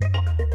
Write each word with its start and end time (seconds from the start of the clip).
you 0.00 0.49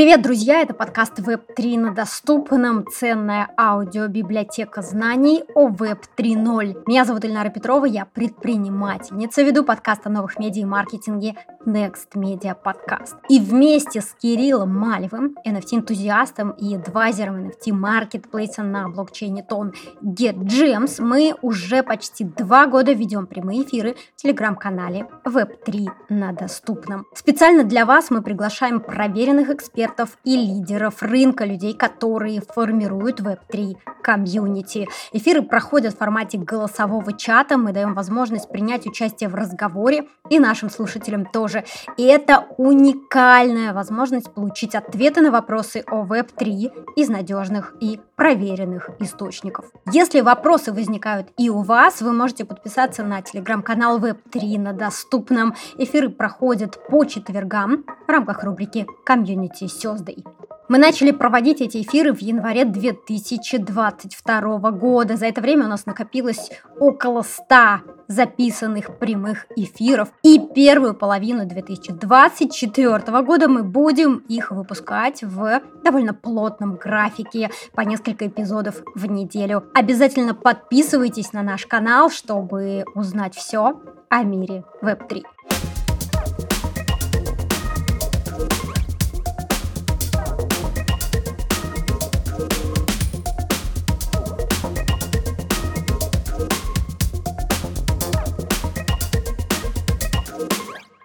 Привет, 0.00 0.22
друзья! 0.22 0.62
Это 0.62 0.72
подкаст 0.72 1.18
Web3 1.18 1.78
на 1.78 1.94
доступном. 1.94 2.86
Ценная 2.86 3.50
аудиобиблиотека 3.58 4.80
знаний 4.80 5.44
о 5.54 5.68
Web 5.68 6.04
3.0. 6.16 6.84
Меня 6.86 7.04
зовут 7.04 7.26
Ильнара 7.26 7.50
Петрова, 7.50 7.84
я 7.84 8.06
предпринимательница, 8.06 9.42
веду 9.42 9.62
подкаст 9.62 10.06
о 10.06 10.08
новых 10.08 10.38
медиа 10.38 10.62
и 10.62 10.64
маркетинге 10.64 11.34
Next 11.66 12.14
Media 12.14 12.56
Podcast. 12.56 13.16
И 13.28 13.38
вместе 13.38 14.00
с 14.00 14.14
Кириллом 14.14 14.74
Малевым, 14.74 15.36
NFT-энтузиастом 15.46 16.54
и 16.56 16.76
адвайзером 16.76 17.50
NFT-маркетплейса 17.50 18.62
на 18.62 18.88
блокчейне 18.88 19.42
Тон 19.42 19.74
GetGems, 20.02 21.02
мы 21.02 21.34
уже 21.42 21.82
почти 21.82 22.24
два 22.24 22.66
года 22.66 22.92
ведем 22.92 23.26
прямые 23.26 23.64
эфиры 23.64 23.96
в 24.16 24.22
телеграм-канале 24.22 25.08
Web3 25.26 25.90
на 26.08 26.32
доступном. 26.32 27.04
Специально 27.14 27.64
для 27.64 27.84
вас 27.84 28.10
мы 28.10 28.22
приглашаем 28.22 28.80
проверенных 28.80 29.50
экспертов 29.50 29.89
экспертов 29.90 30.18
и 30.24 30.36
лидеров 30.36 31.02
рынка, 31.02 31.44
людей, 31.44 31.74
которые 31.74 32.40
формируют 32.40 33.20
Web3 33.20 33.76
комьюнити. 34.02 34.88
Эфиры 35.12 35.42
проходят 35.42 35.94
в 35.94 35.98
формате 35.98 36.38
голосового 36.38 37.12
чата, 37.12 37.58
мы 37.58 37.72
даем 37.72 37.94
возможность 37.94 38.48
принять 38.48 38.86
участие 38.86 39.28
в 39.28 39.34
разговоре 39.34 40.06
и 40.30 40.38
нашим 40.38 40.70
слушателям 40.70 41.26
тоже. 41.26 41.64
И 41.96 42.04
это 42.04 42.46
уникальная 42.56 43.72
возможность 43.74 44.32
получить 44.32 44.74
ответы 44.74 45.20
на 45.20 45.30
вопросы 45.30 45.84
о 45.86 46.04
Web3 46.04 46.94
из 46.96 47.08
надежных 47.08 47.74
и 47.80 48.00
проверенных 48.20 48.90
источников. 48.98 49.72
Если 49.90 50.20
вопросы 50.20 50.74
возникают 50.74 51.28
и 51.38 51.48
у 51.48 51.62
вас, 51.62 52.02
вы 52.02 52.12
можете 52.12 52.44
подписаться 52.44 53.02
на 53.02 53.22
телеграм-канал 53.22 53.98
Web3 53.98 54.58
на 54.58 54.74
доступном. 54.74 55.54
Эфиры 55.78 56.10
проходят 56.10 56.86
по 56.86 57.06
четвергам 57.06 57.86
в 58.06 58.10
рамках 58.10 58.44
рубрики 58.44 58.86
«Community 59.06 59.68
Thursday». 59.68 60.22
Мы 60.68 60.76
начали 60.76 61.12
проводить 61.12 61.62
эти 61.62 61.80
эфиры 61.80 62.12
в 62.12 62.20
январе 62.20 62.66
2022 62.66 64.70
года. 64.70 65.16
За 65.16 65.24
это 65.24 65.40
время 65.40 65.64
у 65.64 65.68
нас 65.68 65.86
накопилось 65.86 66.50
около 66.78 67.22
100 67.22 67.99
записанных 68.10 68.98
прямых 68.98 69.46
эфиров. 69.56 70.08
И 70.22 70.40
первую 70.52 70.94
половину 70.94 71.46
2024 71.46 73.22
года 73.22 73.48
мы 73.48 73.62
будем 73.62 74.16
их 74.28 74.50
выпускать 74.50 75.22
в 75.22 75.62
довольно 75.84 76.12
плотном 76.12 76.74
графике 76.74 77.50
по 77.72 77.82
несколько 77.82 78.26
эпизодов 78.26 78.82
в 78.96 79.06
неделю. 79.06 79.64
Обязательно 79.74 80.34
подписывайтесь 80.34 81.32
на 81.32 81.42
наш 81.42 81.66
канал, 81.66 82.10
чтобы 82.10 82.84
узнать 82.94 83.36
все 83.36 83.80
о 84.08 84.22
мире 84.24 84.64
Web3. 84.82 85.22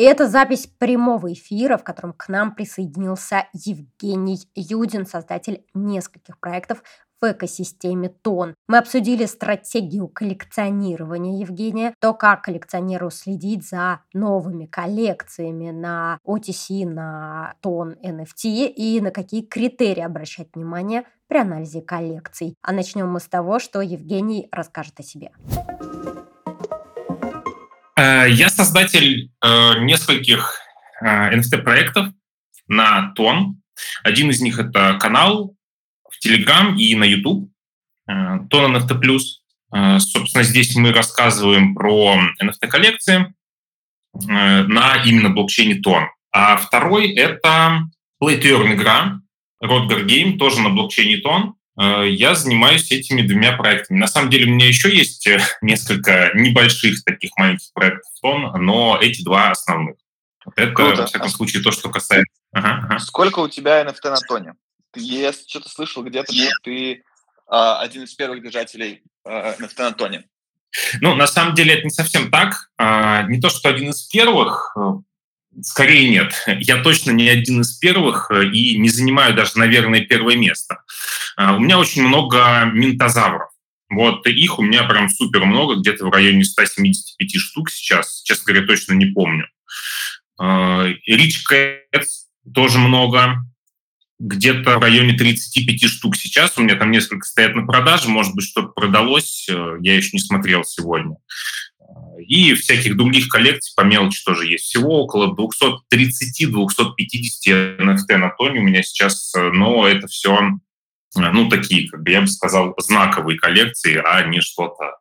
Это 0.06 0.28
запись 0.28 0.68
прямого 0.68 1.34
эфира, 1.34 1.78
в 1.78 1.84
котором 1.84 2.14
к 2.14 2.28
нам 2.28 2.54
присоединился 2.54 3.48
Евгений 3.54 4.40
Юдин, 4.56 5.06
создатель 5.06 5.66
нескольких 5.74 6.40
проектов 6.40 6.84
в 7.22 7.32
экосистеме 7.32 8.10
ТОН. 8.10 8.56
Мы 8.68 8.78
обсудили 8.78 9.26
стратегию 9.26 10.08
коллекционирования 10.08 11.40
Евгения, 11.40 11.94
то, 12.00 12.14
как 12.14 12.44
коллекционеру 12.44 13.10
следить 13.10 13.68
за 13.68 14.02
новыми 14.14 14.66
коллекциями 14.66 15.72
на 15.72 16.20
OTC, 16.26 16.86
на 16.86 17.56
ТОН 17.62 17.96
NFT 18.04 18.68
и 18.68 19.02
на 19.02 19.12
какие 19.12 19.42
критерии 19.42 20.02
обращать 20.02 20.50
внимание 20.54 21.06
при 21.28 21.40
анализе 21.40 21.82
коллекций. 21.82 22.56
А 22.62 22.72
начнем 22.72 23.10
мы 23.10 23.20
с 23.20 23.28
того, 23.28 23.60
что 23.60 23.82
Евгений 23.82 24.48
расскажет 24.52 25.00
о 25.00 25.04
себе. 25.04 25.32
Э, 27.98 28.26
я 28.30 28.50
создатель 28.50 29.32
э, 29.44 29.80
нескольких 29.80 30.60
NFT-проектов 31.02 32.08
э, 32.08 32.12
на 32.68 33.14
Тон. 33.14 33.62
Один 34.04 34.30
из 34.30 34.42
них— 34.42 34.60
это 34.60 34.98
канал 35.00 35.56
в 36.10 36.26
Telegram 36.26 36.76
и 36.76 36.96
на 36.96 37.04
YouTube. 37.04 37.52
Тон 38.08 38.76
NFT+. 38.76 40.00
Собственно, 40.00 40.44
здесь 40.44 40.76
мы 40.76 40.94
рассказываем 40.94 41.74
про 41.74 42.18
NFT-коллекции 42.42 43.34
на 44.14 45.04
именно 45.04 45.32
блокчейне 45.32 45.82
Тон. 45.82 46.08
А 46.32 46.56
второй— 46.56 47.12
это 47.16 47.82
Play 48.22 48.40
to 48.40 48.62
Earn 48.62 48.76
игра, 48.76 49.20
Rodger 49.62 50.06
Game, 50.06 50.38
тоже 50.38 50.62
на 50.62 50.70
блокчейне 50.70 51.18
Тон. 51.18 51.56
Э, 51.80 52.08
я 52.10 52.36
занимаюсь 52.36 52.92
этими 52.92 53.22
двумя 53.22 53.56
проектами. 53.56 53.98
На 53.98 54.08
самом 54.08 54.30
деле 54.30 54.52
у 54.52 54.56
меня 54.56 54.68
еще 54.68 54.96
есть 54.96 55.28
э, 55.28 55.40
несколько 55.62 56.32
небольших 56.34 57.04
таких 57.04 57.32
маленьких 57.38 57.72
проектов, 57.74 58.12
но 58.24 58.98
эти 59.02 59.24
два 59.24 59.52
основных. 59.52 59.96
Вот 60.46 60.54
это, 60.58 60.72
Круто. 60.74 61.02
во 61.02 61.08
всяком 61.08 61.30
случае, 61.30 61.64
то, 61.64 61.72
что 61.72 61.90
касается... 61.90 62.32
Ага, 62.54 62.82
ага. 62.84 63.00
Сколько 63.00 63.40
у 63.40 63.50
тебя 63.50 63.84
NFT 63.84 64.10
на 64.10 64.18
тоне? 64.18 64.54
Я 64.96 65.34
что-то 65.34 65.70
слышал 65.70 66.04
где-то, 66.04 66.32
что 66.32 66.52
ты 66.64 67.04
а, 67.48 67.82
один 67.82 68.04
из 68.04 68.14
первых 68.14 68.44
держателей 68.44 69.04
а, 69.26 69.56
NFT 69.56 69.80
на 69.80 69.92
тоне. 69.92 70.26
Ну, 71.02 71.16
на 71.16 71.28
самом 71.28 71.56
деле 71.56 71.76
это 71.76 71.84
не 71.84 71.90
совсем 71.90 72.30
так. 72.30 72.70
А, 72.78 73.24
не 73.24 73.40
то, 73.40 73.50
что 73.50 73.70
один 73.70 73.92
из 73.92 74.04
первых, 74.04 74.76
э, 74.78 74.82
Скорее 75.62 76.10
нет. 76.10 76.34
Я 76.60 76.82
точно 76.82 77.12
не 77.12 77.30
один 77.30 77.62
из 77.62 77.78
первых 77.78 78.30
э, 78.30 78.46
и 78.48 78.78
не 78.78 78.90
занимаю 78.90 79.34
даже, 79.34 79.58
наверное, 79.58 80.02
первое 80.02 80.36
место. 80.36 80.84
А, 81.38 81.56
у 81.56 81.60
меня 81.60 81.80
очень 81.80 82.04
много 82.04 82.66
ментозавров. 82.74 83.50
Вот 83.90 84.26
их 84.28 84.60
у 84.60 84.64
меня 84.64 84.84
прям 84.84 85.10
супер 85.10 85.46
много, 85.46 85.76
где-то 85.76 86.06
в 86.06 86.12
районе 86.12 86.44
175 86.44 87.40
штук 87.40 87.70
сейчас. 87.70 88.22
Честно 88.24 88.54
говоря, 88.54 88.68
точно 88.68 88.94
не 88.94 89.06
помню. 89.06 89.48
А, 90.38 90.88
Cats 90.90 92.26
тоже 92.54 92.80
много. 92.80 93.38
Где-то 94.18 94.78
в 94.78 94.82
районе 94.82 95.14
35 95.14 95.90
штук 95.90 96.16
сейчас. 96.16 96.58
У 96.58 96.62
меня 96.62 96.76
там 96.76 96.92
несколько 96.92 97.26
стоят 97.26 97.56
на 97.56 97.66
продаже. 97.66 98.10
Может 98.10 98.34
быть, 98.34 98.46
что-то 98.46 98.70
продалось. 98.70 99.48
Э, 99.50 99.78
я 99.82 99.96
еще 99.96 100.12
не 100.14 100.20
смотрел 100.20 100.64
сегодня. 100.64 101.18
И 102.20 102.54
всяких 102.54 102.96
других 102.96 103.28
коллекций 103.28 103.74
по 103.76 103.82
мелочи 103.82 104.24
тоже 104.24 104.48
есть. 104.48 104.66
Всего 104.66 105.04
около 105.04 105.36
230-250 105.36 107.78
NFT 107.78 108.18
на 108.18 108.30
тоне 108.30 108.60
у 108.60 108.64
меня 108.64 108.84
сейчас, 108.84 109.34
но 109.36 109.88
это 109.88 110.08
все, 110.08 110.52
ну, 111.14 111.50
такие, 111.50 111.90
как 111.90 112.02
бы 112.02 112.12
я 112.12 112.22
бы 112.22 112.28
сказал, 112.28 112.74
знаковые 112.78 113.38
коллекции, 113.38 114.02
а 114.04 114.24
не 114.24 114.40
что-то 114.40 114.98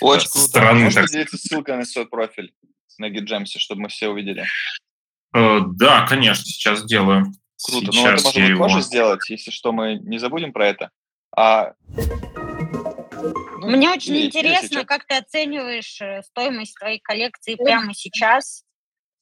Очень 0.00 0.30
круто. 0.30 0.48
Стороны, 0.48 0.84
Можешь 0.84 0.94
так... 0.94 1.06
поделиться 1.06 1.38
ссылкой 1.38 1.76
на 1.76 1.84
свой 1.84 2.06
профиль 2.06 2.54
на 2.98 3.10
GitGems, 3.10 3.46
чтобы 3.58 3.82
мы 3.82 3.88
все 3.88 4.08
увидели? 4.08 4.46
Э, 5.34 5.60
да, 5.66 6.06
конечно, 6.06 6.44
сейчас 6.44 6.84
делаю. 6.84 7.32
Круто. 7.64 7.92
Сейчас 7.92 8.24
ну, 8.24 8.30
это 8.30 8.40
можно 8.40 8.52
его... 8.52 8.64
тоже 8.64 8.80
сделать, 8.82 9.30
если 9.30 9.50
что, 9.50 9.72
мы 9.72 9.94
не 9.96 10.18
забудем 10.18 10.52
про 10.52 10.68
это. 10.68 10.90
А 11.36 11.72
ну, 13.66 13.68
Мне 13.68 13.90
очень 13.90 14.14
и, 14.14 14.26
интересно, 14.26 14.84
как 14.84 15.06
ты 15.06 15.16
оцениваешь 15.16 16.00
э, 16.00 16.22
стоимость 16.22 16.78
твоей 16.78 17.00
коллекции 17.00 17.56
прямо 17.56 17.94
сейчас, 17.94 18.64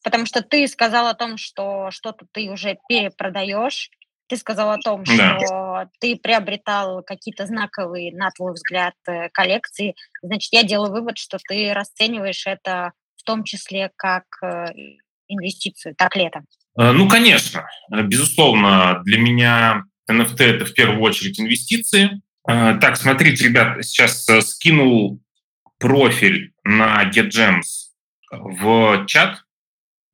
потому 0.02 0.26
что 0.26 0.42
ты 0.42 0.66
сказал 0.68 1.06
о 1.06 1.14
том, 1.14 1.36
что 1.36 1.90
что-то 1.90 2.26
ты 2.32 2.50
уже 2.50 2.78
перепродаешь, 2.88 3.90
ты 4.26 4.36
сказал 4.36 4.70
о 4.70 4.78
том, 4.78 5.04
да. 5.04 5.38
что 5.38 5.90
ты 6.00 6.16
приобретал 6.16 7.02
какие-то 7.02 7.46
знаковые, 7.46 8.14
на 8.14 8.30
твой 8.30 8.52
взгляд, 8.52 8.94
э, 9.06 9.28
коллекции. 9.30 9.94
Значит, 10.22 10.52
я 10.52 10.62
делаю 10.62 10.92
вывод, 10.92 11.18
что 11.18 11.38
ты 11.38 11.72
расцениваешь 11.72 12.46
это 12.46 12.92
в 13.16 13.22
том 13.22 13.44
числе 13.44 13.90
как 13.96 14.24
э, 14.42 14.66
инвестицию. 15.28 15.94
Так 15.96 16.16
ли 16.16 16.24
это? 16.24 16.42
Ну, 16.76 17.08
конечно. 17.08 17.66
Безусловно, 17.90 19.00
для 19.04 19.18
меня 19.18 19.84
NFT– 20.10 20.36
это 20.38 20.66
в 20.66 20.74
первую 20.74 21.00
очередь 21.00 21.40
инвестиции. 21.40 22.20
А, 22.46 22.74
так, 22.74 22.96
смотрите, 22.96 23.44
ребят, 23.44 23.84
сейчас 23.84 24.28
э, 24.28 24.42
скинул 24.42 25.20
профиль 25.78 26.52
на 26.62 27.04
GetGems 27.10 27.92
в 28.30 29.06
чат. 29.06 29.44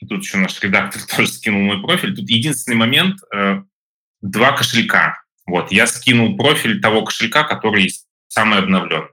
Тут 0.08 0.22
еще 0.22 0.38
наш 0.38 0.60
редактор 0.62 1.02
тоже 1.16 1.28
скинул 1.28 1.62
мой 1.62 1.82
профиль. 1.82 2.14
Тут 2.14 2.28
единственный 2.30 2.76
момент 2.76 3.18
э,– 3.34 3.62
два 4.20 4.52
кошелька. 4.52 5.22
Вот, 5.46 5.72
я 5.72 5.86
скинул 5.86 6.36
профиль 6.36 6.80
того 6.80 7.02
кошелька, 7.02 7.42
который 7.42 7.92
самый 8.28 8.60
обновленный. 8.60 9.08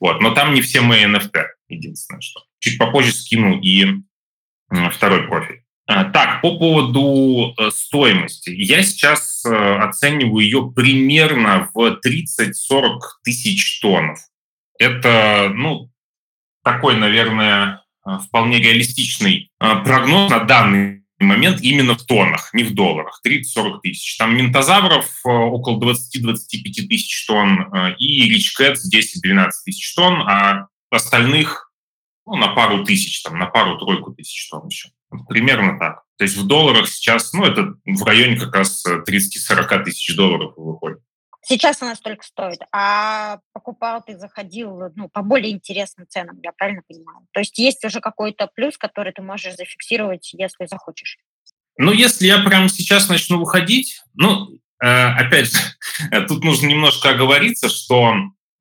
Вот, 0.00 0.20
но 0.20 0.34
там 0.34 0.54
не 0.54 0.62
все 0.62 0.80
мои 0.80 1.04
NFT, 1.04 1.44
единственное 1.68 2.20
что. 2.20 2.42
Чуть 2.58 2.78
попозже 2.78 3.12
скину 3.12 3.60
и 3.60 4.02
второй 4.90 5.26
профиль. 5.26 5.61
А, 5.94 6.04
так, 6.04 6.40
по 6.40 6.56
поводу 6.58 7.54
э, 7.58 7.70
стоимости. 7.70 8.48
Я 8.50 8.82
сейчас 8.82 9.44
э, 9.44 9.50
оцениваю 9.50 10.42
ее 10.42 10.72
примерно 10.74 11.70
в 11.74 12.00
30-40 12.06 12.98
тысяч 13.22 13.80
тонн. 13.80 14.16
Это, 14.78 15.50
ну, 15.54 15.90
такой, 16.64 16.96
наверное, 16.96 17.84
вполне 18.26 18.58
реалистичный 18.58 19.50
прогноз 19.58 20.30
на 20.30 20.40
данный 20.40 21.04
момент 21.20 21.60
именно 21.60 21.94
в 21.94 22.04
тоннах, 22.04 22.52
не 22.54 22.64
в 22.64 22.74
долларах, 22.74 23.20
30-40 23.24 23.80
тысяч. 23.82 24.16
Там 24.16 24.36
ментозавров 24.36 25.08
около 25.24 25.78
20-25 25.78 26.88
тысяч 26.88 27.26
тонн 27.26 27.94
и 27.98 28.28
ричкэтс 28.28 28.92
10-12 28.92 29.50
тысяч 29.64 29.94
тонн, 29.94 30.22
а 30.22 30.68
остальных 30.90 31.72
ну, 32.26 32.36
на 32.36 32.48
пару 32.48 32.84
тысяч, 32.84 33.22
там, 33.22 33.38
на 33.38 33.46
пару-тройку 33.46 34.12
тысяч 34.12 34.48
тонн 34.48 34.66
еще. 34.68 34.88
Примерно 35.28 35.78
так. 35.78 36.02
То 36.18 36.24
есть 36.24 36.36
в 36.36 36.46
долларах 36.46 36.88
сейчас, 36.88 37.32
ну, 37.32 37.44
это 37.44 37.74
в 37.84 38.04
районе 38.04 38.38
как 38.38 38.54
раз 38.54 38.84
30-40 38.86 39.84
тысяч 39.84 40.14
долларов 40.14 40.54
выходит. 40.56 41.00
Сейчас 41.44 41.82
она 41.82 41.96
столько 41.96 42.24
стоит, 42.24 42.60
а 42.70 43.40
покупал 43.52 44.00
ты, 44.06 44.16
заходил 44.16 44.78
ну, 44.94 45.08
по 45.08 45.22
более 45.22 45.50
интересным 45.50 46.06
ценам, 46.08 46.38
я 46.42 46.52
правильно 46.52 46.82
понимаю? 46.86 47.26
То 47.32 47.40
есть 47.40 47.58
есть 47.58 47.84
уже 47.84 48.00
какой-то 48.00 48.48
плюс, 48.54 48.78
который 48.78 49.12
ты 49.12 49.22
можешь 49.22 49.56
зафиксировать, 49.56 50.32
если 50.34 50.66
захочешь? 50.66 51.18
Ну, 51.78 51.90
если 51.90 52.26
я 52.26 52.38
прямо 52.44 52.68
сейчас 52.68 53.08
начну 53.08 53.40
выходить, 53.40 54.02
ну, 54.14 54.50
э, 54.80 54.86
опять 54.86 55.50
же, 55.50 55.58
тут 56.28 56.44
нужно 56.44 56.68
немножко 56.68 57.10
оговориться, 57.10 57.68
что 57.68 58.14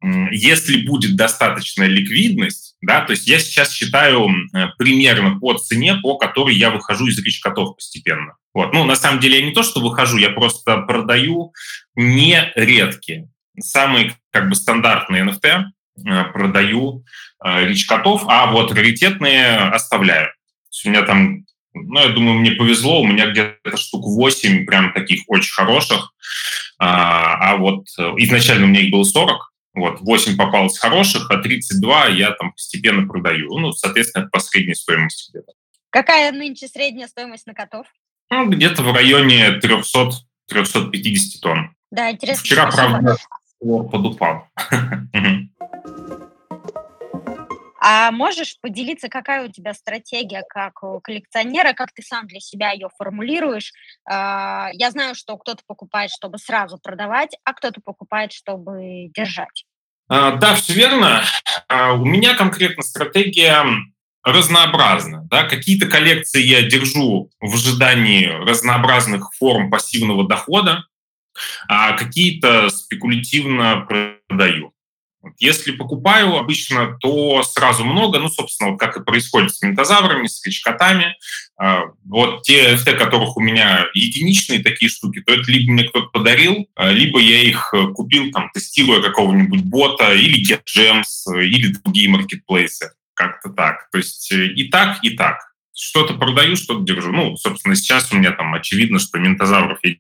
если 0.03 0.85
будет 0.85 1.15
достаточная 1.15 1.87
ликвидность, 1.87 2.75
да, 2.81 3.01
то 3.01 3.11
есть 3.11 3.27
я 3.27 3.37
сейчас 3.39 3.71
считаю 3.71 4.27
э, 4.29 4.67
примерно 4.77 5.39
по 5.39 5.53
цене, 5.53 5.95
по 6.01 6.17
которой 6.17 6.55
я 6.55 6.71
выхожу 6.71 7.07
из 7.07 7.19
речкотов 7.23 7.75
постепенно. 7.75 8.35
Вот. 8.53 8.73
Ну, 8.73 8.83
на 8.83 8.95
самом 8.95 9.19
деле 9.19 9.39
я 9.39 9.45
не 9.45 9.51
то, 9.51 9.61
что 9.61 9.79
выхожу, 9.79 10.17
я 10.17 10.31
просто 10.31 10.77
продаю 10.77 11.53
не 11.95 12.51
редкие. 12.55 13.29
Самые 13.59 14.15
как 14.31 14.49
бы 14.49 14.55
стандартные 14.55 15.23
NFT 15.23 15.65
э, 16.07 16.23
продаю 16.33 17.03
э, 17.43 17.67
речкотов, 17.67 18.23
а 18.27 18.47
вот 18.47 18.71
раритетные 18.71 19.57
оставляю. 19.57 20.31
у 20.83 20.89
меня 20.89 21.03
там, 21.03 21.45
ну, 21.75 21.99
я 21.99 22.09
думаю, 22.09 22.39
мне 22.39 22.51
повезло, 22.53 23.01
у 23.01 23.07
меня 23.07 23.27
где-то 23.27 23.77
штук 23.77 24.03
8 24.03 24.65
прям 24.65 24.93
таких 24.93 25.21
очень 25.27 25.53
хороших, 25.53 26.11
а, 26.79 27.51
а 27.51 27.57
вот 27.57 27.85
изначально 28.17 28.65
у 28.65 28.69
меня 28.69 28.81
их 28.81 28.91
было 28.91 29.03
40, 29.03 29.50
вот, 29.73 30.01
8 30.01 30.37
попалось 30.37 30.77
хороших, 30.77 31.29
а 31.31 31.37
32 31.37 32.07
я 32.07 32.31
там 32.31 32.51
постепенно 32.51 33.07
продаю. 33.07 33.57
Ну, 33.57 33.71
соответственно, 33.71 34.27
по 34.27 34.39
средней 34.39 34.75
стоимости 34.75 35.31
где-то. 35.31 35.53
Какая 35.89 36.31
нынче 36.31 36.67
средняя 36.67 37.07
стоимость 37.07 37.47
на 37.47 37.53
котов? 37.53 37.85
Ну, 38.29 38.49
где-то 38.49 38.83
в 38.83 38.93
районе 38.93 39.59
300-350 39.59 40.21
тонн. 41.41 41.75
Да, 41.91 42.11
интересно. 42.11 42.43
Вчера, 42.43 42.71
правда, 42.71 43.17
подупал. 43.59 44.47
А 47.83 48.11
можешь 48.11 48.57
поделиться, 48.61 49.09
какая 49.09 49.47
у 49.47 49.51
тебя 49.51 49.73
стратегия 49.73 50.43
как 50.47 50.83
у 50.83 50.99
коллекционера, 50.99 51.73
как 51.73 51.91
ты 51.91 52.03
сам 52.03 52.27
для 52.27 52.39
себя 52.39 52.71
ее 52.71 52.89
формулируешь? 52.95 53.73
А, 54.05 54.69
я 54.73 54.91
знаю, 54.91 55.15
что 55.15 55.35
кто-то 55.37 55.63
покупает, 55.65 56.11
чтобы 56.11 56.37
сразу 56.37 56.77
продавать, 56.77 57.31
а 57.43 57.53
кто-то 57.53 57.81
покупает, 57.83 58.33
чтобы 58.33 59.09
держать. 59.15 59.65
А, 60.07 60.33
да, 60.33 60.53
все 60.53 60.73
верно. 60.73 61.23
А, 61.67 61.93
у 61.93 62.05
меня 62.05 62.35
конкретно 62.35 62.83
стратегия 62.83 63.65
разнообразна. 64.23 65.27
Да? 65.31 65.45
Какие-то 65.45 65.87
коллекции 65.87 66.41
я 66.43 66.61
держу 66.61 67.31
в 67.39 67.55
ожидании 67.55 68.27
разнообразных 68.27 69.33
форм 69.33 69.71
пассивного 69.71 70.27
дохода, 70.27 70.83
а 71.67 71.93
какие-то 71.93 72.69
спекулятивно 72.69 73.87
продаю. 74.29 74.70
Если 75.37 75.71
покупаю 75.71 76.35
обычно, 76.35 76.97
то 76.99 77.43
сразу 77.43 77.85
много, 77.85 78.19
ну, 78.19 78.29
собственно, 78.29 78.71
вот 78.71 78.79
как 78.79 78.97
и 78.97 79.03
происходит 79.03 79.53
с 79.53 79.61
ментозаврами, 79.61 80.27
с 80.27 80.39
крючкотами. 80.39 81.15
А, 81.57 81.83
вот 82.05 82.41
те 82.41 82.73
NFT, 82.73 82.93
которых 82.97 83.37
у 83.37 83.39
меня 83.39 83.85
единичные 83.93 84.63
такие 84.63 84.89
штуки, 84.89 85.21
то 85.21 85.33
это 85.33 85.51
либо 85.51 85.71
мне 85.71 85.83
кто-то 85.83 86.07
подарил, 86.07 86.67
а, 86.75 86.91
либо 86.91 87.19
я 87.19 87.43
их 87.43 87.71
э, 87.73 87.87
купил, 87.93 88.31
там, 88.31 88.49
тестируя 88.51 89.01
какого-нибудь 89.01 89.61
бота, 89.61 90.13
или 90.13 90.41
GetGems, 90.41 91.39
или 91.39 91.73
другие 91.73 92.09
маркетплейсы. 92.09 92.91
Как-то 93.13 93.49
так. 93.49 93.89
То 93.91 93.99
есть 93.99 94.31
э, 94.31 94.47
и 94.47 94.69
так, 94.69 95.03
и 95.03 95.11
так. 95.11 95.37
Что-то 95.73 96.15
продаю, 96.15 96.55
что-то 96.55 96.83
держу. 96.83 97.11
Ну, 97.11 97.37
собственно, 97.37 97.75
сейчас 97.75 98.11
у 98.11 98.17
меня 98.17 98.31
там 98.31 98.53
очевидно, 98.55 98.97
что 98.97 99.19
ментозавров 99.19 99.79
я 99.83 99.95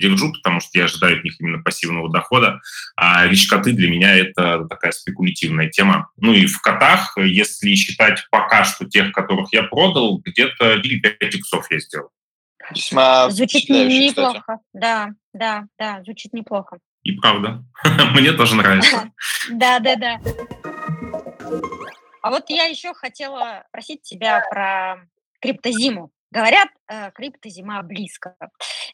держу, 0.00 0.32
потому 0.32 0.60
что 0.60 0.78
я 0.78 0.84
ожидаю 0.84 1.18
от 1.18 1.24
них 1.24 1.40
именно 1.40 1.62
пассивного 1.62 2.10
дохода. 2.10 2.60
А 2.96 3.26
речь-коты 3.26 3.72
для 3.72 3.90
меня 3.90 4.16
это 4.16 4.66
такая 4.68 4.92
спекулятивная 4.92 5.68
тема. 5.68 6.10
Ну 6.16 6.32
и 6.32 6.46
в 6.46 6.60
котах, 6.60 7.16
если 7.18 7.74
считать 7.74 8.26
пока 8.30 8.64
что 8.64 8.86
тех, 8.86 9.12
которых 9.12 9.52
я 9.52 9.62
продал, 9.64 10.18
где-то 10.18 10.78
5 10.78 11.34
иксов 11.34 11.70
я 11.70 11.78
сделал. 11.78 12.10
Весьма 12.74 13.30
Звучит 13.30 13.68
неплохо. 13.68 14.40
Кстати. 14.40 14.60
Да, 14.72 15.10
да, 15.32 15.64
да, 15.78 16.02
звучит 16.04 16.32
неплохо. 16.32 16.78
И 17.02 17.12
правда. 17.12 17.64
Мне 18.14 18.32
тоже 18.32 18.54
нравится. 18.56 19.10
Да, 19.50 19.78
да, 19.78 19.96
да. 19.96 20.20
А 22.22 22.30
вот 22.30 22.44
я 22.48 22.64
еще 22.64 22.92
хотела 22.94 23.64
спросить 23.68 24.02
тебя 24.02 24.42
про 24.50 25.06
криптозиму. 25.40 26.10
Говорят, 26.32 26.68
э, 26.88 27.10
криптозима 27.12 27.82
близко. 27.82 28.36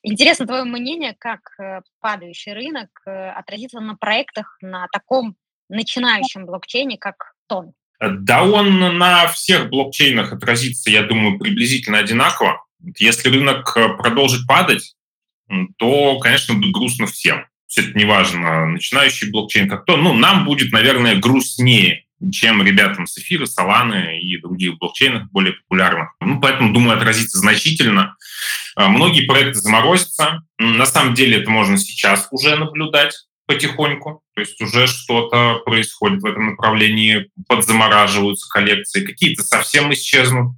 Интересно 0.03 0.47
твое 0.47 0.65
мнение, 0.65 1.15
как 1.19 1.41
э, 1.59 1.83
падающий 2.01 2.53
рынок 2.53 2.89
э, 3.07 3.11
отразится 3.11 3.81
на 3.81 3.95
проектах 3.95 4.57
на 4.63 4.87
таком 4.91 5.37
начинающем 5.69 6.47
блокчейне, 6.47 6.97
как 6.97 7.35
Тон? 7.47 7.73
Да 8.01 8.43
он 8.43 8.79
на 8.99 9.27
всех 9.29 9.69
блокчейнах 9.69 10.33
отразится, 10.33 10.91
я 10.91 11.03
думаю, 11.03 11.39
приблизительно 11.39 11.99
одинаково. 11.99 12.65
Если 12.99 13.29
рынок 13.29 13.75
продолжит 13.99 14.47
падать, 14.47 14.97
то, 15.79 16.19
конечно, 16.21 16.55
будет 16.55 16.73
грустно 16.73 17.07
всем. 17.07 17.47
Все 17.67 17.83
это 17.83 17.99
неважно, 17.99 18.67
начинающий 18.67 19.31
блокчейн 19.31 19.69
как 19.69 19.85
то. 19.85 19.97
Ну, 19.97 20.13
нам 20.13 20.45
будет, 20.45 20.73
наверное, 20.73 21.17
грустнее 21.17 22.06
чем 22.33 22.63
ребятам 22.63 23.07
с 23.07 23.19
эфира, 23.19 23.45
Solana 23.45 24.17
и 24.19 24.41
других 24.41 24.79
блокчейнов 24.79 25.31
более 25.31 25.55
популярных. 25.55 26.11
Ну, 26.21 26.41
поэтому, 26.41 26.73
думаю, 26.73 26.97
отразится 26.97 27.39
значительно. 27.39 28.17
А, 28.75 28.89
многие 28.89 29.27
проекты 29.27 29.61
заморозятся. 29.61 30.43
На 30.59 30.87
самом 30.87 31.15
деле 31.15 31.39
это 31.39 31.51
можно 31.51 31.79
сейчас 31.79 32.29
уже 32.31 32.57
наблюдать 32.57 33.15
потихоньку. 33.47 34.23
То 34.35 34.41
есть 34.41 34.61
уже 34.61 34.87
что-то 34.87 35.61
происходит 35.65 36.21
в 36.21 36.27
этом 36.27 36.51
направлении, 36.51 37.31
подзамораживаются 37.49 38.49
коллекции, 38.51 39.05
какие-то 39.05 39.43
совсем 39.43 39.93
исчезнут. 39.93 40.57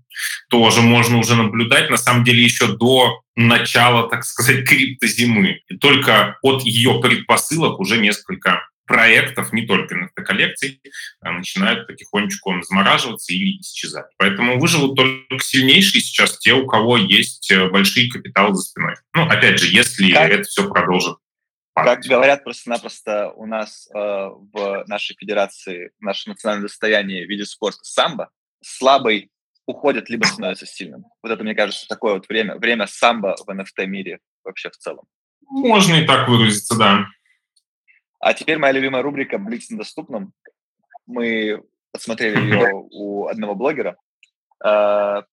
Тоже 0.51 0.81
можно 0.81 1.19
уже 1.19 1.37
наблюдать, 1.37 1.91
на 1.91 1.97
самом 1.97 2.25
деле, 2.25 2.43
еще 2.43 2.77
до 2.77 3.21
начала, 3.37 4.09
так 4.09 4.25
сказать, 4.25 4.65
криптозимы. 4.69 5.61
И 5.69 5.77
только 5.77 6.39
от 6.43 6.63
ее 6.63 7.01
предпосылок 7.01 7.79
уже 7.79 7.99
несколько 7.99 8.67
проектов, 8.89 9.53
не 9.53 9.67
только 9.67 9.95
NFT-коллекций, 9.95 10.81
а 11.21 11.33
начинают 11.33 11.87
потихонечку 11.87 12.61
замораживаться 12.63 13.33
или 13.33 13.61
исчезать. 13.61 14.07
Поэтому 14.17 14.59
выживут 14.59 14.97
только 14.97 15.45
сильнейшие 15.45 16.01
сейчас 16.01 16.39
те, 16.39 16.55
у 16.55 16.67
кого 16.67 16.97
есть 16.97 17.51
э, 17.53 17.69
большие 17.69 18.11
капиталы 18.11 18.55
за 18.55 18.63
спиной. 18.63 18.95
Ну, 19.15 19.29
опять 19.29 19.61
же, 19.61 19.71
если 19.71 20.11
как, 20.13 20.31
это 20.31 20.43
все 20.45 20.69
продолжит. 20.69 21.19
Падать. 21.75 21.99
Как 21.99 22.11
говорят 22.11 22.45
просто-напросто 22.45 23.31
у 23.37 23.47
нас 23.47 23.89
э, 23.95 23.99
в 23.99 24.85
нашей 24.89 25.15
федерации, 25.17 25.91
в 26.01 26.03
нашем 26.03 26.33
национальном 26.33 26.67
достоянии 26.67 27.25
в 27.25 27.29
виде 27.29 27.45
спорта 27.45 27.81
самбо, 27.83 28.31
слабый 28.63 29.31
уходит, 29.67 30.09
либо 30.09 30.25
становится 30.25 30.67
сильным. 30.67 31.05
Вот 31.23 31.31
это, 31.31 31.45
мне 31.45 31.55
кажется, 31.55 31.87
такое 31.87 32.15
вот 32.15 32.29
время, 32.29 32.57
время 32.57 32.87
самбо 32.87 33.37
в 33.37 33.51
NFT-мире 33.51 34.19
вообще 34.43 34.71
в 34.71 34.79
целом. 34.79 35.05
Можно 35.51 35.97
и 35.97 36.07
так 36.07 36.29
выразиться, 36.29 36.77
да. 36.77 37.07
А 38.21 38.35
теперь 38.35 38.59
моя 38.59 38.73
любимая 38.73 39.03
рубрика 39.03 39.39
«Блиц 39.39 39.71
на 39.71 39.79
доступном». 39.79 40.33
Мы 41.07 41.63
посмотрели 41.93 42.39
ее 42.39 42.71
у 42.73 43.27
одного 43.27 43.55
блогера. 43.55 43.97
А, 44.63 45.25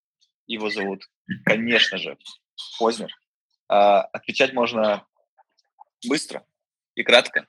его 0.48 0.70
зовут, 0.70 1.04
конечно 1.46 1.98
же, 1.98 2.18
Познер. 2.80 3.10
А, 3.68 4.02
отвечать 4.02 4.54
можно 4.54 5.06
быстро 6.08 6.46
и 6.96 7.04
кратко. 7.04 7.48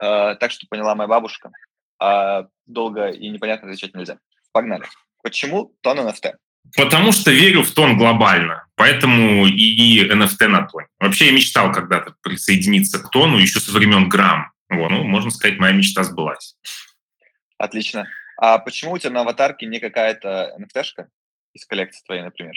А, 0.00 0.34
так 0.36 0.50
что 0.50 0.66
поняла 0.68 0.94
моя 0.94 1.08
бабушка. 1.08 1.52
А 1.98 2.48
долго 2.66 3.10
и 3.10 3.28
непонятно 3.28 3.68
отвечать 3.68 3.94
нельзя. 3.94 4.18
Погнали. 4.52 4.86
Почему 5.22 5.74
тон 5.82 6.00
NFT? 6.00 6.34
Потому 6.76 7.12
что 7.12 7.30
верю 7.30 7.62
в 7.62 7.70
тон 7.72 7.98
глобально, 7.98 8.66
поэтому 8.76 9.46
и 9.46 10.08
NFT 10.08 10.46
на 10.46 10.66
тоне. 10.66 10.86
Вообще 10.98 11.26
я 11.26 11.32
мечтал 11.32 11.72
когда-то 11.72 12.14
присоединиться 12.22 13.02
к 13.02 13.10
тону 13.10 13.38
еще 13.38 13.60
со 13.60 13.72
времен 13.72 14.08
Грамм. 14.08 14.51
Вот, 14.72 14.90
ну, 14.90 15.04
можно 15.04 15.30
сказать, 15.30 15.58
моя 15.58 15.72
мечта 15.72 16.02
сбылась. 16.04 16.56
Отлично. 17.58 18.08
А 18.36 18.58
почему 18.58 18.92
у 18.92 18.98
тебя 18.98 19.10
на 19.10 19.20
аватарке 19.20 19.66
не 19.66 19.78
какая-то 19.78 20.56
NFT-шка 20.58 21.08
из 21.52 21.64
коллекции 21.66 22.02
твоей, 22.04 22.22
например? 22.22 22.54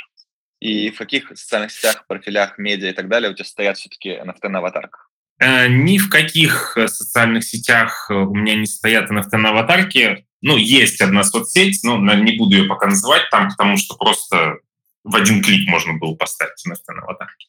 И 0.59 0.89
в 0.89 0.97
каких 0.97 1.29
социальных 1.29 1.71
сетях, 1.71 2.07
профилях, 2.07 2.57
медиа 2.57 2.89
и 2.89 2.93
так 2.93 3.07
далее 3.09 3.29
у 3.29 3.33
тебя 3.33 3.45
стоят 3.45 3.77
все-таки 3.77 4.09
NFT 4.11 4.47
на 4.47 4.59
аватарках? 4.59 5.11
Э, 5.39 5.67
ни 5.67 5.97
в 5.97 6.09
каких 6.09 6.77
э, 6.77 6.87
социальных 6.87 7.43
сетях 7.43 8.07
э, 8.09 8.13
у 8.13 8.33
меня 8.33 8.55
не 8.55 8.65
стоят 8.65 9.11
NFT 9.11 9.35
на 9.37 9.49
аватарке. 9.49 10.25
Ну, 10.41 10.55
есть 10.55 11.01
одна 11.01 11.23
соцсеть, 11.23 11.83
но 11.83 11.97
не 11.97 12.37
буду 12.37 12.55
ее 12.55 12.67
пока 12.67 12.87
называть 12.87 13.29
там, 13.31 13.49
потому 13.49 13.77
что 13.77 13.95
просто 13.95 14.59
в 15.03 15.15
один 15.15 15.43
клик 15.43 15.67
можно 15.67 15.93
было 15.93 16.15
поставить 16.15 16.65
NFT 16.67 16.93
на 16.93 17.01
аватарке. 17.01 17.47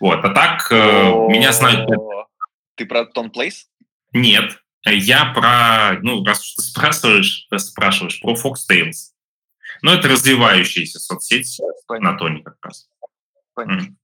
Вот, 0.00 0.24
а 0.24 0.30
так 0.30 0.70
меня 0.70 1.52
знают... 1.52 1.88
Ты 2.76 2.86
про 2.86 3.04
Тон 3.04 3.30
Плейс? 3.30 3.69
Нет, 4.12 4.58
я 4.84 5.26
про, 5.26 5.98
ну, 6.02 6.24
раз 6.24 6.40
уж 6.40 6.54
ты 6.54 6.62
спрашиваешь, 6.62 7.46
спрашиваешь 7.56 8.20
про 8.20 8.34
Fox 8.34 8.54
Tales. 8.70 9.12
Ну, 9.82 9.92
это 9.92 10.08
развивающаяся 10.08 10.98
соцсеть 10.98 11.60
на 11.88 12.14
Тоне 12.14 12.42
как 12.42 12.56
раз. 12.62 12.88
Понятно. 13.54 13.94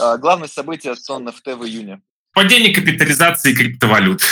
Mm. 0.00 0.18
Главное 0.18 0.48
событие 0.48 0.94
Тон 0.94 1.28
NFT 1.28 1.56
в 1.56 1.64
июне. 1.64 2.00
Падение 2.32 2.74
капитализации 2.74 3.54
криптовалют. 3.54 4.22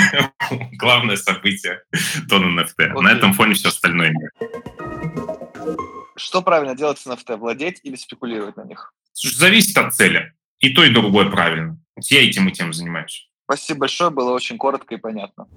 Главное 0.72 1.16
событие 1.16 1.82
Тон 2.28 2.58
NFT. 2.58 3.00
На 3.00 3.12
этом 3.12 3.32
фоне 3.32 3.54
все 3.54 3.68
остальное. 3.68 4.12
Что 6.16 6.42
правильно 6.42 6.74
делать 6.74 6.98
с 6.98 7.06
NFT? 7.06 7.36
Владеть 7.36 7.80
или 7.84 7.94
спекулировать 7.94 8.56
на 8.56 8.64
них? 8.64 8.92
Зависит 9.14 9.76
от 9.78 9.94
цели. 9.94 10.32
И 10.58 10.70
то, 10.70 10.82
и 10.82 10.90
другое 10.90 11.30
правильно. 11.30 11.78
Я 11.96 12.28
этим 12.28 12.48
и 12.48 12.52
тем 12.52 12.72
занимаюсь. 12.72 13.27
Спасибо 13.50 13.80
большое, 13.80 14.10
было 14.10 14.32
очень 14.34 14.58
коротко 14.58 14.94
и 14.94 14.98
понятно. 14.98 15.48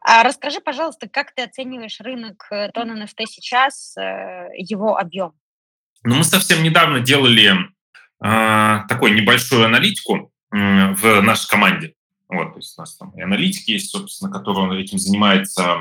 А 0.00 0.22
расскажи, 0.22 0.58
пожалуйста, 0.58 1.06
как 1.06 1.34
ты 1.34 1.42
оцениваешь 1.42 2.00
рынок 2.00 2.46
э, 2.50 2.70
тон 2.72 2.98
NFT 2.98 3.26
сейчас, 3.26 3.94
э, 3.98 4.48
его 4.56 4.96
объем? 4.96 5.32
Ну, 6.04 6.14
мы 6.16 6.24
совсем 6.24 6.62
недавно 6.62 7.00
делали 7.00 7.52
э, 8.24 8.78
такую 8.88 9.16
небольшую 9.16 9.66
аналитику 9.66 10.32
э, 10.50 10.94
в 10.94 11.20
нашей 11.20 11.50
команде. 11.50 11.92
Вот, 12.30 12.54
то 12.54 12.58
есть 12.58 12.78
у 12.78 12.80
нас 12.80 12.96
там 12.96 13.10
и 13.10 13.20
аналитики 13.20 13.72
есть, 13.72 13.90
собственно, 13.90 14.32
которые 14.32 14.82
этим 14.82 14.98
занимается. 14.98 15.78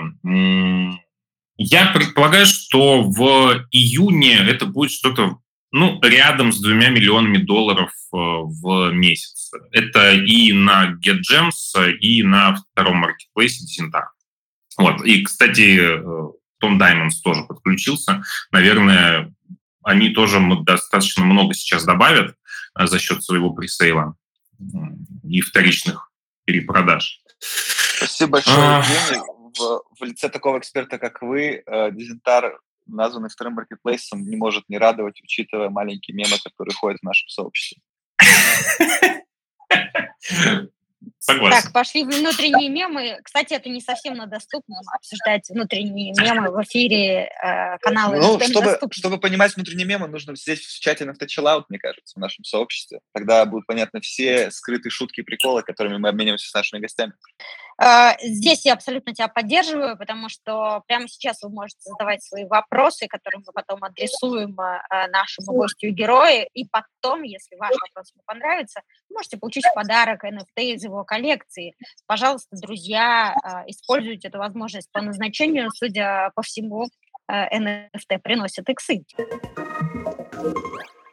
Я 1.56 1.92
предполагаю, 1.94 2.46
что 2.46 3.04
в 3.04 3.66
июне 3.72 4.40
это 4.40 4.66
будет 4.66 4.92
что-то 4.92 5.40
ну, 5.72 6.00
рядом 6.02 6.52
с 6.52 6.62
двумя 6.62 6.90
миллионами 6.90 7.38
долларов 7.38 7.92
э, 8.14 8.16
в 8.16 8.92
месяц. 8.92 9.52
Это 9.72 10.14
и 10.14 10.54
на 10.54 10.94
GetGems, 10.94 11.92
и 12.00 12.24
на 12.24 12.56
втором 12.56 12.98
маркетплейсе 12.98 13.66
Desentar. 13.66 14.06
Вот. 14.78 15.04
И, 15.04 15.24
кстати, 15.24 16.00
Том 16.60 16.82
Diamonds 16.82 17.16
тоже 17.24 17.44
подключился. 17.44 18.24
Наверное, 18.52 19.34
они 19.84 20.10
тоже 20.10 20.40
достаточно 20.64 21.26
много 21.26 21.54
сейчас 21.54 21.84
добавят 21.84 22.36
э, 22.78 22.88
за 22.88 23.00
счет 23.00 23.24
своего 23.24 23.52
пресейла 23.52 24.16
и 25.24 25.42
вторичных 25.42 26.12
перепродаж. 26.46 27.22
Спасибо 27.40 28.32
большое, 28.34 28.58
а... 28.58 28.84
Евгений. 28.84 29.22
В, 29.58 29.82
в 30.00 30.04
лице 30.04 30.30
такого 30.30 30.60
эксперта, 30.60 31.00
как 31.00 31.24
вы, 31.24 31.64
Дезентар, 31.92 32.60
названный 32.88 33.30
вторым 33.30 33.54
маркетплейсом, 33.54 34.24
не 34.24 34.36
может 34.36 34.68
не 34.70 34.78
радовать, 34.78 35.22
учитывая 35.22 35.70
маленькие 35.70 36.16
мемы, 36.16 36.38
которые 36.44 36.76
ходят 36.76 37.00
в 37.02 37.06
нашем 37.06 37.28
сообществе. 37.30 37.82
Согласен. 41.30 41.62
Так, 41.62 41.74
пошли 41.74 42.06
внутренние 42.06 42.70
мемы. 42.70 43.20
Кстати, 43.22 43.54
это 43.54 43.68
не 43.68 43.82
совсем 43.82 44.16
на 44.16 44.28
доступном 44.28 44.80
обсуждать 44.96 45.50
внутренние 45.50 46.14
мемы 46.18 46.52
в 46.52 46.64
эфире 46.64 47.30
э, 47.44 47.78
канала. 47.80 48.16
Ну, 48.16 48.40
чтобы, 48.40 48.78
чтобы 48.92 49.20
понимать 49.20 49.54
внутренние 49.54 49.86
мемы, 49.86 50.08
нужно 50.08 50.38
сидеть 50.38 50.62
в 50.62 50.80
чате 50.80 51.04
на 51.04 51.12
Chill 51.12 51.66
мне 51.68 51.80
кажется, 51.80 52.14
в 52.16 52.22
нашем 52.22 52.46
сообществе. 52.46 53.02
Тогда 53.14 53.44
будут 53.46 53.68
понятны 53.68 54.00
все 54.00 54.52
скрытые 54.52 54.90
шутки 54.90 55.20
и 55.20 55.24
приколы, 55.24 55.64
которыми 55.64 55.98
мы 55.98 56.10
обмениваемся 56.10 56.50
с 56.50 56.54
нашими 56.54 56.80
гостями. 56.80 57.14
А, 57.80 58.16
здесь 58.22 58.66
я 58.66 58.74
абсолютно 58.74 59.14
тебя 59.14 59.28
поддерживаю, 59.28 59.98
потому 59.98 60.30
что 60.30 60.84
прямо 60.88 61.08
сейчас 61.08 61.44
вы 61.44 61.50
можете 61.50 61.80
задавать 61.84 62.24
свои 62.24 62.46
вопросы, 62.46 63.08
которые 63.08 63.44
мы 63.46 63.54
потом 63.54 63.84
адресуем 63.84 64.60
а, 64.60 65.08
нашему 65.10 65.54
гостю 65.54 65.88
и 65.88 65.92
герою, 65.92 66.48
и 66.54 66.66
потом, 66.66 67.22
если 67.22 67.56
ваш 67.56 67.76
вопрос 67.80 68.12
ему 68.14 68.24
понравится, 68.26 68.82
можете 69.10 69.38
получить 69.38 69.66
в 69.66 69.76
подарок 69.76 70.24
NFT 70.24 70.74
из 70.74 70.84
его 70.84 71.04
коллекции. 71.18 71.74
Пожалуйста, 72.06 72.56
друзья, 72.62 73.36
используйте 73.68 74.28
эту 74.28 74.38
возможность 74.38 74.92
по 74.92 75.02
назначению. 75.02 75.72
Судя 75.72 76.32
по 76.36 76.42
всему, 76.42 76.88
NFT 77.30 78.20
приносит 78.24 78.70
иксы. 78.70 79.04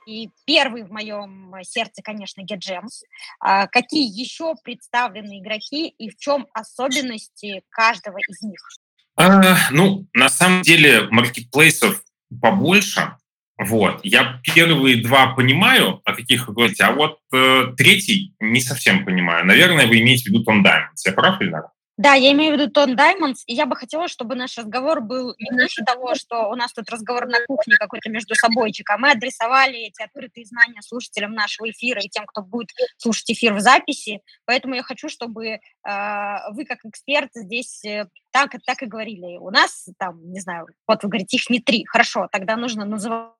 И 0.06 0.28
первый 0.44 0.82
в 0.82 0.90
моем 0.90 1.54
сердце, 1.62 2.02
конечно, 2.02 2.42
GetGems. 2.42 3.04
А 3.40 3.66
какие 3.66 4.06
еще 4.06 4.54
представлены 4.62 5.40
игроки 5.40 5.88
и 5.88 6.10
в 6.10 6.16
чем 6.18 6.46
особенности 6.52 7.62
каждого 7.70 8.18
из 8.18 8.42
них? 8.42 8.60
А, 9.16 9.70
ну, 9.70 10.06
на 10.12 10.28
самом 10.28 10.60
деле, 10.60 11.08
маркетплейсов 11.10 12.02
побольше. 12.42 13.16
Вот. 13.58 14.00
Я 14.02 14.40
первые 14.42 15.02
два 15.02 15.28
понимаю, 15.28 16.00
о 16.04 16.14
каких 16.14 16.48
вы 16.48 16.54
говорите, 16.54 16.84
а 16.84 16.92
вот 16.92 17.18
э, 17.32 17.72
третий 17.76 18.34
не 18.40 18.60
совсем 18.60 19.04
понимаю. 19.04 19.46
Наверное, 19.46 19.86
вы 19.86 20.00
имеете 20.00 20.24
в 20.24 20.26
виду 20.32 20.42
Том 20.42 20.64
Diamonds. 20.64 21.02
Я 21.04 21.12
прав 21.12 21.40
нет? 21.40 21.64
Да, 21.96 22.14
я 22.14 22.32
имею 22.32 22.56
в 22.56 22.60
виду 22.60 22.72
Тон 22.72 22.96
Даймондс, 22.96 23.44
и 23.46 23.54
я 23.54 23.66
бы 23.66 23.76
хотела, 23.76 24.08
чтобы 24.08 24.34
наш 24.34 24.58
разговор 24.58 25.00
был 25.00 25.32
не 25.38 25.56
больше 25.56 25.84
того, 25.84 26.16
что 26.16 26.48
у 26.48 26.56
нас 26.56 26.72
тут 26.72 26.90
разговор 26.90 27.26
на 27.28 27.38
кухне 27.46 27.76
какой-то 27.76 28.10
между 28.10 28.34
собойчик, 28.34 28.90
а 28.90 28.98
мы 28.98 29.12
адресовали 29.12 29.86
эти 29.86 30.02
открытые 30.02 30.44
знания 30.44 30.82
слушателям 30.82 31.34
нашего 31.34 31.70
эфира 31.70 32.00
и 32.02 32.08
тем, 32.08 32.26
кто 32.26 32.42
будет 32.42 32.70
слушать 32.96 33.30
эфир 33.30 33.54
в 33.54 33.60
записи. 33.60 34.22
Поэтому 34.44 34.74
я 34.74 34.82
хочу, 34.82 35.08
чтобы 35.08 35.46
э, 35.46 35.58
вы, 36.50 36.64
как 36.64 36.78
эксперт, 36.84 37.30
здесь 37.32 37.84
э, 37.84 38.08
так, 38.32 38.56
так 38.66 38.82
и 38.82 38.86
говорили. 38.86 39.36
У 39.36 39.50
нас 39.50 39.86
там, 39.96 40.20
не 40.32 40.40
знаю, 40.40 40.66
вот 40.88 41.04
вы 41.04 41.08
говорите, 41.08 41.36
их 41.36 41.48
не 41.48 41.60
три. 41.60 41.84
Хорошо, 41.84 42.28
тогда 42.32 42.56
нужно 42.56 42.84
называть 42.84 43.30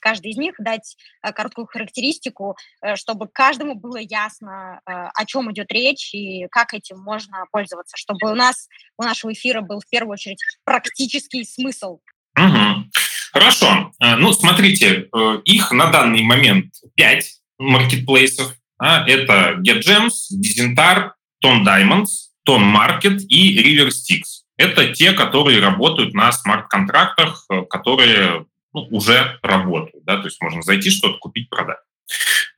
каждый 0.00 0.30
из 0.30 0.36
них, 0.36 0.54
дать 0.58 0.96
э, 1.22 1.32
короткую 1.32 1.66
характеристику, 1.66 2.56
э, 2.82 2.96
чтобы 2.96 3.28
каждому 3.28 3.74
было 3.74 3.98
ясно, 3.98 4.80
э, 4.86 4.92
о 4.92 5.24
чем 5.26 5.50
идет 5.52 5.70
речь 5.72 6.14
и 6.14 6.46
как 6.50 6.74
этим 6.74 6.98
можно 6.98 7.44
пользоваться, 7.50 7.96
чтобы 7.96 8.30
у 8.30 8.34
нас, 8.34 8.68
у 8.98 9.02
нашего 9.02 9.32
эфира 9.32 9.60
был 9.60 9.80
в 9.80 9.88
первую 9.88 10.14
очередь 10.14 10.42
практический 10.64 11.44
смысл. 11.44 12.00
Угу. 12.38 12.90
Хорошо. 13.32 13.92
Ну, 13.98 14.32
смотрите, 14.32 15.08
их 15.44 15.70
на 15.72 15.90
данный 15.90 16.22
момент 16.22 16.74
пять 16.94 17.40
маркетплейсов. 17.58 18.54
А, 18.78 19.06
это 19.06 19.58
GetGems, 19.64 20.32
Dizentar, 20.38 21.12
Ton 21.42 21.64
Diamonds, 21.64 22.30
Ton 22.46 22.74
Market 22.74 23.20
и 23.28 23.58
RiverStix. 23.58 24.42
Это 24.56 24.92
те, 24.92 25.12
которые 25.12 25.60
работают 25.60 26.14
на 26.14 26.30
смарт-контрактах, 26.30 27.46
которые 27.70 28.46
ну, 28.72 28.86
уже 28.90 29.38
работают. 29.42 30.04
Да? 30.04 30.18
То 30.18 30.24
есть 30.24 30.40
можно 30.40 30.62
зайти, 30.62 30.90
что-то 30.90 31.18
купить, 31.18 31.48
продать. 31.48 31.78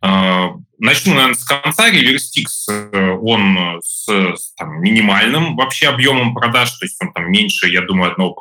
А, 0.00 0.52
начну, 0.78 1.14
наверное, 1.14 1.34
с 1.34 1.44
конца. 1.44 1.90
Реверстикс, 1.90 2.68
э, 2.68 3.10
он 3.22 3.80
с, 3.82 4.06
с 4.08 4.54
там, 4.54 4.80
минимальным 4.80 5.56
вообще 5.56 5.88
объемом 5.88 6.34
продаж, 6.34 6.72
то 6.72 6.84
есть 6.84 7.00
он 7.00 7.12
там 7.12 7.30
меньше, 7.30 7.68
я 7.68 7.82
думаю, 7.82 8.12
1%, 8.12 8.34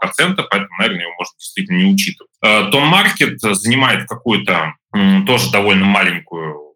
поэтому, 0.50 0.77
наверное, 0.77 1.03
его 1.03 1.13
можно 1.18 1.34
действительно 1.38 1.77
не 1.77 1.94
учитывать. 1.94 2.32
Том 2.42 2.88
Маркет 2.88 3.39
занимает 3.39 4.10
какую-то 4.10 4.74
тоже 5.25 5.50
довольно 5.51 5.86
маленькую 5.86 6.75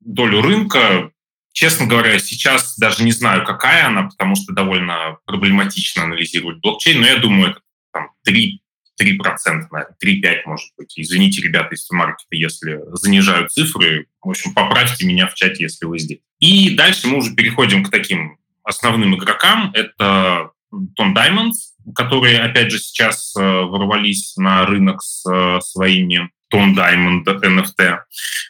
долю 0.00 0.40
рынка. 0.42 1.10
Честно 1.52 1.86
говоря, 1.86 2.18
сейчас 2.20 2.78
даже 2.78 3.02
не 3.02 3.10
знаю, 3.10 3.44
какая 3.44 3.86
она, 3.86 4.04
потому 4.04 4.36
что 4.36 4.52
довольно 4.52 5.18
проблематично 5.26 6.04
анализировать 6.04 6.60
блокчейн, 6.60 7.00
но 7.00 7.06
я 7.08 7.16
думаю, 7.16 7.50
это 7.50 7.60
там 7.92 8.10
3 8.24 8.59
3%, 9.00 9.68
наверное, 9.70 9.96
3-5, 10.04 10.36
может 10.46 10.68
быть. 10.76 10.92
Извините, 10.96 11.42
ребята 11.42 11.74
из 11.74 11.88
маркета, 11.90 12.36
если 12.36 12.80
занижают 12.92 13.50
цифры. 13.52 14.06
В 14.22 14.30
общем, 14.30 14.52
поправьте 14.52 15.06
меня 15.06 15.26
в 15.26 15.34
чате, 15.34 15.64
если 15.64 15.86
вы 15.86 15.98
здесь. 15.98 16.20
И 16.38 16.76
дальше 16.76 17.06
мы 17.06 17.18
уже 17.18 17.34
переходим 17.34 17.84
к 17.84 17.90
таким 17.90 18.38
основным 18.62 19.16
игрокам. 19.16 19.72
Это 19.74 20.50
Tom 20.72 21.14
Diamonds, 21.14 21.70
которые, 21.94 22.40
опять 22.40 22.70
же, 22.70 22.78
сейчас 22.78 23.34
э, 23.36 23.40
ворвались 23.42 24.36
на 24.36 24.66
рынок 24.66 25.02
с 25.02 25.28
э, 25.30 25.60
своими 25.60 26.30
Tom 26.52 26.74
Diamond 26.74 27.24
NFT 27.24 27.98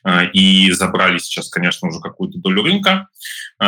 э, 0.04 0.30
и 0.32 0.70
забрали 0.72 1.18
сейчас, 1.18 1.48
конечно, 1.48 1.88
уже 1.88 2.00
какую-то 2.00 2.38
долю 2.38 2.62
рынка. 2.62 3.08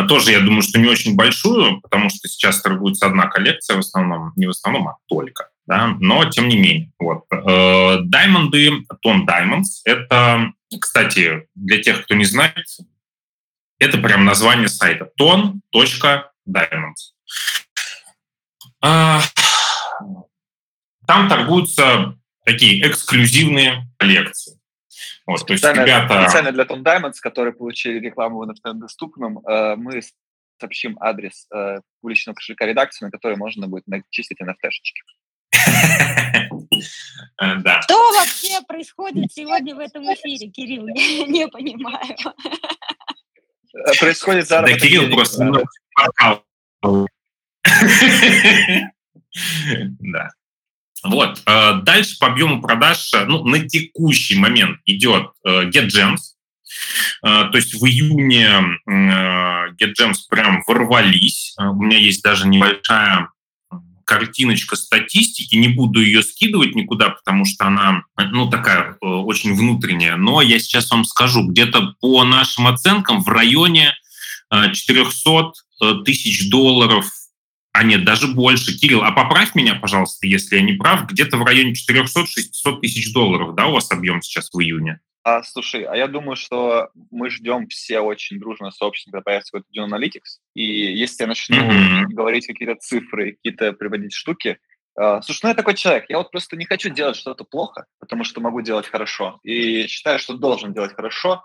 Тоже, 0.08 0.32
я 0.32 0.40
думаю, 0.40 0.62
что 0.62 0.78
не 0.78 0.88
очень 0.88 1.16
большую, 1.16 1.80
потому 1.82 2.08
что 2.08 2.26
сейчас 2.26 2.62
торгуется 2.62 3.06
одна 3.06 3.26
коллекция 3.26 3.76
в 3.76 3.80
основном, 3.80 4.32
не 4.36 4.46
в 4.46 4.50
основном, 4.50 4.88
а 4.88 4.96
только 5.06 5.48
да, 5.66 5.96
но 6.00 6.24
тем 6.30 6.48
не 6.48 6.56
менее. 6.56 6.92
Вот. 6.98 7.24
Даймонды, 7.30 8.84
тон 9.00 9.26
Diamonds, 9.26 9.82
это, 9.84 10.52
кстати, 10.80 11.48
для 11.54 11.82
тех, 11.82 12.04
кто 12.04 12.14
не 12.14 12.24
знает, 12.24 12.66
это 13.78 13.98
прям 13.98 14.24
название 14.24 14.68
сайта 14.68 15.10
ton.diamonds. 15.20 17.12
А, 18.84 19.20
там 21.06 21.28
торгуются 21.28 22.16
такие 22.44 22.86
эксклюзивные 22.88 23.86
коллекции. 23.96 24.58
Вот, 25.26 25.46
то 25.46 25.52
есть 25.52 25.64
специально, 25.64 25.84
ребята... 25.84 26.22
специально 26.22 26.52
для 26.52 26.64
Tom 26.64 26.82
Diamonds, 26.82 27.18
которые 27.20 27.54
получили 27.54 28.00
рекламу 28.00 28.38
в 28.38 28.50
NFT 28.50 28.74
доступном, 28.74 29.38
э, 29.46 29.76
мы 29.76 30.00
сообщим 30.60 30.96
адрес 31.00 31.46
э, 31.54 31.78
публичного 32.00 32.34
кошелька 32.34 32.66
редакции, 32.66 33.04
на 33.04 33.10
который 33.10 33.36
можно 33.36 33.68
будет 33.68 33.86
начислить 33.86 34.40
NFT-шечки. 34.40 35.02
Э, 37.42 37.56
да. 37.56 37.82
Что 37.82 38.12
вообще 38.12 38.60
происходит 38.66 39.32
сегодня 39.32 39.74
в 39.74 39.78
этом 39.78 40.04
эфире, 40.14 40.48
Кирилл? 40.48 40.86
Я 40.94 41.26
не 41.26 41.48
понимаю. 41.48 42.16
Э, 43.74 43.98
происходит 43.98 44.46
заработок. 44.46 44.80
Да, 44.80 44.86
Кирилл 44.86 45.10
просто 45.10 45.50
Да. 50.00 50.28
Вот. 51.04 51.42
Э, 51.46 51.80
дальше 51.82 52.16
по 52.18 52.28
объему 52.28 52.62
продаж 52.62 53.10
ну, 53.26 53.44
на 53.44 53.68
текущий 53.68 54.38
момент 54.38 54.78
идет 54.84 55.30
GetGems. 55.44 56.18
То 57.22 57.50
есть 57.52 57.74
в 57.74 57.84
июне 57.84 58.48
GetGems 58.88 60.18
прям 60.30 60.62
ворвались. 60.66 61.54
У 61.58 61.82
меня 61.82 61.98
есть 61.98 62.22
даже 62.22 62.48
небольшая 62.48 63.28
картиночка 64.04 64.76
статистики, 64.76 65.54
не 65.56 65.68
буду 65.68 66.00
ее 66.00 66.22
скидывать 66.22 66.74
никуда, 66.74 67.10
потому 67.10 67.44
что 67.44 67.66
она, 67.66 68.02
ну, 68.16 68.48
такая 68.48 68.96
э, 69.00 69.06
очень 69.06 69.54
внутренняя, 69.54 70.16
но 70.16 70.42
я 70.42 70.58
сейчас 70.58 70.90
вам 70.90 71.04
скажу, 71.04 71.46
где-то 71.46 71.94
по 72.00 72.24
нашим 72.24 72.66
оценкам 72.66 73.22
в 73.22 73.28
районе 73.28 73.94
400 74.50 75.30
э, 75.30 75.42
э, 75.84 76.04
тысяч 76.04 76.50
долларов 76.50 77.06
а 77.72 77.84
нет, 77.84 78.04
даже 78.04 78.28
больше. 78.28 78.76
Кирилл, 78.76 79.02
а 79.02 79.12
поправь 79.12 79.54
меня, 79.54 79.74
пожалуйста, 79.74 80.26
если 80.26 80.56
я 80.56 80.62
не 80.62 80.74
прав, 80.74 81.06
где-то 81.06 81.38
в 81.38 81.42
районе 81.42 81.72
400-600 81.72 82.80
тысяч 82.82 83.12
долларов, 83.14 83.54
да, 83.54 83.66
у 83.66 83.72
вас 83.72 83.90
объем 83.90 84.20
сейчас 84.20 84.50
в 84.52 84.60
июне? 84.60 85.00
А, 85.24 85.42
слушай, 85.44 85.84
а 85.84 85.94
я 85.96 86.08
думаю, 86.08 86.36
что 86.36 86.90
мы 87.10 87.30
ждем 87.30 87.68
все 87.68 88.00
очень 88.00 88.40
дружно 88.40 88.72
сообщество, 88.72 89.12
когда 89.12 89.22
появится 89.22 89.52
какой-то 89.52 89.68
Dune 89.72 89.88
Analytics. 89.88 90.40
И 90.54 90.62
если 90.64 91.22
я 91.22 91.28
начну 91.28 91.56
mm-hmm. 91.56 92.06
говорить 92.08 92.46
какие-то 92.46 92.74
цифры, 92.76 93.32
какие-то 93.32 93.72
приводить 93.72 94.14
штуки, 94.14 94.58
Uh, 95.00 95.22
слушай, 95.22 95.40
ну 95.44 95.48
я 95.48 95.54
такой 95.54 95.74
человек, 95.74 96.04
я 96.10 96.18
вот 96.18 96.30
просто 96.30 96.54
не 96.54 96.66
хочу 96.66 96.90
делать 96.90 97.16
что-то 97.16 97.44
плохо, 97.44 97.86
потому 97.98 98.24
что 98.24 98.42
могу 98.42 98.60
делать 98.60 98.86
хорошо. 98.86 99.40
И 99.42 99.86
считаю, 99.86 100.18
что 100.18 100.36
должен 100.36 100.74
делать 100.74 100.92
хорошо, 100.94 101.42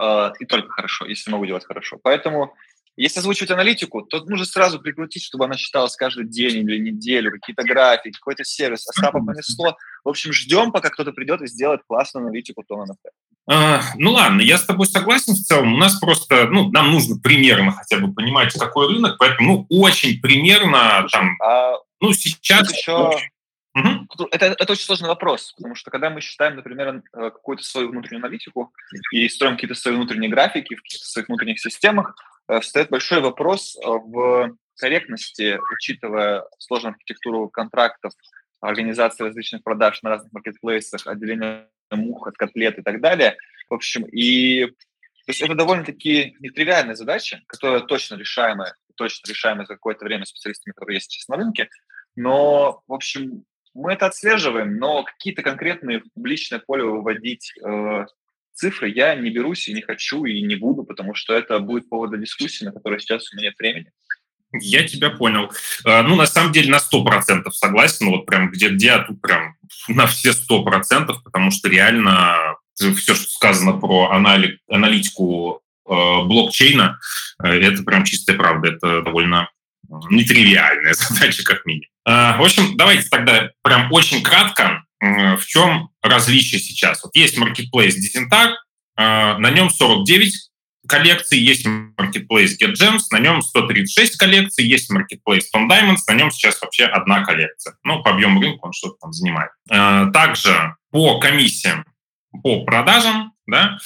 uh, 0.00 0.32
и 0.40 0.46
только 0.46 0.70
хорошо, 0.70 1.04
если 1.04 1.30
могу 1.30 1.44
делать 1.44 1.66
хорошо. 1.66 1.98
Поэтому 2.02 2.54
если 2.96 3.20
озвучивать 3.20 3.50
аналитику, 3.50 4.02
то 4.02 4.24
нужно 4.24 4.46
сразу 4.46 4.80
прикрутить, 4.80 5.22
чтобы 5.22 5.44
она 5.44 5.56
считалась 5.56 5.96
каждый 5.96 6.26
день 6.26 6.58
или 6.58 6.78
неделю, 6.78 7.30
какие-то 7.30 7.62
графики, 7.62 8.16
какой-то 8.16 8.44
сервис. 8.44 8.86
Остапа 8.88 9.20
понесло. 9.20 9.76
В 10.04 10.08
общем, 10.08 10.32
ждем, 10.32 10.72
пока 10.72 10.90
кто-то 10.90 11.12
придет 11.12 11.42
и 11.42 11.46
сделает 11.46 11.82
классную 11.86 12.24
аналитику 12.24 12.64
тона 12.66 12.84
НФТ. 12.84 13.12
А, 13.48 13.80
ну 13.96 14.12
ладно, 14.12 14.40
я 14.40 14.58
с 14.58 14.64
тобой 14.64 14.86
согласен 14.86 15.34
в 15.34 15.38
целом. 15.38 15.74
У 15.74 15.76
нас 15.76 15.98
просто, 16.00 16.48
ну, 16.48 16.70
нам 16.70 16.90
нужно 16.90 17.16
примерно 17.20 17.72
хотя 17.72 17.98
бы 17.98 18.12
понимать, 18.12 18.52
какой 18.54 18.88
рынок, 18.88 19.16
поэтому, 19.18 19.66
ну, 19.70 19.78
очень 19.80 20.20
примерно 20.20 21.06
там, 21.10 21.36
а 21.42 21.74
ну, 22.00 22.12
сейчас... 22.12 22.70
Еще... 22.72 23.10
Угу. 23.74 24.28
Это, 24.30 24.46
это 24.46 24.72
очень 24.72 24.86
сложный 24.86 25.08
вопрос, 25.08 25.52
потому 25.52 25.74
что 25.74 25.90
когда 25.90 26.08
мы 26.08 26.22
считаем, 26.22 26.56
например, 26.56 27.02
э, 27.12 27.30
какую-то 27.30 27.62
свою 27.62 27.90
внутреннюю 27.90 28.20
аналитику 28.24 28.72
и 29.12 29.28
строим 29.28 29.56
какие-то 29.56 29.74
свои 29.74 29.94
внутренние 29.94 30.30
графики 30.30 30.74
в 30.74 30.82
каких-то 30.82 31.04
своих 31.04 31.28
внутренних 31.28 31.60
системах, 31.60 32.16
встает 32.60 32.90
большой 32.90 33.20
вопрос 33.20 33.76
э, 33.76 33.88
в 33.88 34.56
корректности, 34.76 35.58
учитывая 35.74 36.44
сложную 36.58 36.92
архитектуру 36.92 37.48
контрактов, 37.48 38.12
организации 38.60 39.24
различных 39.24 39.62
продаж 39.62 40.02
на 40.02 40.10
разных 40.10 40.32
маркетплейсах, 40.32 41.06
отделение 41.06 41.68
мух 41.90 42.26
от 42.26 42.36
котлет 42.36 42.78
и 42.78 42.82
так 42.82 43.00
далее. 43.00 43.36
В 43.68 43.74
общем, 43.74 44.04
и 44.04 44.66
то 45.26 45.32
есть 45.32 45.42
это 45.42 45.54
довольно-таки 45.54 46.36
нетривиальная 46.38 46.94
задача, 46.94 47.42
которая 47.48 47.80
точно 47.80 48.14
решаемая, 48.14 48.74
точно 48.94 49.28
решаемая 49.28 49.66
за 49.66 49.74
какое-то 49.74 50.04
время 50.04 50.24
специалистами, 50.24 50.72
которые 50.72 50.96
есть 50.96 51.10
сейчас 51.10 51.26
на 51.28 51.36
рынке. 51.36 51.68
Но, 52.14 52.82
в 52.86 52.92
общем, 52.92 53.44
мы 53.74 53.92
это 53.92 54.06
отслеживаем, 54.06 54.78
но 54.78 55.02
какие-то 55.02 55.42
конкретные 55.42 56.00
в 56.00 56.12
публичное 56.14 56.60
поле 56.60 56.84
выводить 56.84 57.52
э, 57.58 58.06
цифры 58.56 58.90
я 58.90 59.14
не 59.14 59.30
берусь 59.30 59.68
и 59.68 59.74
не 59.74 59.82
хочу, 59.82 60.24
и 60.24 60.42
не 60.42 60.56
буду, 60.56 60.82
потому 60.82 61.14
что 61.14 61.34
это 61.34 61.58
будет 61.60 61.88
повод 61.88 62.10
для 62.10 62.18
дискуссии, 62.18 62.64
на 62.64 62.72
которой 62.72 62.98
сейчас 62.98 63.32
у 63.32 63.36
меня 63.36 63.48
нет 63.48 63.58
времени. 63.58 63.92
Я 64.52 64.86
тебя 64.86 65.10
понял. 65.10 65.52
А, 65.84 66.02
ну, 66.02 66.16
на 66.16 66.26
самом 66.26 66.52
деле, 66.52 66.70
на 66.70 66.78
100% 66.78 67.50
согласен. 67.50 68.08
Вот 68.10 68.26
прям 68.26 68.50
где-где, 68.50 68.92
а 68.92 69.04
тут 69.04 69.20
прям 69.20 69.56
на 69.88 70.06
все 70.06 70.30
100%, 70.30 71.14
потому 71.24 71.50
что 71.50 71.68
реально 71.68 72.56
все, 72.74 73.14
что 73.14 73.30
сказано 73.30 73.78
про 73.78 74.10
анали- 74.12 74.58
аналитику 74.68 75.62
э, 75.86 75.90
блокчейна, 75.90 76.98
э, 77.42 77.48
это 77.48 77.82
прям 77.82 78.04
чистая 78.04 78.36
правда. 78.36 78.68
Это 78.72 79.02
довольно 79.02 79.50
нетривиальная 80.10 80.94
задача, 80.94 81.44
как 81.44 81.66
минимум. 81.66 81.88
Э, 82.06 82.38
в 82.38 82.42
общем, 82.42 82.76
давайте 82.76 83.08
тогда 83.08 83.50
прям 83.62 83.92
очень 83.92 84.22
кратко 84.22 84.85
в 85.00 85.44
чем 85.46 85.90
различие 86.02 86.60
сейчас? 86.60 87.02
Вот 87.02 87.14
есть 87.14 87.38
marketplace 87.38 87.94
Dizentar, 87.96 88.54
э, 88.96 89.38
на 89.38 89.50
нем 89.50 89.70
49 89.70 90.32
коллекций, 90.88 91.38
есть 91.38 91.66
marketplace 91.66 92.52
GetGems, 92.60 93.02
на 93.10 93.18
нем 93.18 93.42
136 93.42 94.16
коллекций, 94.16 94.64
есть 94.64 94.90
marketplace 94.90 95.44
Tom 95.54 95.68
Diamonds, 95.68 96.00
на 96.08 96.14
нем 96.14 96.30
сейчас 96.30 96.60
вообще 96.60 96.84
одна 96.84 97.24
коллекция. 97.24 97.74
Ну, 97.84 98.02
по 98.02 98.10
объему 98.10 98.40
рынка 98.40 98.66
он 98.66 98.72
что-то 98.72 98.96
там 99.00 99.12
занимает. 99.12 99.50
Э, 99.70 100.06
также 100.12 100.74
по 100.90 101.18
комиссиям, 101.18 101.84
по 102.42 102.64
продажам, 102.64 103.32
да, 103.46 103.78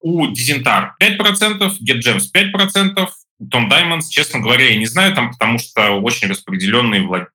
у 0.00 0.26
Dizentar 0.26 0.90
5%, 1.00 1.72
GetGems 1.80 2.24
5%, 2.34 3.08
Tom 3.50 3.68
Diamonds, 3.68 4.08
честно 4.08 4.40
говоря, 4.40 4.68
я 4.68 4.76
не 4.76 4.86
знаю 4.86 5.14
там, 5.14 5.30
потому 5.32 5.58
что 5.58 6.00
очень 6.00 6.28
распределенные 6.28 7.02
э, 7.02 7.26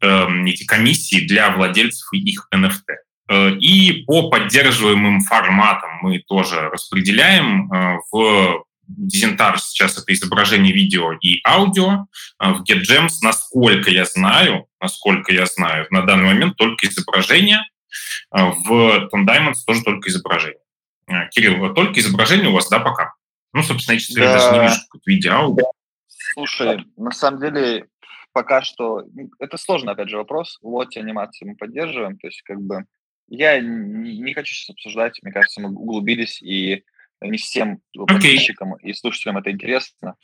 эти 0.00 0.64
комиссии 0.64 1.26
для 1.26 1.50
владельцев 1.50 2.12
их 2.12 2.48
NFT. 2.54 2.94
Э, 3.30 3.50
и 3.52 4.02
по 4.04 4.28
поддерживаемым 4.28 5.20
форматам 5.20 5.90
мы 6.02 6.18
тоже 6.18 6.68
распределяем. 6.68 7.72
Э, 7.72 7.98
в 8.10 8.64
Дизентар 8.88 9.60
сейчас 9.60 9.96
это 9.96 10.12
изображение 10.12 10.72
видео 10.72 11.12
и 11.12 11.40
аудио. 11.46 12.06
Э, 12.40 12.52
в 12.54 12.64
GetGems, 12.64 13.18
насколько 13.22 13.90
я 13.90 14.04
знаю, 14.04 14.66
насколько 14.80 15.32
я 15.32 15.46
знаю, 15.46 15.86
на 15.90 16.02
данный 16.02 16.24
момент 16.24 16.56
только 16.56 16.88
изображение. 16.88 17.62
В 18.32 19.08
Tom 19.12 19.26
Diamonds 19.26 19.64
тоже 19.66 19.82
только 19.82 20.10
изображение. 20.10 20.60
Кирилл, 21.32 21.74
только 21.74 21.98
изображение 21.98 22.48
у 22.48 22.52
вас, 22.52 22.68
да, 22.68 22.78
пока? 22.78 23.14
Ну, 23.52 23.64
собственно, 23.64 23.94
я, 23.94 24.00
честно 24.00 24.22
да. 24.22 24.32
даже 24.32 24.52
не 24.52 24.62
вижу 24.62 24.80
какое-то 24.82 25.10
видео, 25.10 25.32
аудио. 25.32 25.64
Слушай, 26.06 26.84
на 26.96 27.10
самом 27.10 27.40
деле 27.40 27.86
пока 28.32 28.62
что... 28.62 29.04
Это 29.38 29.56
сложный, 29.56 29.92
опять 29.92 30.08
же, 30.08 30.16
вопрос. 30.16 30.58
Лоти 30.62 30.98
анимации 30.98 31.46
мы 31.46 31.56
поддерживаем, 31.56 32.18
то 32.18 32.26
есть 32.26 32.42
как 32.42 32.60
бы 32.60 32.84
я 33.28 33.60
не, 33.60 34.18
не 34.18 34.34
хочу 34.34 34.52
сейчас 34.52 34.70
обсуждать, 34.70 35.18
мне 35.22 35.32
кажется, 35.32 35.60
мы 35.60 35.70
углубились, 35.70 36.42
и 36.42 36.82
не 37.22 37.38
всем 37.38 37.80
подписчикам 37.94 38.74
okay. 38.74 38.80
и 38.82 38.94
слушателям 38.94 39.38
это 39.38 39.50
интересно. 39.50 40.16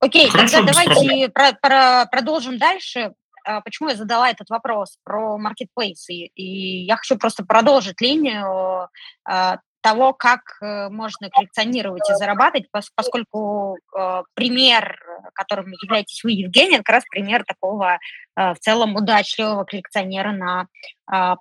Окей, 0.00 0.28
okay, 0.28 0.50
тогда 0.50 0.72
давайте 0.72 1.28
про, 1.28 1.52
про, 1.52 2.06
продолжим 2.10 2.58
дальше. 2.58 3.14
А, 3.44 3.60
почему 3.60 3.88
я 3.88 3.96
задала 3.96 4.28
этот 4.28 4.50
вопрос 4.50 4.98
про 5.04 5.38
маркетплейсы? 5.38 6.12
И 6.12 6.84
я 6.84 6.96
хочу 6.96 7.16
просто 7.16 7.44
продолжить 7.44 8.00
линию 8.00 8.88
а, 9.24 9.58
того, 9.82 10.12
как 10.14 10.40
э, 10.60 10.88
можно 10.88 11.28
коллекционировать 11.28 12.08
и 12.08 12.14
зарабатывать, 12.14 12.68
поскольку 12.70 13.76
э, 13.76 14.22
пример, 14.34 14.98
которым 15.34 15.72
являетесь 15.72 16.22
вы, 16.24 16.32
Евгений, 16.32 16.78
как 16.78 16.88
раз 16.88 17.04
пример 17.10 17.44
такого 17.44 17.98
э, 18.36 18.54
в 18.54 18.58
целом 18.60 18.96
удачливого 18.96 19.64
коллекционера 19.64 20.32
на 20.32 20.66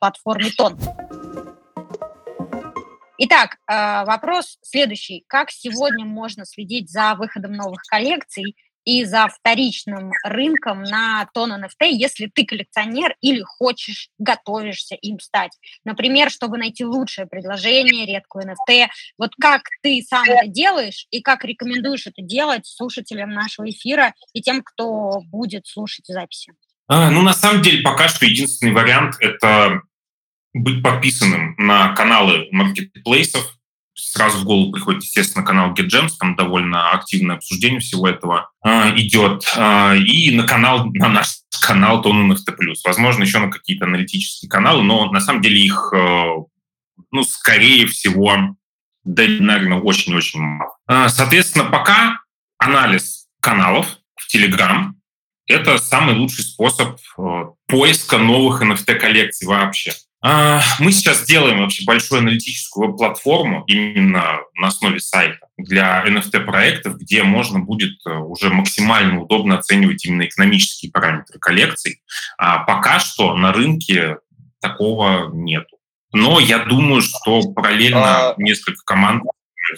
платформе 0.02 0.50
Тон. 0.58 0.78
Итак, 3.20 3.58
вопрос 3.68 4.58
следующий. 4.62 5.24
Как 5.28 5.50
сегодня 5.52 6.04
можно 6.04 6.46
следить 6.46 6.90
за 6.90 7.16
выходом 7.16 7.54
новых 7.54 7.82
коллекций 7.90 8.56
и 8.86 9.06
за 9.06 9.28
вторичным 9.28 10.12
рынком 10.24 10.84
на 10.84 11.28
тон 11.34 11.54
NFT, 11.54 11.90
если 11.92 12.30
ты 12.34 12.46
коллекционер 12.46 13.16
или 13.22 13.42
хочешь, 13.42 14.10
готовишься 14.18 14.96
им 14.96 15.20
стать. 15.20 15.52
Например, 15.84 16.30
чтобы 16.30 16.58
найти 16.58 16.86
лучшее 16.86 17.28
предложение, 17.28 18.06
редкую 18.06 18.46
NFT. 18.46 18.88
Вот 19.18 19.32
как 19.40 19.64
ты 19.82 20.02
сам 20.08 20.24
это 20.26 20.48
делаешь 20.48 21.08
и 21.12 21.22
как 21.22 21.46
рекомендуешь 21.46 22.08
это 22.08 22.22
делать 22.22 22.66
слушателям 22.66 23.32
нашего 23.32 23.70
эфира 23.70 24.14
и 24.34 24.42
тем, 24.42 24.64
кто 24.64 25.22
будет 25.26 25.68
слушать 25.68 26.06
записи? 26.08 26.54
А, 26.88 27.10
ну, 27.10 27.22
на 27.22 27.34
самом 27.34 27.62
деле, 27.62 27.82
пока 27.84 28.08
что 28.10 28.26
единственный 28.26 28.74
вариант– 28.74 29.16
это 29.20 29.82
быть 30.54 30.84
подписанным 30.84 31.56
на 31.58 31.94
каналы 31.96 32.48
маркетплейсов, 32.52 33.58
сразу 34.02 34.40
в 34.40 34.44
голову 34.44 34.72
приходит, 34.72 35.04
естественно, 35.04 35.46
канал 35.46 35.74
GetGems, 35.74 36.12
там 36.20 36.36
довольно 36.36 36.92
активное 36.92 37.38
обсуждение 37.38 37.80
всего 37.80 38.08
этого 38.08 38.50
э, 38.66 38.96
идет, 38.98 39.46
э, 39.56 39.98
и 39.98 40.36
на 40.36 40.44
канал, 40.44 40.86
на 40.94 41.10
наш 41.10 41.42
канал 41.62 42.02
Тон 42.02 42.32
NFT+. 42.32 42.56
Возможно, 42.86 43.24
еще 43.24 43.40
на 43.40 43.50
какие-то 43.50 43.86
аналитические 43.86 44.50
каналы, 44.50 44.84
но 44.84 45.12
на 45.12 45.22
самом 45.22 45.42
деле 45.42 45.60
их, 45.60 45.92
э, 45.96 46.26
ну, 47.12 47.24
скорее 47.24 47.88
всего, 47.88 48.56
да, 49.04 49.24
наверное, 49.28 49.80
очень-очень 49.80 50.40
мало. 50.40 50.78
Э, 50.88 51.10
соответственно, 51.10 51.66
пока 51.66 52.20
анализ 52.58 53.28
каналов 53.40 53.98
в 54.16 54.34
Telegram– 54.34 54.92
это 55.48 55.78
самый 55.78 56.16
лучший 56.16 56.44
способ 56.44 57.00
э, 57.18 57.46
поиска 57.68 58.18
новых 58.18 58.62
NFT-коллекций 58.62 59.48
вообще. 59.48 59.94
А, 60.24 60.62
мы 60.80 60.92
сейчас 60.92 61.26
делаем 61.26 61.60
вообще 61.60 61.84
большую 61.84 62.20
аналитическую 62.20 62.96
платформу 62.96 63.64
именно 63.66 64.42
на 64.54 64.68
основе 64.68 65.00
сайта 65.00 65.48
для 65.58 66.06
NFT-проектов, 66.06 66.98
где 66.98 67.24
можно 67.24 67.60
будет 67.60 68.06
э, 68.06 68.12
уже 68.12 68.50
максимально 68.52 69.22
удобно 69.22 69.58
оценивать 69.58 70.06
именно 70.06 70.28
экономические 70.28 70.92
параметры 70.92 71.40
коллекций. 71.40 72.04
А 72.38 72.60
пока 72.60 73.00
что 73.00 73.36
на 73.36 73.52
рынке 73.52 74.18
такого 74.60 75.32
нету. 75.34 75.78
Но 76.14 76.40
я 76.40 76.66
думаю, 76.66 77.02
что 77.02 77.42
параллельно 77.54 78.32
а... 78.32 78.36
несколько 78.38 78.84
команд 78.86 79.24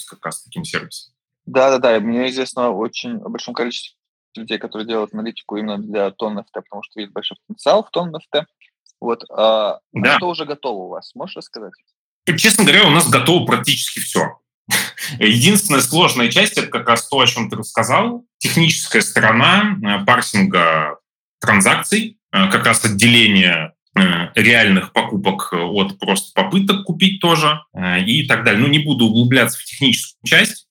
как 0.10 0.26
раз 0.26 0.44
таким 0.44 0.66
сервисом. 0.66 1.14
Да-да-да, 1.46 2.00
мне 2.00 2.30
известно 2.30 2.72
очень 2.72 3.18
о 3.18 3.30
большом 3.30 3.54
количестве 3.54 3.96
людей, 4.36 4.58
которые 4.58 4.88
делают 4.88 5.14
аналитику 5.14 5.58
именно 5.58 5.78
для 5.78 6.10
тон 6.12 6.40
NFT, 6.40 6.46
потому 6.54 6.84
что 6.84 7.00
видят 7.00 7.14
большой 7.14 7.38
потенциал 7.46 7.84
в 7.84 7.92
тон 7.92 8.14
NFT. 8.16 8.46
Вот, 9.04 9.26
а, 9.30 9.80
да. 9.92 10.16
что 10.16 10.30
уже 10.30 10.46
готово 10.46 10.84
у 10.84 10.88
вас? 10.88 11.14
Можешь 11.14 11.36
рассказать? 11.36 11.74
Честно 12.38 12.64
говоря, 12.64 12.88
у 12.88 12.90
нас 12.90 13.10
готово 13.10 13.46
практически 13.46 14.00
все. 14.00 14.40
Единственная 15.20 15.82
сложная 15.82 16.30
часть– 16.32 16.58
это 16.58 16.68
как 16.68 16.88
раз 16.88 17.10
то, 17.10 17.20
о 17.20 17.28
чем 17.28 17.50
ты 17.50 17.58
рассказал. 17.58 18.24
Техническая 18.38 19.02
сторона 19.02 19.76
э, 19.76 20.06
парсинга 20.06 21.00
транзакций, 21.42 22.18
э, 22.32 22.50
как 22.50 22.66
раз 22.66 22.86
отделение 22.86 23.74
э, 23.94 24.30
реальных 24.36 24.94
покупок 24.94 25.52
от 25.52 26.00
просто 26.00 26.32
попыток 26.34 26.86
купить 26.86 27.20
тоже 27.20 27.60
и 28.06 28.26
так 28.26 28.46
далее. 28.46 28.62
Ну, 28.62 28.70
не 28.70 28.80
буду 28.80 29.08
углубляться 29.08 29.60
в 29.60 29.66
техническую 29.66 30.26
часть, 30.26 30.68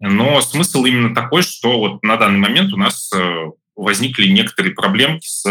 но 0.00 0.42
смысл 0.42 0.84
именно 0.84 1.14
такой, 1.14 1.42
что 1.42 1.78
вот 1.78 2.02
на 2.02 2.18
данный 2.18 2.40
момент 2.40 2.74
у 2.74 2.76
нас 2.76 3.10
возникли 3.80 4.28
некоторые 4.28 4.74
проблемки 4.74 5.26
с 5.26 5.42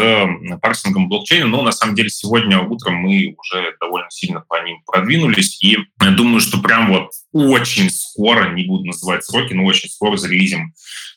парсингом 0.62 1.10
блокчейна, 1.10 1.48
но 1.48 1.62
на 1.62 1.72
самом 1.72 1.96
деле 1.96 2.10
сегодня 2.10 2.60
утром 2.62 2.96
мы 2.96 3.36
уже 3.38 3.76
довольно 3.80 4.10
сильно 4.12 4.42
по 4.42 4.64
ним 4.64 4.82
продвинулись, 4.86 5.62
и 5.64 5.78
думаю, 5.98 6.40
что 6.40 6.62
прям 6.62 6.92
вот 6.92 7.12
очень 7.34 7.90
скоро, 7.90 8.54
не 8.54 8.66
буду 8.66 8.86
называть 8.86 9.26
сроки, 9.26 9.54
но 9.54 9.66
очень 9.66 9.90
скоро 9.90 10.18
зарелизим 10.18 10.74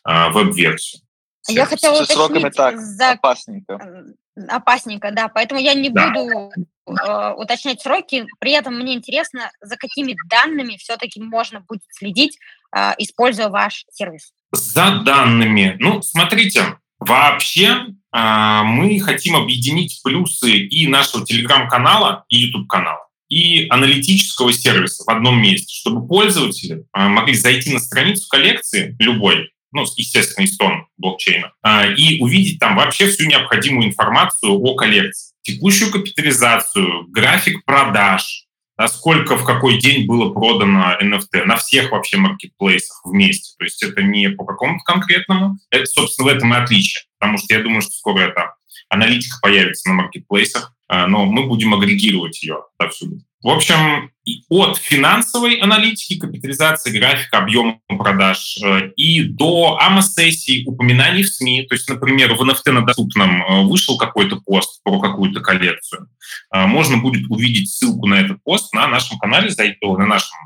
э, 0.09 0.31
веб-версию. 0.31 1.03
Я 1.49 1.67
хотела 1.67 1.97
уточнить... 1.97 2.17
сроками 2.17 2.51
так, 2.51 2.79
за... 2.79 3.13
опасненько. 3.13 4.05
Опасненько, 4.49 5.11
да, 5.11 5.29
поэтому 5.29 5.61
я 5.61 5.75
не 5.75 5.91
да. 5.91 6.11
буду 6.11 6.51
э, 6.87 7.33
уточнять 7.35 7.83
сроки. 7.83 8.27
При 8.39 8.53
этом 8.53 8.79
мне 8.79 8.95
интересно, 8.95 9.51
за 9.61 9.77
какими 9.77 10.17
данными 10.31 10.77
все-таки 10.79 11.21
можно 11.21 11.61
будет 11.61 11.83
следить, 11.91 12.39
э, 12.75 12.93
используя 12.99 13.49
ваш 13.49 13.85
сервис. 13.91 14.33
За 14.53 15.03
данными. 15.05 15.77
Ну, 15.79 16.03
смотрите, 16.03 16.79
Вообще 17.05 17.87
а, 18.13 18.63
мы 18.63 19.01
хотим 19.01 19.35
объединить 19.37 20.01
плюсы 20.05 20.57
и 20.59 20.87
нашего 20.87 21.27
телеграм-канала, 21.27 22.25
и 22.29 22.43
YouTube-канала, 22.43 23.09
и 23.29 23.67
аналитического 23.71 24.53
сервиса 24.53 25.03
в 25.05 25.09
одном 25.09 25.43
месте, 25.43 25.75
чтобы 25.75 26.07
пользователи 26.07 26.85
а, 26.93 27.09
могли 27.09 27.35
зайти 27.35 27.73
на 27.73 27.81
страницу 27.81 28.29
коллекции 28.29 28.95
любой, 29.01 29.51
ну, 29.73 29.85
естественно, 29.97 30.45
из 30.45 30.57
тон 30.57 30.87
блокчейна, 30.97 31.53
а, 31.63 31.87
и 31.87 32.21
увидеть 32.21 32.61
там 32.61 32.77
вообще 32.77 33.07
всю 33.07 33.27
необходимую 33.27 33.89
информацию 33.89 34.53
о 34.53 34.75
коллекции. 34.77 35.33
Текущую 35.43 35.91
капитализацию, 35.91 37.09
график 37.09 37.65
продаж, 37.65 38.42
сколько 38.89 39.37
в 39.37 39.45
какой 39.45 39.79
день 39.79 40.07
было 40.07 40.33
продано 40.33 40.97
NFT 41.01 41.45
на 41.45 41.57
всех 41.57 41.91
вообще 41.91 42.17
маркетплейсах 42.17 43.01
вместе. 43.05 43.55
То 43.59 43.65
есть 43.65 43.83
это 43.83 44.03
не 44.03 44.31
по 44.31 44.45
какому-то 44.45 44.83
конкретному, 44.85 45.59
это, 45.71 45.87
собственно, 45.87 46.31
в 46.31 46.35
этом 46.35 46.55
и 46.55 46.57
отличие. 46.57 47.05
Потому 47.19 47.39
что 47.39 47.55
я 47.55 47.63
думаю, 47.63 47.83
что 47.83 47.93
скоро 47.93 48.21
эта 48.21 48.55
аналитика 48.89 49.39
появится 49.41 49.89
на 49.89 49.95
маркетплейсах, 49.97 50.75
а, 50.89 51.07
но 51.07 51.27
мы 51.27 51.47
будем 51.47 51.75
агрегировать 51.75 52.43
ее 52.43 52.65
отовсюду. 52.79 53.21
В 53.43 53.49
общем, 53.49 54.11
от 54.49 54.77
финансовой 54.77 55.57
аналитики, 55.57 56.19
капитализации 56.19 56.97
графика, 56.97 57.39
объема 57.39 57.81
продаж 57.89 58.57
э, 58.63 58.91
и 58.95 59.25
до 59.25 59.79
АМА-сессий, 59.81 60.65
упоминаний 60.65 61.25
в 61.25 61.29
СМИ. 61.29 61.67
То 61.69 61.75
есть, 61.75 61.89
например, 61.89 62.35
в 62.35 62.43
NFT 62.43 62.71
на 62.71 62.87
доступном 62.87 63.43
э, 63.43 63.63
вышел 63.65 63.99
какой-то 63.99 64.37
пост 64.37 64.81
про 64.85 65.01
какую-то 65.01 65.41
коллекцию. 65.41 66.07
Э, 66.55 66.67
можно 66.67 66.99
будет 66.99 67.29
увидеть 67.31 67.73
ссылку 67.73 68.07
на 68.07 68.21
этот 68.21 68.41
пост 68.45 68.73
на 68.73 68.87
нашем 68.87 69.19
канале, 69.19 69.51
на 69.83 70.07
нашем 70.07 70.39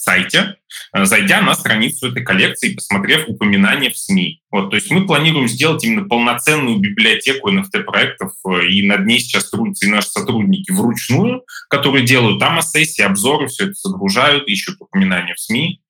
сайте, 0.00 0.56
э, 0.94 1.04
зайдя 1.04 1.42
на 1.42 1.54
страницу 1.54 2.08
этой 2.08 2.24
коллекции 2.24 2.74
посмотрев 2.74 3.28
упоминания 3.28 3.90
в 3.90 3.98
СМИ. 3.98 4.40
Вот, 4.50 4.70
то 4.70 4.76
есть 4.76 4.90
мы 4.90 5.06
планируем 5.06 5.46
сделать 5.46 5.84
именно 5.84 6.08
полноценную 6.08 6.78
библиотеку 6.78 7.50
NFT-проектов, 7.50 8.32
э, 8.48 8.66
и 8.68 8.86
над 8.86 9.04
ней 9.04 9.20
сейчас 9.20 9.50
трудятся 9.50 9.86
и 9.86 9.90
наши 9.90 10.08
сотрудники 10.08 10.70
вручную, 10.70 11.44
которые 11.68 12.06
делают 12.06 12.40
там 12.40 12.62
сессии, 12.62 13.02
обзоры, 13.02 13.48
все 13.48 13.64
это 13.64 13.74
загружают, 13.74 14.48
ищут 14.48 14.80
упоминания 14.80 15.34
в 15.34 15.40
СМИ. 15.40 15.82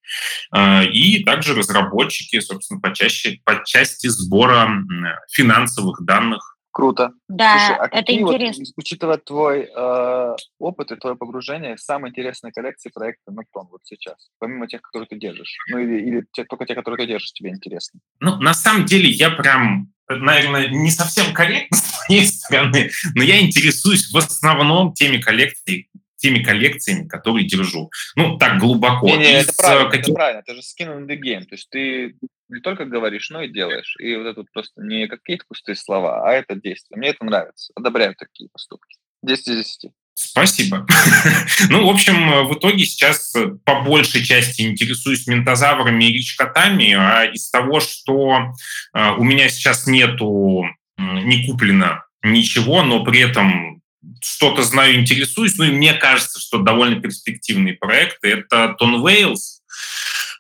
Э, 0.57 0.85
и 0.87 1.23
также 1.23 1.55
разработчики, 1.55 2.41
собственно, 2.41 2.81
по, 2.81 2.93
чаще, 2.93 3.39
по 3.45 3.63
части 3.65 4.09
сбора 4.09 4.83
финансовых 5.31 6.05
данных 6.05 6.57
Круто. 6.73 7.13
Да, 7.29 7.59
Слушай, 7.59 7.77
а 7.81 7.99
это 7.99 8.13
интересно. 8.13 8.65
Вот, 8.65 8.75
учитывая 8.77 9.17
твой 9.17 9.69
э, 9.75 10.37
опыт 10.59 10.93
и 10.93 10.97
твое 10.97 11.17
погружение, 11.17 11.77
самые 11.77 12.11
интересные 12.11 12.53
коллекции 12.53 12.91
проекта 12.91 13.33
Ноктон 13.33 13.67
вот 13.71 13.81
сейчас, 13.85 14.31
помимо 14.39 14.69
тех, 14.69 14.81
которые 14.81 15.09
ты 15.09 15.17
держишь? 15.17 15.57
Ну 15.69 15.79
или, 15.79 16.01
или 16.01 16.25
те, 16.33 16.45
только 16.45 16.67
те, 16.67 16.77
которые 16.77 16.99
ты 16.99 17.13
держишь, 17.13 17.33
тебе 17.33 17.51
интересны? 17.51 18.01
Ну, 18.21 18.37
на 18.37 18.55
самом 18.55 18.85
деле 18.85 19.09
я 19.09 19.31
прям, 19.31 19.93
наверное, 20.09 20.69
не 20.69 20.91
совсем 20.91 21.35
корректно 21.35 21.77
с 21.77 22.09
моей 22.09 22.27
стороны, 22.27 22.91
но 23.17 23.25
я 23.25 23.41
интересуюсь 23.41 24.13
в 24.13 24.17
основном 24.17 24.93
теми 24.93 25.19
коллекциями, 25.19 25.89
теми 26.17 26.41
коллекциями, 26.41 27.09
которые 27.09 27.49
держу. 27.49 27.91
Ну, 28.15 28.39
так 28.39 28.61
глубоко. 28.61 29.09
Не, 29.09 29.17
не, 29.17 29.33
это 29.41 29.53
правильно, 29.57 29.91
каких... 29.91 30.05
это 30.05 30.15
правильно, 30.15 30.43
это 30.47 30.55
же 30.55 30.61
skin 30.61 31.01
in 31.01 31.07
the 31.09 31.17
game. 31.17 31.47
То 31.47 31.55
есть 31.55 31.69
ты 31.69 32.15
не 32.51 32.61
только 32.61 32.85
говоришь, 32.85 33.31
но 33.31 33.43
и 33.43 33.53
делаешь. 33.53 33.97
И 33.99 34.15
вот 34.17 34.27
это 34.27 34.45
просто 34.53 34.83
не 34.83 35.07
какие-то 35.07 35.45
пустые 35.49 35.77
слова, 35.77 36.29
а 36.29 36.33
это 36.33 36.55
действие. 36.55 36.99
Мне 36.99 37.11
это 37.11 37.25
нравится. 37.25 37.73
Одобряю 37.75 38.15
такие 38.17 38.49
поступки. 38.53 38.97
10 39.23 39.49
из 39.49 39.57
10. 39.57 39.91
Спасибо. 40.15 40.87
ну, 41.71 41.87
в 41.87 41.91
общем, 41.91 42.47
в 42.49 42.55
итоге 42.55 42.85
сейчас 42.85 43.35
по 43.65 43.81
большей 43.83 44.23
части 44.23 44.63
интересуюсь 44.63 45.27
ментозаврами 45.27 46.05
и 46.05 46.13
речкотами, 46.13 46.93
а 46.93 47.25
из 47.25 47.49
того, 47.51 47.81
что 47.81 48.53
э, 48.93 49.11
у 49.13 49.25
меня 49.25 49.49
сейчас 49.49 49.87
нету, 49.87 50.65
не 50.99 51.47
куплено 51.47 52.05
ничего, 52.23 52.83
но 52.83 53.03
при 53.03 53.21
этом 53.21 53.83
что-то 54.23 54.63
знаю, 54.63 55.01
интересуюсь, 55.01 55.57
ну 55.57 55.65
и 55.65 55.73
мне 55.73 55.95
кажется, 55.95 56.41
что 56.41 56.59
довольно 56.59 57.01
перспективные 57.01 57.75
проекты. 57.75 58.29
Это 58.29 58.75
Тон 58.79 59.07
Вейлс, 59.07 59.61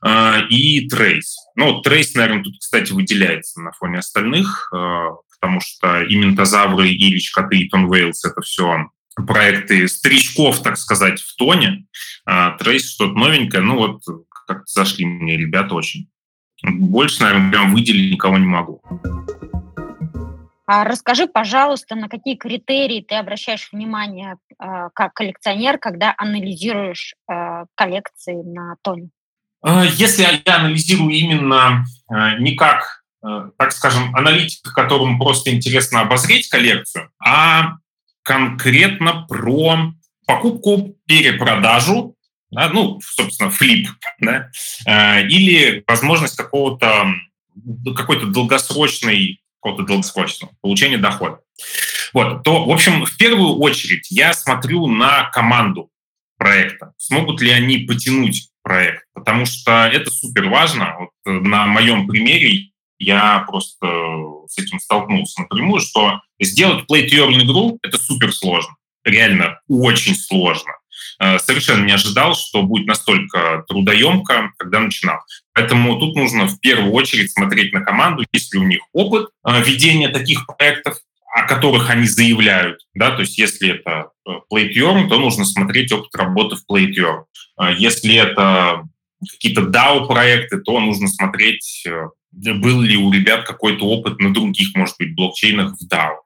а, 0.02 0.40
и 0.48 0.88
Trace. 0.88 1.36
Ну, 1.56 1.82
Trace, 1.82 2.12
наверное, 2.14 2.44
тут, 2.44 2.54
кстати, 2.58 2.92
выделяется 2.92 3.60
на 3.60 3.72
фоне 3.72 3.98
остальных, 3.98 4.70
а, 4.72 5.16
потому 5.40 5.60
что 5.60 6.02
и 6.02 6.16
Ментозавры, 6.16 6.88
и 6.88 7.10
Личкоты, 7.10 7.58
и 7.58 7.68
Тон 7.68 7.92
Вейлс— 7.92 8.24
это 8.24 8.40
все 8.42 8.86
проекты 9.26 9.86
старичков, 9.88 10.62
так 10.62 10.76
сказать, 10.76 11.20
в 11.20 11.36
тоне. 11.36 11.86
А 12.26 12.56
Trace 12.58 12.80
что-то 12.80 13.12
новенькое. 13.12 13.62
Ну, 13.62 13.76
вот 13.76 14.02
как 14.46 14.66
зашли 14.66 15.06
мне 15.06 15.36
ребята 15.36 15.74
очень. 15.74 16.08
Больше, 16.62 17.22
наверное, 17.22 17.50
прям 17.50 17.72
выделить 17.72 18.12
никого 18.12 18.38
не 18.38 18.46
могу. 18.46 18.82
А 20.66 20.84
расскажи, 20.84 21.26
пожалуйста, 21.26 21.96
на 21.96 22.08
какие 22.08 22.36
критерии 22.36 23.00
ты 23.00 23.16
обращаешь 23.16 23.70
внимание 23.72 24.36
э, 24.36 24.88
как 24.94 25.14
коллекционер, 25.14 25.78
когда 25.78 26.14
анализируешь 26.16 27.16
э, 27.28 27.64
коллекции 27.74 28.40
на 28.42 28.76
тоне? 28.82 29.10
Э, 29.64 29.84
если 29.92 30.22
я 30.22 30.56
анализирую 30.56 31.10
именно 31.10 31.84
э, 32.10 32.38
не 32.38 32.54
как, 32.54 33.02
э, 33.24 33.50
так 33.58 33.72
скажем, 33.72 34.14
аналитик, 34.14 34.72
которому 34.72 35.18
просто 35.18 35.54
интересно 35.54 36.00
обозреть 36.00 36.48
коллекцию, 36.48 37.10
а 37.22 37.74
конкретно 38.22 39.26
про 39.28 39.92
покупку, 40.26 40.96
перепродажу, 41.06 42.16
да, 42.50 42.68
ну, 42.68 43.00
собственно, 43.00 43.50
флип, 43.50 43.88
да, 44.18 44.50
или 45.20 45.84
возможность 45.86 46.36
какого-то 46.36 47.14
какой-то 47.96 48.26
долгосрочной 48.26 49.40
какого-то 49.60 49.86
долгосрочного 49.86 50.52
получения 50.60 50.98
дохода. 50.98 51.40
Вот, 52.12 52.42
то, 52.42 52.64
в 52.64 52.70
общем, 52.70 53.04
в 53.04 53.16
первую 53.16 53.58
очередь 53.58 54.10
я 54.10 54.32
смотрю 54.32 54.86
на 54.86 55.30
команду 55.30 55.90
проекта. 56.36 56.92
Смогут 56.96 57.40
ли 57.40 57.50
они 57.50 57.78
потянуть 57.78 58.49
проект, 58.70 59.04
потому 59.14 59.46
что 59.46 59.90
это 59.92 60.10
супер 60.12 60.48
важно. 60.48 60.94
Вот 61.00 61.10
э, 61.26 61.30
на 61.30 61.66
моем 61.66 62.06
примере 62.06 62.70
я 63.00 63.44
просто 63.48 63.86
с 64.46 64.56
этим 64.58 64.78
столкнулся 64.78 65.40
напрямую, 65.42 65.80
что 65.80 66.20
сделать 66.40 66.84
play-to-earn 66.88 67.42
игру— 67.42 67.80
это 67.82 67.98
супер 67.98 68.32
сложно. 68.32 68.76
Реально 69.02 69.58
очень 69.68 70.14
сложно. 70.14 70.72
Э, 71.18 71.40
совершенно 71.40 71.84
не 71.84 71.92
ожидал, 71.92 72.36
что 72.36 72.62
будет 72.62 72.86
настолько 72.86 73.64
трудоемко, 73.66 74.52
когда 74.56 74.78
начинал. 74.78 75.18
Поэтому 75.52 75.98
тут 75.98 76.14
нужно 76.14 76.46
в 76.46 76.60
первую 76.60 76.92
очередь 76.92 77.32
смотреть 77.32 77.72
на 77.72 77.80
команду, 77.80 78.24
есть 78.32 78.54
ли 78.54 78.60
у 78.60 78.64
них 78.64 78.82
опыт 78.92 79.30
э, 79.44 79.64
ведения 79.64 80.10
таких 80.10 80.46
проектов, 80.46 80.98
о 81.34 81.42
которых 81.42 81.90
они 81.90 82.06
заявляют. 82.06 82.80
Да? 82.94 83.12
То 83.12 83.20
есть 83.20 83.38
если 83.38 83.70
это 83.70 84.10
э, 84.26 84.32
Play 84.52 84.72
то 85.08 85.18
нужно 85.18 85.44
смотреть 85.44 85.92
опыт 85.92 86.14
работы 86.14 86.56
в 86.56 86.64
Play 86.70 86.92
Если 87.78 88.14
это 88.14 88.88
какие-то 89.30 89.62
DAO-проекты, 89.62 90.60
то 90.60 90.80
нужно 90.80 91.08
смотреть, 91.08 91.84
был 92.32 92.80
ли 92.80 92.96
у 92.96 93.12
ребят 93.12 93.44
какой-то 93.44 93.84
опыт 93.84 94.18
на 94.18 94.32
других, 94.32 94.74
может 94.74 94.96
быть, 94.98 95.14
блокчейнах 95.14 95.74
в 95.78 95.92
DAO. 95.92 96.16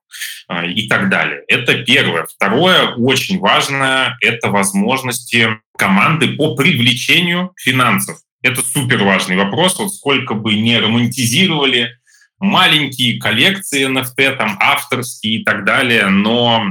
А, 0.46 0.64
и 0.66 0.88
так 0.88 1.08
далее. 1.08 1.42
Это 1.48 1.82
первое. 1.84 2.26
Второе, 2.26 2.94
очень 2.96 3.38
важное, 3.38 4.16
это 4.20 4.48
возможности 4.48 5.48
команды 5.76 6.28
по 6.36 6.54
привлечению 6.54 7.52
финансов. 7.56 8.18
Это 8.42 8.62
супер 8.62 9.02
важный 9.04 9.36
вопрос. 9.36 9.78
Вот 9.78 9.92
сколько 9.92 10.34
бы 10.34 10.54
не 10.54 10.78
романтизировали 10.78 11.96
маленькие 12.38 13.20
коллекции 13.20 13.88
NFT, 13.88 14.36
там 14.36 14.56
авторские 14.60 15.40
и 15.40 15.44
так 15.44 15.64
далее, 15.64 16.08
но 16.08 16.64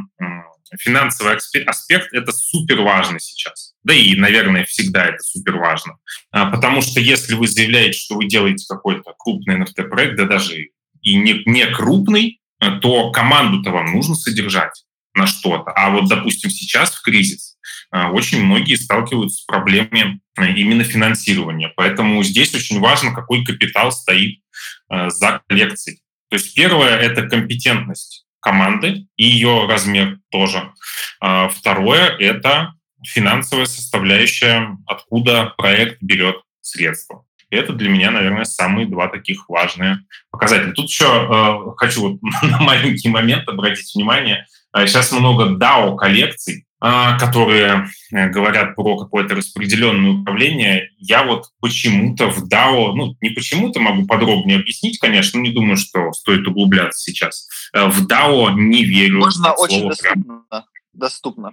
финансовый 0.80 1.36
аспект— 1.36 2.08
это 2.13 2.32
супер 2.32 2.82
важно 2.82 3.19
сейчас. 3.19 3.73
Да 3.84 3.93
и, 3.93 4.15
наверное, 4.15 4.65
всегда 4.65 5.06
это 5.06 5.19
супер 5.19 5.58
важно. 5.58 5.97
А, 6.32 6.49
потому 6.49 6.82
что 6.82 6.99
если 6.99 7.36
вы 7.36 7.47
заявляете, 7.47 7.99
что 7.99 8.15
вы 8.15 8.26
делаете 8.26 8.65
какой-то 8.67 9.13
крупный 9.17 9.60
NFT-проект, 9.60 10.15
да 10.17 10.26
даже 10.26 10.69
и 11.02 11.15
не, 11.15 11.43
не 11.45 11.67
крупный, 11.67 12.39
Э, 12.63 12.80
то 12.80 13.12
команду-то 13.12 13.71
вам 13.71 13.93
нужно 13.93 14.15
содержать 14.15 14.86
на 15.15 15.28
что-то. 15.28 15.71
А 15.71 15.89
вот, 15.89 16.08
допустим, 16.08 16.49
сейчас 16.49 16.95
в 16.95 17.02
кризис 17.02 17.52
очень 17.91 18.43
многие 18.43 18.76
сталкиваются 18.76 19.41
с 19.41 19.45
проблемами 19.45 20.19
э, 20.38 20.54
именно 20.54 20.84
финансирования. 20.84 21.71
Поэтому 21.76 22.23
здесь 22.23 22.54
очень 22.56 22.80
важно, 22.80 23.13
какой 23.13 23.43
капитал 23.43 23.91
стоит 23.91 24.39
за 24.89 25.41
коллекцией. 25.47 25.99
То 26.30 26.36
есть 26.36 26.54
первое— 26.56 26.97
это 26.99 27.28
компетентность 27.28 28.26
команды 28.39 29.08
и 29.15 29.26
ее 29.26 29.65
размер 29.67 30.19
тоже. 30.30 30.71
А 31.19 31.47
второе— 31.47 32.10
это 32.19 32.73
финансовая 33.06 33.65
составляющая, 33.65 34.78
откуда 34.86 35.54
проект 35.58 35.97
берет 36.02 36.38
средства. 36.62 37.26
И 37.49 37.56
это 37.56 37.73
для 37.73 37.89
меня, 37.89 38.10
наверное, 38.10 38.45
самые 38.45 38.88
два 38.88 39.08
таких 39.08 39.47
важные 39.47 39.99
показателя. 40.32 40.73
Тут 40.73 40.89
еще 40.89 41.76
хочу 41.78 42.02
вот 42.02 42.21
на 42.41 42.60
маленький 42.60 43.10
момент 43.10 43.47
обратить 43.47 43.93
внимание. 43.93 44.47
Сейчас 44.76 45.12
много 45.12 45.56
DAO-коллекций, 45.56 46.65
которые 47.17 47.87
э, 48.11 48.29
говорят 48.29 48.75
про 48.75 48.97
какое-то 48.97 49.35
распределенное 49.35 50.11
управление. 50.11 50.89
Я 50.97 51.23
вот 51.23 51.45
почему-то 51.61 52.29
в 52.29 52.47
DAO, 52.47 52.93
ну, 52.93 53.15
не 53.21 53.29
почему-то, 53.29 53.79
могу 53.79 54.05
подробнее 54.05 54.59
объяснить, 54.59 54.99
конечно, 54.99 55.39
не 55.39 55.51
думаю, 55.51 55.77
что 55.77 56.11
стоит 56.13 56.47
углубляться 56.47 56.99
сейчас. 57.01 57.47
В 57.73 58.05
DAO 58.05 58.53
не 58.53 58.83
верю. 58.83 59.19
Можно 59.19 59.53
очень 59.53 59.87
доступно. 59.87 60.41
Прям. 60.49 60.63
доступно. 60.93 61.51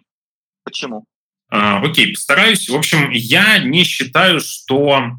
Почему? 0.64 1.04
Окей, 1.48 2.12
постараюсь. 2.12 2.68
В 2.68 2.74
общем, 2.74 3.10
я 3.10 3.58
не 3.58 3.84
считаю, 3.84 4.40
что 4.40 5.12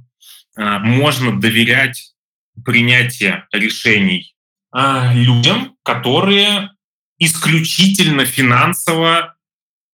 Э, 0.58 0.80
можно 0.80 1.40
доверять 1.40 2.14
принятие 2.66 3.46
решений 3.52 4.36
э, 4.76 5.14
людям, 5.14 5.76
которые 5.84 6.72
исключительно 7.18 8.26
финансово 8.26 9.36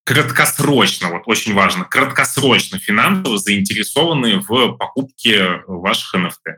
краткосрочно, 0.08 1.10
вот 1.10 1.24
очень 1.26 1.54
важно, 1.54 1.84
краткосрочно 1.84 2.80
финансово 2.80 3.38
заинтересованы 3.38 4.40
в 4.40 4.78
покупке 4.78 5.62
ваших 5.68 6.16
NFT. 6.16 6.54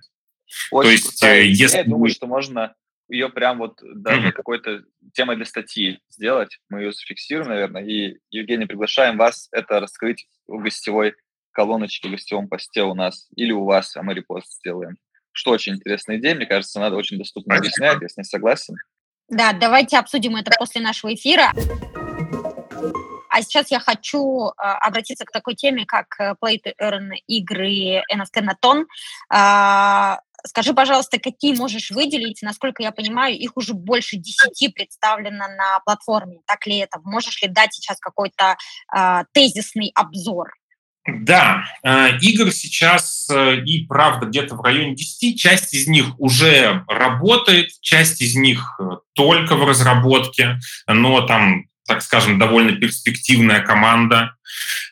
Очень 0.69 0.88
То 0.88 0.91
есть, 0.91 1.23
э, 1.23 1.45
если... 1.47 1.77
Я 1.77 1.83
думаю, 1.83 2.12
что 2.12 2.27
можно 2.27 2.75
ее 3.09 3.29
прям 3.29 3.57
вот 3.57 3.79
даже 3.81 4.27
mm-hmm. 4.27 4.31
какой-то 4.33 4.83
темой 5.13 5.35
для 5.35 5.45
статьи 5.45 5.99
сделать. 6.09 6.59
Мы 6.69 6.81
ее 6.81 6.91
зафиксируем, 6.91 7.49
наверное, 7.49 7.83
и, 7.83 8.19
Евгений, 8.29 8.67
приглашаем 8.67 9.17
вас 9.17 9.47
это 9.51 9.79
раскрыть 9.79 10.27
в 10.45 10.62
гостевой 10.62 11.15
колоночки 11.51 12.07
в 12.07 12.12
гостевом 12.12 12.49
посте 12.49 12.83
у 12.83 12.93
нас 12.93 13.29
или 13.35 13.51
у 13.51 13.65
вас, 13.65 13.95
а 13.95 14.03
мы 14.03 14.13
репост 14.13 14.59
сделаем. 14.59 14.97
Что 15.31 15.51
очень 15.51 15.73
интересная 15.73 16.17
идея, 16.19 16.35
мне 16.35 16.45
кажется, 16.45 16.79
надо 16.79 16.97
очень 16.97 17.17
доступно 17.17 17.55
объяснять, 17.55 17.99
я 17.99 18.09
с 18.09 18.15
ней 18.15 18.25
согласен. 18.25 18.75
Да, 19.27 19.53
давайте 19.53 19.97
обсудим 19.97 20.35
это 20.35 20.51
после 20.59 20.81
нашего 20.81 21.15
эфира. 21.15 21.51
А 23.39 23.41
сейчас 23.41 23.71
я 23.71 23.80
хочу 23.80 24.49
э, 24.49 24.52
обратиться 24.58 25.23
к 25.23 25.32
такой 25.32 25.56
теме, 25.56 25.86
как 25.86 26.08
э, 26.19 26.34
Play 26.43 26.58
to 26.58 26.73
Earn 26.82 27.12
игры 27.25 28.04
NFT 28.13 28.41
на 28.41 28.54
тон. 28.60 28.86
Э, 29.34 30.17
скажи, 30.45 30.73
пожалуйста, 30.73 31.19
какие 31.19 31.56
можешь 31.56 31.91
выделить? 31.91 32.41
Насколько 32.41 32.84
я 32.84 32.91
понимаю, 32.91 33.38
их 33.38 33.56
уже 33.56 33.73
больше 33.73 34.17
десяти 34.17 34.67
представлено 34.67 35.47
на 35.47 35.80
платформе. 35.86 36.39
Так 36.47 36.67
ли 36.67 36.80
это? 36.80 36.99
Можешь 37.06 37.41
ли 37.41 37.47
дать 37.47 37.73
сейчас 37.73 37.97
какой-то 38.02 38.58
э, 38.93 39.23
тезисный 39.32 39.93
обзор? 39.95 40.49
Да, 41.08 41.63
игр 42.21 42.52
сейчас 42.52 43.30
э, 43.32 43.62
и 43.65 43.86
правда 43.86 44.25
где-то 44.25 44.56
в 44.56 44.62
районе 44.62 44.95
10. 44.95 45.39
Часть 45.39 45.73
из 45.73 45.88
них 45.88 46.19
уже 46.19 46.84
работает, 46.89 47.69
часть 47.82 48.21
из 48.21 48.36
них 48.36 48.78
э, 48.80 48.97
только 49.13 49.56
в 49.56 49.65
разработке, 49.65 50.60
но 50.88 51.21
там, 51.21 51.68
так 51.89 52.02
скажем, 52.02 52.39
довольно 52.39 52.71
перспективная 52.78 53.62
команда. 53.62 54.36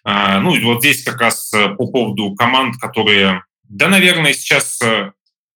Ну, 0.03 0.59
вот 0.63 0.79
здесь 0.79 1.03
как 1.03 1.21
раз 1.21 1.51
по 1.51 1.87
поводу 1.87 2.33
команд, 2.33 2.77
которые, 2.77 3.43
да, 3.63 3.87
наверное, 3.87 4.33
сейчас 4.33 4.79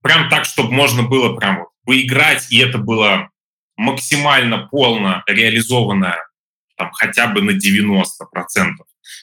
прям 0.02 0.30
так, 0.30 0.46
чтобы 0.46 0.72
можно 0.72 1.04
было 1.04 1.36
прям 1.36 1.60
вот 1.60 1.70
поиграть, 1.86 2.48
и 2.52 2.60
это 2.60 2.78
было 2.78 3.30
максимально 3.76 4.68
полно 4.72 5.24
реализованное 5.28 6.18
там, 6.78 6.92
хотя 6.94 7.28
бы 7.28 7.42
на 7.42 7.52
90%. 7.52 8.06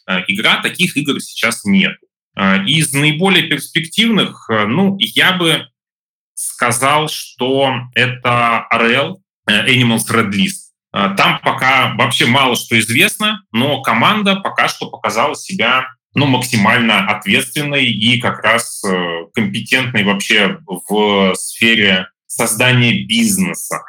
Э, 0.07 0.21
игра, 0.29 0.63
таких 0.63 0.97
игр 0.97 1.21
сейчас 1.21 1.65
нет. 1.65 1.97
Э, 2.37 2.65
из 2.65 2.93
наиболее 2.93 3.49
перспективных, 3.49 4.49
э, 4.49 4.67
ну, 4.67 4.97
я 4.99 5.33
бы 5.33 5.67
сказал, 6.35 7.09
что 7.09 7.73
это 7.95 8.67
RL, 8.73 9.17
Animals 9.49 10.07
Red 10.11 10.31
List. 10.31 10.68
Там 10.93 11.41
пока 11.45 11.95
вообще 11.95 12.27
мало 12.27 12.57
что 12.57 12.79
известно, 12.79 13.43
но 13.53 13.83
команда 13.83 14.37
пока 14.37 14.69
что 14.69 14.89
показала 14.91 15.37
себя 15.37 15.87
ну, 16.15 16.27
максимально 16.27 17.07
ответственной 17.07 17.87
и 17.87 18.21
как 18.21 18.43
раз 18.43 18.83
компетентной 19.35 20.05
вообще 20.05 20.59
в 20.67 21.35
сфере 21.35 22.09
создания 22.27 23.05
бизнеса, 23.05 23.83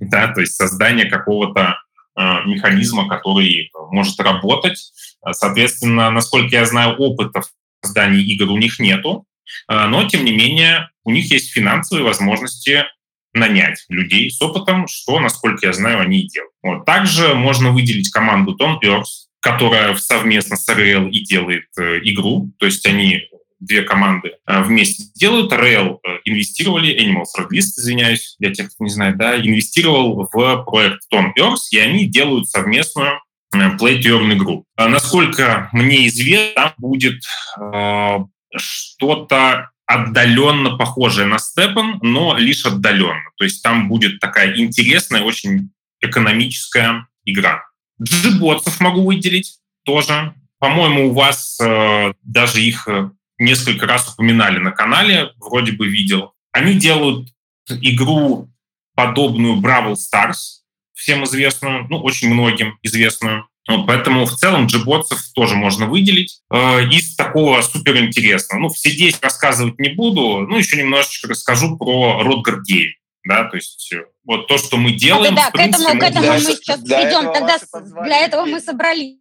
да, 0.00 0.28
то 0.28 0.40
есть 0.40 0.54
создания 0.56 1.04
какого-то 1.04 1.78
механизма, 2.16 3.08
который 3.08 3.70
может 3.92 4.18
работать. 4.20 4.92
Соответственно, 5.30 6.10
насколько 6.10 6.54
я 6.54 6.66
знаю, 6.66 6.96
опыта 6.96 7.42
в 7.42 7.46
создании 7.86 8.22
игр 8.22 8.50
у 8.50 8.56
них 8.56 8.78
нету, 8.78 9.26
э, 9.68 9.86
но, 9.86 10.08
тем 10.08 10.24
не 10.24 10.32
менее, 10.32 10.88
у 11.04 11.10
них 11.10 11.30
есть 11.30 11.52
финансовые 11.52 12.04
возможности 12.04 12.84
нанять 13.32 13.84
людей 13.88 14.30
с 14.30 14.40
опытом, 14.42 14.86
что, 14.88 15.20
насколько 15.20 15.66
я 15.66 15.72
знаю, 15.72 16.00
они 16.00 16.20
и 16.20 16.28
делают. 16.28 16.52
Вот. 16.62 16.84
Также 16.84 17.34
можно 17.34 17.70
выделить 17.70 18.10
команду 18.10 18.56
Tom 18.60 18.78
Earth, 18.84 19.28
которая 19.40 19.96
совместно 19.96 20.56
с 20.56 20.68
RL 20.68 21.08
и 21.10 21.24
делает 21.24 21.64
э, 21.78 22.00
игру, 22.04 22.50
то 22.58 22.66
есть 22.66 22.84
они 22.86 23.22
две 23.58 23.82
команды 23.82 24.32
э, 24.46 24.62
вместе 24.62 25.04
делают. 25.14 25.52
RL 25.52 25.98
э, 26.02 26.18
инвестировали, 26.24 26.94
Animals 26.94 27.38
Redlist, 27.38 27.78
извиняюсь, 27.78 28.36
для 28.38 28.52
тех, 28.52 28.72
кто 28.72 28.84
не 28.84 28.90
знает, 28.90 29.16
да, 29.16 29.38
инвестировал 29.38 30.28
в 30.30 30.64
проект 30.64 31.00
Tom 31.12 31.32
Earth, 31.38 31.68
и 31.70 31.78
они 31.78 32.06
делают 32.06 32.48
совместную 32.48 33.20
Э, 33.52 33.76
Play 33.76 34.00
to 34.00 34.18
Earn 34.18 34.32
игру. 34.34 34.64
А 34.76 34.88
насколько 34.88 35.68
мне 35.72 36.06
известно, 36.08 36.54
там 36.54 36.72
будет 36.78 37.22
э, 37.60 38.18
что-то 38.56 39.69
отдаленно 39.90 40.76
похожее 40.76 41.26
на 41.26 41.40
Степан, 41.40 41.98
но 42.00 42.36
лишь 42.36 42.64
отдаленно. 42.64 43.30
То 43.36 43.44
есть 43.44 43.60
там 43.60 43.88
будет 43.88 44.20
такая 44.20 44.56
интересная, 44.56 45.22
очень 45.22 45.72
экономическая 46.00 47.08
игра. 47.24 47.64
Джиботсов 48.00 48.78
могу 48.80 49.04
выделить 49.04 49.58
тоже. 49.84 50.32
По-моему, 50.60 51.10
у 51.10 51.12
вас 51.12 51.58
э, 51.60 52.12
даже 52.22 52.62
их 52.62 52.86
э, 52.86 53.10
несколько 53.38 53.86
раз 53.86 54.12
упоминали 54.12 54.58
на 54.58 54.70
канале, 54.70 55.32
вроде 55.38 55.72
бы 55.72 55.88
видел. 55.88 56.34
Они 56.52 56.74
делают 56.74 57.28
игру, 57.68 58.48
подобную 58.94 59.56
Бравл 59.56 59.94
Stars, 59.94 60.60
всем 60.94 61.24
известную, 61.24 61.88
ну, 61.88 61.98
очень 61.98 62.32
многим 62.32 62.78
известную. 62.82 63.48
Вот, 63.70 63.86
поэтому 63.86 64.26
в 64.26 64.34
целом 64.36 64.66
джиботсов 64.66 65.20
тоже 65.34 65.54
можно 65.54 65.86
выделить. 65.86 66.40
Э, 66.52 66.82
из 66.88 67.14
такого 67.14 67.62
суперинтересного. 67.62 68.60
Ну, 68.60 68.68
все 68.68 68.90
здесь 68.90 69.18
рассказывать 69.20 69.78
не 69.78 69.90
буду, 69.90 70.40
ну, 70.40 70.58
еще 70.58 70.76
немножечко 70.76 71.28
расскажу 71.28 71.76
про 71.76 72.22
Родгар 72.22 72.62
Гейм. 72.62 72.92
Да, 73.24 73.44
то 73.44 73.56
есть 73.56 73.92
э, 73.92 74.04
вот 74.24 74.46
то, 74.48 74.56
что 74.56 74.76
мы 74.76 74.92
делаем. 74.92 75.34
Да, 75.34 75.50
да, 75.52 75.64
к 75.64 75.68
этому, 75.68 75.98
к 75.98 76.02
этому 76.02 76.26
мы 76.26 76.40
сейчас 76.40 76.80
придем. 76.80 77.32
Тогда 77.32 77.58
для 78.04 78.18
этого 78.24 78.46
мы 78.46 78.60
собрались. 78.60 79.18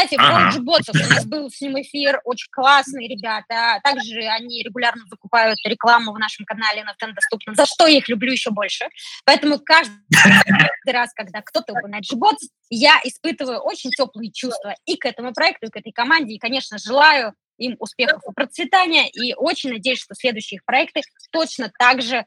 Кстати, 0.00 0.18
ага. 0.18 0.58
Боцев, 0.60 0.94
у 0.94 1.14
нас 1.14 1.26
был 1.26 1.50
с 1.50 1.60
ним 1.60 1.80
эфир, 1.80 2.20
очень 2.24 2.48
классные 2.50 3.06
ребята. 3.06 3.80
Также 3.84 4.20
они 4.22 4.62
регулярно 4.62 5.02
закупают 5.10 5.58
рекламу 5.64 6.12
в 6.12 6.18
нашем 6.18 6.46
канале 6.46 6.84
на 6.84 6.92
NFT 6.92 7.12
доступно, 7.12 7.54
за 7.54 7.66
что 7.66 7.86
я 7.86 7.98
их 7.98 8.08
люблю 8.08 8.32
еще 8.32 8.50
больше. 8.50 8.86
Поэтому 9.24 9.58
каждый 9.58 10.00
раз, 10.86 11.12
когда 11.14 11.42
кто-то 11.42 11.72
упоминает 11.72 12.06
Жиботс, 12.06 12.48
я 12.70 12.98
испытываю 13.04 13.58
очень 13.58 13.90
теплые 13.90 14.32
чувства 14.32 14.74
и 14.86 14.96
к 14.96 15.04
этому 15.04 15.34
проекту, 15.34 15.66
и 15.66 15.70
к 15.70 15.76
этой 15.76 15.92
команде, 15.92 16.34
и, 16.34 16.38
конечно, 16.38 16.78
желаю 16.78 17.34
им 17.60 17.76
успехов 17.78 18.22
и 18.28 18.32
процветания, 18.32 19.08
и 19.08 19.34
очень 19.34 19.70
надеюсь, 19.70 20.00
что 20.00 20.14
следующие 20.14 20.56
их 20.56 20.64
проекты 20.64 21.02
точно 21.30 21.70
так 21.78 22.02
же 22.02 22.16
э, 22.16 22.24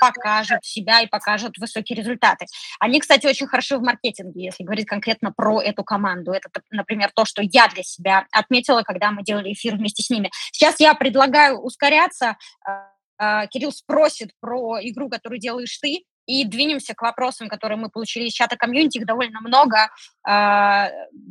покажут 0.00 0.64
себя 0.64 1.00
и 1.02 1.06
покажут 1.06 1.58
высокие 1.58 1.96
результаты. 1.96 2.46
Они, 2.80 3.00
кстати, 3.00 3.26
очень 3.26 3.46
хороши 3.46 3.76
в 3.76 3.82
маркетинге, 3.82 4.44
если 4.44 4.64
говорить 4.64 4.86
конкретно 4.86 5.32
про 5.32 5.60
эту 5.60 5.84
команду. 5.84 6.32
Это, 6.32 6.48
например, 6.70 7.10
то, 7.14 7.24
что 7.24 7.42
я 7.42 7.68
для 7.68 7.82
себя 7.82 8.26
отметила, 8.30 8.82
когда 8.82 9.10
мы 9.10 9.22
делали 9.22 9.52
эфир 9.52 9.76
вместе 9.76 10.02
с 10.02 10.10
ними. 10.10 10.30
Сейчас 10.52 10.80
я 10.80 10.94
предлагаю 10.94 11.58
ускоряться. 11.58 12.36
Э, 12.66 12.70
э, 13.18 13.46
Кирилл 13.48 13.72
спросит 13.72 14.30
про 14.40 14.78
игру, 14.80 15.08
которую 15.08 15.40
делаешь 15.40 15.76
ты, 15.78 16.04
и 16.26 16.44
двинемся 16.44 16.94
к 16.94 17.02
вопросам, 17.02 17.48
которые 17.48 17.78
мы 17.78 17.88
получили 17.88 18.26
из 18.26 18.32
чата 18.32 18.56
комьюнити. 18.56 18.98
Их 18.98 19.06
довольно 19.06 19.40
много. 19.40 19.90
Э, 20.28 20.88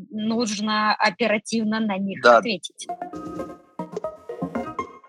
нужно 0.09 0.95
оперативно 0.95 1.79
на 1.79 1.97
них 1.97 2.21
да. 2.21 2.37
ответить. 2.37 2.87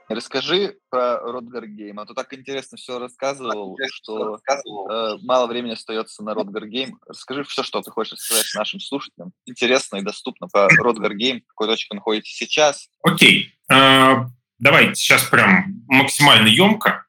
Расскажи 0.08 0.78
про 0.88 1.18
Rodgar 1.18 1.66
Game. 1.66 1.98
А 1.98 2.06
то 2.06 2.14
так 2.14 2.32
интересно 2.32 2.78
все 2.78 2.98
рассказывал, 2.98 3.76
что 3.92 4.32
рассказывал. 4.32 4.88
Э, 4.88 5.18
мало 5.22 5.46
времени 5.46 5.72
остается 5.72 6.22
на 6.22 6.32
Rodgar 6.32 6.66
Game. 6.66 6.98
Расскажи 7.06 7.44
все, 7.44 7.62
что 7.62 7.82
ты 7.82 7.90
хочешь 7.90 8.18
сказать 8.18 8.46
нашим 8.54 8.80
слушателям. 8.80 9.32
Интересно 9.46 9.96
и 9.96 10.02
доступно 10.02 10.48
про 10.48 10.68
Rodgar 10.78 11.14
Game. 11.14 11.40
В 11.40 11.48
какой 11.48 11.68
точке 11.68 11.94
находитесь 11.94 12.36
сейчас? 12.36 12.88
Окей. 13.02 13.52
Okay. 13.70 13.76
Uh, 13.76 14.26
давайте 14.58 14.94
сейчас 14.94 15.24
прям 15.24 15.84
максимально 15.88 16.48
емко. 16.48 17.04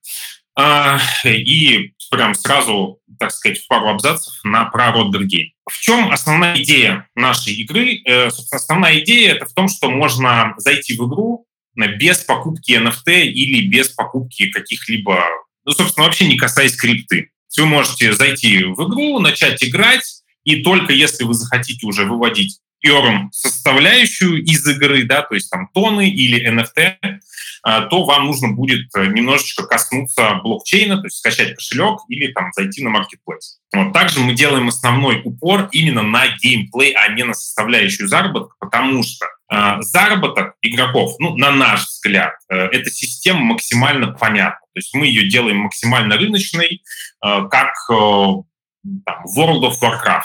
Uh, 0.59 0.99
и 1.23 1.93
прям 2.09 2.33
сразу, 2.33 2.99
так 3.19 3.31
сказать, 3.31 3.59
в 3.59 3.67
пару 3.67 3.89
абзацев 3.89 4.33
на 4.43 4.65
про 4.65 4.89
Game. 4.89 5.51
В 5.69 5.79
чем 5.79 6.11
основная 6.11 6.61
идея 6.61 7.07
нашей 7.15 7.53
игры? 7.53 8.01
Э, 8.05 8.29
собственно, 8.29 8.59
основная 8.59 8.99
идея 8.99 9.35
это 9.35 9.45
в 9.45 9.53
том, 9.53 9.67
что 9.67 9.89
можно 9.89 10.53
зайти 10.57 10.93
в 10.97 11.07
игру 11.07 11.45
без 11.75 12.19
покупки 12.19 12.71
NFT 12.71 13.25
или 13.25 13.67
без 13.67 13.89
покупки 13.89 14.49
каких-либо, 14.49 15.25
ну, 15.65 15.73
собственно, 15.73 16.05
вообще 16.05 16.25
не 16.25 16.37
касаясь 16.37 16.75
крипты. 16.75 17.29
Вы 17.57 17.65
можете 17.65 18.13
зайти 18.13 18.63
в 18.63 18.87
игру, 18.87 19.19
начать 19.19 19.63
играть, 19.63 20.23
и 20.43 20.63
только 20.63 20.93
если 20.93 21.23
вы 21.23 21.33
захотите 21.33 21.85
уже 21.85 22.05
выводить 22.05 22.59
earn 22.85 23.27
составляющую 23.31 24.43
из 24.43 24.65
игры, 24.67 25.03
да, 25.03 25.21
то 25.21 25.35
есть 25.35 25.49
там 25.49 25.69
тоны 25.73 26.09
или 26.09 26.49
NFT, 26.49 26.97
а, 27.01 27.19
то 27.63 28.03
вам 28.03 28.27
нужно 28.27 28.49
будет 28.49 28.87
э, 28.95 29.07
немножечко 29.07 29.65
коснуться 29.65 30.35
блокчейна, 30.43 30.97
то 30.97 31.05
есть 31.05 31.17
скачать 31.17 31.55
кошелек 31.55 31.99
или 32.07 32.31
там 32.31 32.51
зайти 32.55 32.83
на 32.83 32.89
marketplace. 32.89 33.57
Вот. 33.73 33.93
Также 33.93 34.19
мы 34.19 34.33
делаем 34.33 34.67
основной 34.67 35.21
упор 35.23 35.69
именно 35.71 36.03
на 36.03 36.27
геймплей, 36.41 36.93
а 36.93 37.09
не 37.09 37.23
на 37.23 37.33
составляющую 37.33 38.07
заработка, 38.07 38.55
потому 38.59 39.03
что 39.03 39.25
э, 39.51 39.81
заработок 39.81 40.55
игроков, 40.61 41.15
ну, 41.19 41.35
на 41.35 41.51
наш 41.51 41.85
взгляд, 41.85 42.33
э, 42.49 42.55
эта 42.55 42.89
система 42.89 43.41
максимально 43.41 44.13
понятна. 44.13 44.65
То 44.73 44.79
есть 44.79 44.93
мы 44.93 45.07
ее 45.07 45.27
делаем 45.27 45.57
максимально 45.57 46.17
рыночной, 46.17 46.81
э, 47.25 47.47
как 47.49 47.73
э, 47.91 47.93
там, 49.05 49.25
World 49.35 49.63
of 49.63 49.73
Warcraft. 49.81 50.23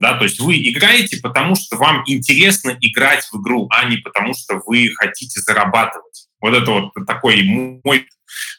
Да, 0.00 0.14
то 0.14 0.24
есть 0.24 0.40
вы 0.40 0.56
играете, 0.56 1.18
потому 1.22 1.54
что 1.54 1.76
вам 1.76 2.02
интересно 2.06 2.76
играть 2.80 3.24
в 3.30 3.40
игру, 3.40 3.68
а 3.70 3.84
не 3.84 3.98
потому 3.98 4.34
что 4.34 4.60
вы 4.66 4.90
хотите 4.96 5.40
зарабатывать. 5.40 6.21
Вот 6.42 6.54
это 6.54 6.70
вот 6.70 7.06
такой 7.06 7.42
мой... 7.84 8.06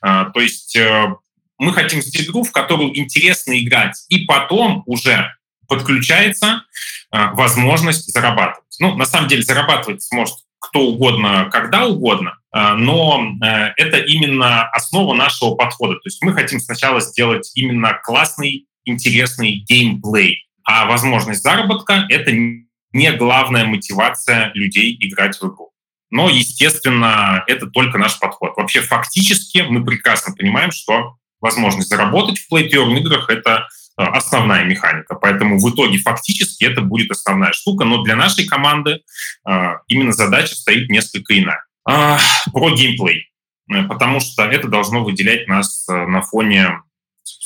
А, 0.01 0.25
то 0.31 0.39
есть 0.39 0.75
э, 0.75 1.15
мы 1.59 1.73
хотим 1.73 2.01
сделать 2.01 2.29
игру, 2.29 2.43
в 2.43 2.51
которую 2.51 2.97
интересно 2.97 3.59
играть, 3.59 4.03
и 4.09 4.25
потом 4.25 4.83
уже 4.85 5.33
подключается 5.67 6.63
а, 7.11 7.31
возможность 7.33 8.11
зарабатывать. 8.11 8.75
Ну, 8.79 8.95
на 8.95 9.05
самом 9.05 9.27
деле 9.27 9.43
зарабатывать 9.43 10.01
сможет 10.03 10.35
кто 10.59 10.79
угодно, 10.87 11.49
когда 11.51 11.85
угодно, 11.85 12.37
а, 12.51 12.75
но 12.75 13.21
э, 13.43 13.73
это 13.75 13.97
именно 13.97 14.63
основа 14.69 15.13
нашего 15.13 15.55
подхода. 15.55 15.95
То 15.95 16.05
есть 16.05 16.21
мы 16.23 16.33
хотим 16.33 16.59
сначала 16.61 17.01
сделать 17.01 17.51
именно 17.53 17.99
классный, 18.01 18.65
интересный 18.85 19.65
геймплей, 19.67 20.47
а 20.63 20.85
возможность 20.85 21.43
заработка— 21.43 22.05
это 22.09 22.31
не 22.31 23.11
главная 23.11 23.65
мотивация 23.65 24.51
людей 24.53 24.97
играть 25.01 25.37
в 25.37 25.43
игру. 25.43 25.72
Но, 26.13 26.29
естественно, 26.29 27.43
это 27.47 27.65
только 27.65 27.97
наш 27.97 28.19
подход. 28.19 28.55
Вообще, 28.55 28.81
фактически 28.81 29.65
мы 29.67 29.83
прекрасно 29.83 30.35
понимаем, 30.35 30.69
что 30.71 31.15
возможность 31.41 31.89
заработать 31.89 32.37
в 32.37 32.53
play 32.53 32.67
играх— 32.67 33.27
это 33.31 33.67
э, 33.97 34.03
основная 34.03 34.63
механика. 34.63 35.15
Поэтому 35.15 35.57
в 35.57 35.73
итоге 35.73 35.97
фактически 35.97 36.65
это 36.65 36.81
будет 36.81 37.09
основная 37.09 37.51
штука. 37.53 37.85
Но 37.85 38.03
для 38.03 38.15
нашей 38.15 38.45
команды 38.45 39.01
э, 39.49 39.69
именно 39.87 40.11
задача 40.11 40.53
стоит 40.53 40.87
несколько 40.87 41.35
иная. 41.35 41.65
А, 41.83 42.19
про 42.51 42.69
геймплей. 42.69 43.31
Э, 43.73 43.81
потому 43.85 44.19
что 44.19 44.43
это 44.43 44.67
должно 44.67 45.03
выделять 45.03 45.47
нас 45.47 45.87
на 45.87 46.21
фоне 46.21 46.79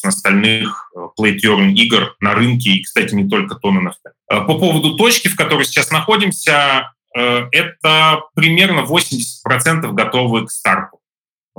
остальных 0.03 0.91
play 1.17 1.38
игр 1.38 2.17
на 2.19 2.34
рынке, 2.34 2.71
и, 2.71 2.84
кстати, 2.84 3.15
не 3.15 3.30
только 3.30 3.56
то 3.56 3.71
на 3.71 3.80
NFT. 3.80 4.45
По 4.45 4.60
поводу 4.60 4.97
точки, 4.97 5.30
в 5.30 5.38
которой 5.38 5.63
сейчас 5.63 5.89
находимся, 5.89 6.91
это 7.13 8.22
примерно 8.36 8.82
80% 8.82 9.91
готовы 9.93 10.46
к 10.46 10.52
старту. 10.52 11.00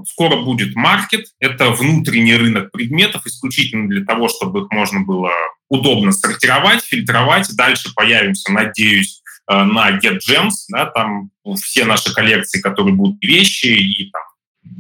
Скоро 0.07 0.37
будет 0.37 0.77
маркет, 0.77 1.27
это 1.41 1.71
внутренний 1.71 2.37
рынок 2.37 2.71
предметов, 2.71 3.27
исключительно 3.27 3.89
для 3.89 4.05
того, 4.05 4.29
чтобы 4.29 4.61
их 4.61 4.71
можно 4.71 5.01
было 5.01 5.33
удобно 5.69 6.13
сортировать, 6.13 6.85
фильтровать. 6.85 7.49
Дальше 7.57 7.93
появимся, 7.95 8.53
надеюсь, 8.53 9.23
э, 9.51 9.63
на 9.65 9.99
GetGems, 9.99 10.53
да, 10.69 10.87
там 10.87 11.31
все 11.57 11.85
наши 11.85 12.15
коллекции, 12.15 12.61
которые 12.61 12.95
будут 12.95 13.23
вещи 13.23 13.67
и 13.67 14.11
там 14.11 14.23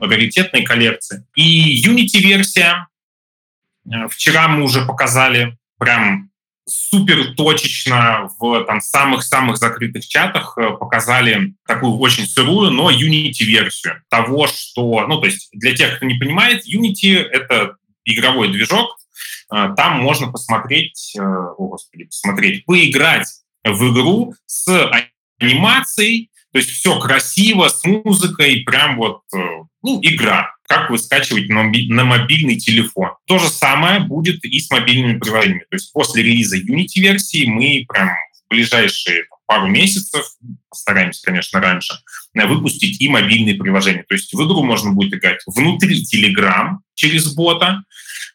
раритетные 0.00 0.64
коллекции. 0.64 1.24
И 1.34 1.82
Unity-версия. 1.84 2.86
Э, 3.86 4.08
вчера 4.08 4.48
мы 4.48 4.62
уже 4.62 4.84
показали 4.84 5.56
прям 5.78 6.27
супер 6.68 7.34
точечно 7.34 8.30
в 8.38 8.64
там 8.64 8.80
самых-самых 8.80 9.56
закрытых 9.56 10.06
чатах 10.06 10.56
э, 10.56 10.70
показали 10.70 11.54
такую 11.66 11.98
очень 11.98 12.26
сырую, 12.26 12.70
но 12.70 12.90
Unity-версию 12.90 14.02
того, 14.08 14.46
что... 14.46 15.06
Ну, 15.06 15.20
то 15.20 15.26
есть 15.26 15.48
для 15.52 15.74
тех, 15.74 15.96
кто 15.96 16.06
не 16.06 16.14
понимает, 16.14 16.66
Unity— 16.66 17.16
это 17.32 17.76
игровой 18.04 18.48
движок, 18.52 18.96
э, 19.52 19.74
там 19.76 20.00
можно 20.00 20.30
посмотреть, 20.30 21.14
э, 21.18 21.22
о, 21.22 21.68
господи, 21.68 22.04
посмотреть, 22.04 22.64
поиграть 22.66 23.28
в 23.64 23.92
игру 23.92 24.34
с 24.46 24.90
анимацией, 25.40 26.30
то 26.52 26.58
есть 26.58 26.70
все 26.70 26.98
красиво, 26.98 27.68
с 27.68 27.84
музыкой, 27.84 28.62
прям 28.64 28.96
вот, 28.96 29.20
ну, 29.82 30.00
игра 30.00 30.50
как 30.68 30.90
вы 30.90 30.98
скачиваете 30.98 31.52
на 31.52 32.04
мобильный 32.04 32.56
телефон. 32.56 33.10
То 33.26 33.38
же 33.38 33.48
самое 33.48 34.00
будет 34.00 34.44
и 34.44 34.60
с 34.60 34.70
мобильными 34.70 35.18
приложениями. 35.18 35.64
То 35.70 35.76
есть 35.76 35.92
после 35.92 36.22
релиза 36.22 36.58
Unity-версии 36.58 37.46
мы 37.46 37.86
прям 37.88 38.10
в 38.44 38.50
ближайшие 38.50 39.24
пару 39.46 39.66
месяцев, 39.66 40.26
постараемся, 40.68 41.22
конечно, 41.24 41.58
раньше, 41.58 41.94
выпустить 42.34 43.00
и 43.00 43.08
мобильные 43.08 43.54
приложения. 43.54 44.04
То 44.06 44.14
есть 44.14 44.32
в 44.32 44.46
игру 44.46 44.62
можно 44.62 44.92
будет 44.92 45.14
играть 45.14 45.40
внутри 45.46 46.04
Telegram 46.04 46.76
через 46.94 47.34
бота 47.34 47.82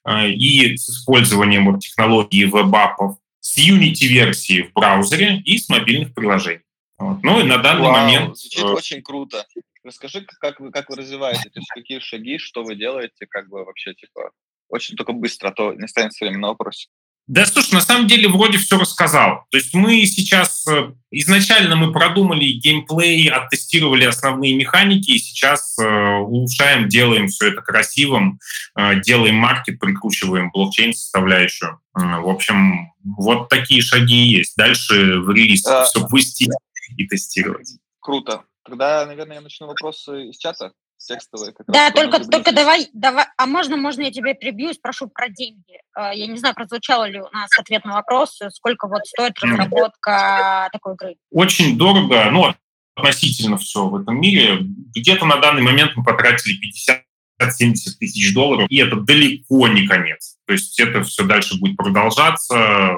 э, 0.05 0.29
и 0.29 0.75
с 0.75 0.89
использованием 0.89 1.71
вот 1.71 1.81
технологии 1.81 2.45
веб-апов, 2.45 3.17
с 3.41 3.59
Unity-версии 3.59 4.63
в 4.63 4.73
браузере 4.73 5.39
и 5.45 5.59
с 5.59 5.69
мобильных 5.69 6.15
приложений. 6.15 6.63
Вот. 6.97 7.21
Ну 7.21 7.41
и 7.41 7.43
на 7.43 7.57
данный 7.57 7.83
Вау, 7.83 7.91
момент... 7.91 8.37
Звучит 8.37 8.63
э, 8.63 8.67
очень 8.67 9.01
круто. 9.03 9.45
Расскажи, 9.83 10.25
как 10.39 10.59
вы, 10.59 10.71
как 10.71 10.89
вы 10.89 10.95
развиваете, 10.95 11.49
то 11.49 11.59
есть 11.59 11.69
какие 11.69 11.99
шаги, 11.99 12.37
что 12.37 12.63
вы 12.63 12.75
делаете, 12.75 13.25
как 13.29 13.49
бы 13.49 13.65
вообще, 13.65 13.93
типа, 13.93 14.31
очень 14.69 14.95
только 14.95 15.13
быстро, 15.13 15.49
а 15.49 15.51
то 15.51 15.73
не 15.73 15.83
останется 15.83 16.23
время 16.23 16.39
на 16.39 16.47
вопросе. 16.49 16.87
Да, 17.25 17.45
слушай, 17.45 17.73
на 17.73 17.81
самом 17.81 18.07
деле 18.07 18.27
вроде 18.27 18.57
все 18.57 18.77
рассказал. 18.77 19.45
То 19.49 19.57
есть 19.57 19.73
мы 19.73 20.05
сейчас, 20.05 20.67
э, 20.67 20.91
изначально 21.09 21.77
мы 21.77 21.93
продумали 21.93 22.43
геймплей, 22.43 23.29
оттестировали 23.29 24.03
основные 24.03 24.55
механики, 24.55 25.11
и 25.11 25.19
сейчас 25.19 25.77
э, 25.79 26.17
улучшаем, 26.17 26.89
делаем 26.89 27.27
все 27.27 27.47
это 27.47 27.61
красивым, 27.61 28.39
э, 28.77 28.99
делаем 29.01 29.35
маркет, 29.35 29.79
прикручиваем 29.79 30.51
блокчейн-составляющую. 30.51 31.79
В 31.93 32.29
общем, 32.29 32.91
вот 33.03 33.47
такие 33.47 33.81
шаги 33.81 34.25
есть. 34.25 34.57
Дальше 34.57 35.19
в 35.19 35.29
релиз 35.31 35.65
а, 35.65 35.85
все 35.85 36.05
пустить 36.07 36.49
и 36.97 37.07
тестировать. 37.07 37.77
Круто. 37.99 38.43
Тогда, 38.63 39.05
наверное, 39.05 39.35
я 39.37 39.41
начну 39.41 39.67
вопросы 39.67 40.29
из 40.29 40.37
чата. 40.37 40.71
текстовые. 40.97 41.51
Как 41.53 41.67
да, 41.67 41.91
только, 41.91 42.19
только 42.23 42.53
давай, 42.53 42.87
давай, 42.93 43.25
а 43.37 43.45
можно, 43.45 43.75
можно 43.75 44.03
я 44.03 44.11
тебя 44.11 44.33
перебью 44.33 44.69
и 44.69 44.73
спрошу 44.73 45.09
про 45.09 45.27
деньги? 45.27 45.81
А, 45.93 46.13
я 46.13 46.27
не 46.27 46.37
знаю, 46.37 46.55
прозвучало 46.55 47.09
ли 47.09 47.19
у 47.19 47.29
нас 47.31 47.49
ответ 47.59 47.83
на 47.83 47.95
вопрос, 47.95 48.39
сколько 48.51 48.87
вот 48.87 49.05
стоит 49.05 49.37
разработка 49.39 50.69
такой 50.71 50.93
игры? 50.93 51.15
Очень 51.31 51.77
дорого, 51.77 52.29
ну, 52.31 52.53
относительно 52.95 53.57
все 53.57 53.85
в 53.87 53.95
этом 54.01 54.19
мире. 54.19 54.59
Где-то 54.95 55.25
на 55.25 55.37
данный 55.37 55.61
момент 55.61 55.91
мы 55.95 56.03
потратили 56.03 56.57
50 56.57 57.03
70 57.51 57.99
тысяч 57.99 58.33
долларов, 58.33 58.67
и 58.69 58.77
это 58.77 58.95
далеко 58.95 59.67
не 59.67 59.85
конец. 59.85 60.37
То 60.45 60.53
есть 60.53 60.79
это 60.79 61.03
все 61.03 61.25
дальше 61.25 61.59
будет 61.59 61.75
продолжаться, 61.75 62.95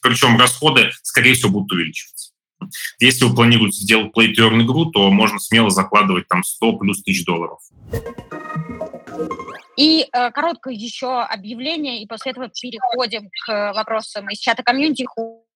причем 0.00 0.38
расходы, 0.38 0.90
скорее 1.02 1.34
всего, 1.34 1.50
будут 1.50 1.72
увеличиваться. 1.72 2.33
Если 2.98 3.24
вы 3.24 3.34
планируете 3.34 3.78
сделать 3.78 4.12
play 4.16 4.32
to 4.32 4.48
earn 4.48 4.62
игру, 4.62 4.86
то 4.86 5.10
можно 5.10 5.38
смело 5.38 5.70
закладывать 5.70 6.28
там 6.28 6.42
100 6.42 6.72
плюс 6.78 7.02
тысяч 7.02 7.24
долларов. 7.24 7.58
И 9.76 10.06
э, 10.12 10.30
короткое 10.30 10.74
еще 10.74 11.20
объявление, 11.22 12.02
и 12.02 12.06
после 12.06 12.32
этого 12.32 12.48
переходим 12.48 13.28
к 13.44 13.72
вопросам 13.74 14.28
из 14.30 14.38
чата 14.38 14.62
комьюнити 14.62 15.04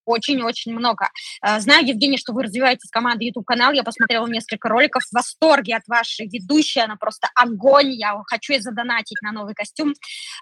очень-очень 0.08 0.72
много. 0.72 1.10
Э, 1.42 1.60
знаю, 1.60 1.86
Евгений, 1.86 2.18
что 2.18 2.32
вы 2.32 2.42
развиваете 2.42 2.86
с 2.86 2.90
командой 2.90 3.28
YouTube-канал. 3.28 3.72
Я 3.72 3.82
посмотрела 3.82 4.26
несколько 4.26 4.68
роликов. 4.68 5.02
В 5.04 5.14
восторге 5.14 5.76
от 5.76 5.86
вашей 5.86 6.26
ведущей. 6.28 6.80
Она 6.80 6.96
просто 6.96 7.28
огонь. 7.34 7.92
Я 7.92 8.20
хочу 8.26 8.54
ей 8.54 8.60
задонатить 8.60 9.20
на 9.22 9.32
новый 9.32 9.54
костюм. 9.54 9.94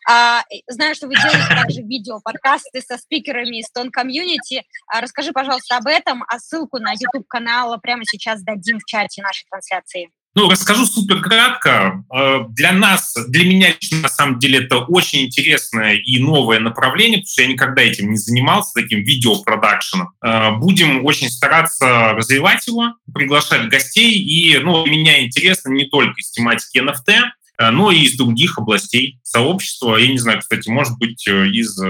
А, 0.08 0.42
знаю, 0.68 0.94
что 0.94 1.06
вы 1.06 1.14
делаете 1.14 1.48
также 1.48 1.82
видео-подкасты 1.82 2.80
со 2.80 2.96
спикерами 2.96 3.60
из 3.60 3.70
TON 3.70 3.90
Community. 3.90 4.64
А, 4.86 5.00
расскажи, 5.00 5.32
пожалуйста, 5.32 5.76
об 5.76 5.86
этом. 5.86 6.24
А 6.28 6.38
ссылку 6.38 6.78
на 6.78 6.92
YouTube-канал 6.92 7.78
прямо 7.80 8.04
сейчас 8.04 8.42
дадим 8.42 8.78
в 8.78 8.84
чате 8.84 9.22
нашей 9.22 9.46
трансляции. 9.50 10.10
Ну, 10.36 10.50
расскажу 10.50 10.84
супер 10.84 11.22
кратко. 11.22 12.04
Э, 12.14 12.44
для 12.50 12.72
нас, 12.72 13.14
для 13.26 13.46
меня 13.46 13.70
лично, 13.70 14.02
на 14.02 14.10
самом 14.10 14.38
деле, 14.38 14.58
это 14.58 14.80
очень 14.80 15.24
интересное 15.24 15.94
и 15.94 16.18
новое 16.18 16.60
направление, 16.60 17.20
потому 17.20 17.32
что 17.32 17.42
я 17.42 17.48
никогда 17.48 17.80
этим 17.80 18.10
не 18.10 18.18
занимался, 18.18 18.74
таким 18.74 19.02
видеопродакшеном. 19.02 20.10
Э, 20.22 20.50
будем 20.58 21.06
очень 21.06 21.30
стараться 21.30 22.12
развивать 22.12 22.66
его, 22.66 22.92
приглашать 23.14 23.70
гостей. 23.70 24.12
И, 24.12 24.58
ну, 24.58 24.84
меня 24.84 25.24
интересно 25.24 25.70
не 25.70 25.86
только 25.86 26.20
из 26.20 26.30
тематики 26.30 26.80
NFT, 26.80 27.14
э, 27.58 27.70
но 27.70 27.90
и 27.90 28.00
из 28.00 28.18
других 28.18 28.58
областей 28.58 29.18
сообщества. 29.22 29.96
Я 29.96 30.08
не 30.08 30.18
знаю, 30.18 30.40
кстати, 30.40 30.68
может 30.68 30.98
быть, 30.98 31.26
из 31.26 31.80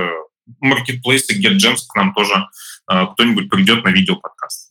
маркетплейса 0.61 1.34
GetGems 1.34 1.80
к 1.88 1.97
нам 1.97 2.14
тоже 2.14 2.47
кто-нибудь 2.86 3.51
придет 3.51 3.82
на 3.82 3.88
видеоподкаст. 3.88 4.70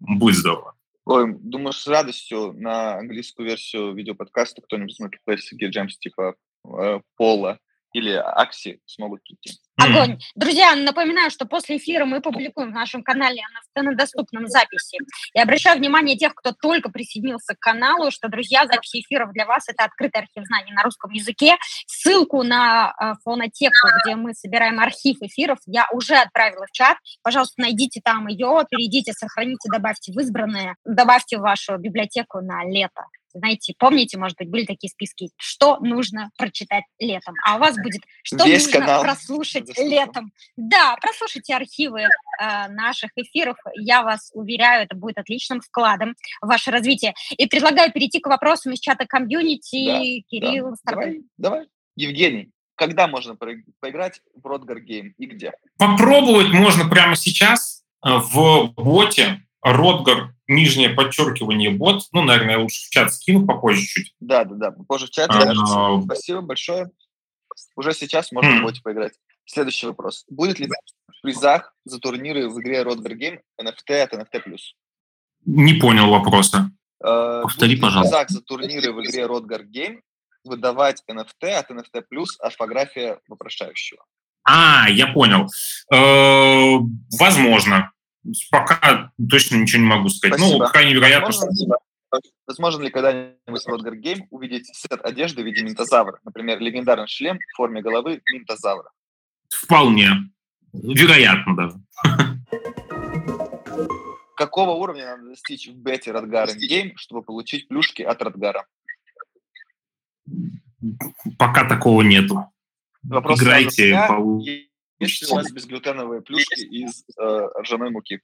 Будет 0.00 0.36
здорово. 0.36 0.73
Ой, 1.06 1.34
думаю, 1.38 1.72
с 1.72 1.86
радостью 1.86 2.54
на 2.54 2.94
английскую 2.98 3.46
версию 3.46 3.94
видеоподкаста 3.94 4.62
кто-нибудь 4.62 4.96
смотрит 4.96 5.20
Classic 5.28 5.58
Gems 5.60 5.98
типа 6.00 6.34
э, 6.66 7.00
Пола 7.16 7.58
или 7.92 8.12
Акси 8.12 8.80
смогут 8.86 9.22
прийти. 9.22 9.58
Огонь. 9.76 10.18
Друзья, 10.36 10.74
напоминаю, 10.76 11.30
что 11.30 11.46
после 11.46 11.78
эфира 11.78 12.04
мы 12.04 12.20
публикуем 12.20 12.70
в 12.70 12.74
нашем 12.74 13.02
канале 13.02 13.42
на 13.74 13.94
доступном 13.94 14.46
записи. 14.46 14.98
И 15.34 15.40
обращаю 15.40 15.78
внимание 15.78 16.16
тех, 16.16 16.34
кто 16.34 16.52
только 16.52 16.90
присоединился 16.90 17.54
к 17.54 17.58
каналу, 17.58 18.10
что, 18.10 18.28
друзья, 18.28 18.66
записи 18.66 19.00
эфиров 19.00 19.32
для 19.32 19.46
вас– 19.46 19.64
это 19.68 19.84
открытый 19.84 20.22
архив 20.22 20.44
знаний 20.46 20.72
на 20.72 20.82
русском 20.82 21.10
языке. 21.10 21.56
Ссылку 21.86 22.44
на 22.44 22.94
э, 23.00 23.12
фонотеку, 23.24 23.88
где 24.04 24.14
мы 24.14 24.34
собираем 24.34 24.78
архив 24.78 25.16
эфиров, 25.20 25.58
я 25.66 25.86
уже 25.92 26.14
отправила 26.14 26.66
в 26.66 26.72
чат. 26.72 26.96
Пожалуйста, 27.22 27.60
найдите 27.60 28.00
там 28.02 28.28
ее, 28.28 28.64
перейдите, 28.70 29.12
сохраните, 29.12 29.68
добавьте 29.72 30.12
в 30.12 30.18
избранное, 30.20 30.76
добавьте 30.84 31.38
в 31.38 31.40
вашу 31.40 31.76
библиотеку 31.78 32.40
на 32.40 32.64
лето 32.64 33.02
знаете, 33.34 33.74
помните, 33.78 34.16
может 34.16 34.38
быть, 34.38 34.48
были 34.48 34.64
такие 34.64 34.88
списки, 34.88 35.30
что 35.36 35.78
нужно 35.80 36.30
прочитать 36.38 36.84
летом, 36.98 37.34
а 37.44 37.56
у 37.56 37.58
вас 37.58 37.76
будет, 37.76 38.00
что 38.22 38.44
Весь 38.44 38.66
нужно 38.66 38.80
канал. 38.80 39.02
прослушать 39.02 39.78
летом. 39.78 40.32
Да, 40.56 40.96
прослушайте 41.00 41.54
архивы 41.54 42.02
э, 42.02 42.68
наших 42.68 43.10
эфиров, 43.16 43.56
я 43.74 44.02
вас 44.02 44.30
уверяю, 44.34 44.84
это 44.84 44.94
будет 44.96 45.18
отличным 45.18 45.60
вкладом 45.60 46.14
в 46.40 46.46
ваше 46.46 46.70
развитие. 46.70 47.14
И 47.36 47.46
предлагаю 47.46 47.92
перейти 47.92 48.20
к 48.20 48.26
вопросам 48.26 48.72
из 48.72 48.80
чата 48.80 49.04
комьюнити. 49.06 49.86
Да, 49.86 50.28
Кирилл, 50.28 50.70
да. 50.70 50.92
Давай, 50.92 51.20
давай. 51.36 51.66
Евгений, 51.96 52.50
когда 52.76 53.06
можно 53.08 53.36
поиграть 53.36 54.20
в 54.34 54.46
Родгар 54.46 54.80
Гейм 54.80 55.14
и 55.18 55.26
где? 55.26 55.52
Попробовать 55.78 56.52
можно 56.52 56.88
прямо 56.88 57.16
сейчас 57.16 57.84
э, 58.04 58.10
в 58.10 58.72
боте 58.76 59.44
Родгар, 59.64 60.34
нижнее 60.46 60.90
подчеркивание, 60.90 61.70
бот. 61.70 62.02
Ну, 62.12 62.22
наверное, 62.22 62.58
лучше 62.58 62.86
в 62.86 62.90
чат 62.90 63.12
скину 63.14 63.46
попозже 63.46 63.82
чуть. 63.86 64.14
Да, 64.20 64.44
да, 64.44 64.54
да, 64.54 64.70
попозже 64.70 65.06
в 65.06 65.10
чат. 65.10 65.30
А, 65.30 66.02
Спасибо 66.02 66.42
большое. 66.42 66.90
Уже 67.74 67.94
сейчас 67.94 68.30
можно 68.30 68.58
в 68.58 68.62
боте 68.62 68.82
поиграть. 68.82 69.14
Следующий 69.46 69.86
вопрос. 69.86 70.24
Будет 70.28 70.58
ли 70.58 70.66
в 70.66 71.22
призах 71.22 71.74
за 71.84 71.98
турниры 71.98 72.48
в 72.50 72.60
игре 72.60 72.82
Rodgar 72.82 73.14
Game 73.14 73.40
NFT 73.58 74.02
от 74.02 74.12
NFT+. 74.12 74.56
Не 75.46 75.74
понял 75.74 76.10
вопроса. 76.10 76.70
Э, 77.02 77.40
Повтори, 77.42 77.76
пожалуйста. 77.76 78.08
В 78.08 78.26
призах 78.26 78.30
за 78.30 78.42
турниры 78.42 78.92
в 78.92 79.02
игре 79.02 79.22
Rodgar 79.22 79.62
Game 79.64 80.00
выдавать 80.44 81.02
NFT 81.10 81.48
от 81.48 81.70
NFT+, 81.70 82.02
орфография 82.40 83.18
вопрошающего. 83.28 84.04
А, 84.46 84.90
я 84.90 85.06
понял. 85.06 85.48
Э, 85.90 86.78
возможно. 87.18 87.90
Пока 88.50 89.12
точно 89.30 89.56
ничего 89.56 89.82
не 89.82 89.88
могу 89.88 90.08
сказать. 90.08 90.38
Ну, 90.38 90.46
Спасибо. 90.46 90.64
Ну, 90.64 90.70
крайне 90.70 90.94
вероятно, 90.94 91.26
возможно, 91.26 91.54
что... 91.54 91.78
Возможно 92.46 92.82
ли 92.82 92.90
когда-нибудь 92.90 93.64
в 93.64 93.68
Rodgar 93.68 93.94
Game 94.00 94.26
увидеть 94.30 94.66
сет 94.74 95.00
одежды 95.04 95.42
в 95.42 95.46
виде 95.46 95.62
минтозавра? 95.62 96.20
Например, 96.24 96.60
легендарный 96.60 97.08
шлем 97.08 97.38
в 97.38 97.56
форме 97.56 97.82
головы 97.82 98.22
минтозавра. 98.32 98.90
Вполне. 99.48 100.10
Вероятно 100.72 101.56
даже. 101.56 101.76
Какого 104.36 104.72
уровня 104.72 105.16
надо 105.16 105.28
достичь 105.28 105.68
в 105.68 105.76
бете 105.76 106.12
Радгар 106.12 106.48
Game, 106.50 106.92
чтобы 106.96 107.22
получить 107.22 107.68
плюшки 107.68 108.02
от 108.02 108.20
Радгара? 108.20 108.66
Пока 111.38 111.68
такого 111.68 112.02
нету. 112.02 112.52
Вопрос 113.02 113.40
Играйте, 113.40 114.04
получите. 114.08 114.68
Есть 114.98 115.22
ли 115.22 115.28
у 115.28 115.34
вас 115.34 115.50
безглютеновые 115.50 116.22
плюшки 116.22 116.60
из 116.60 117.04
э, 117.18 117.48
ржаной 117.60 117.90
муки? 117.90 118.20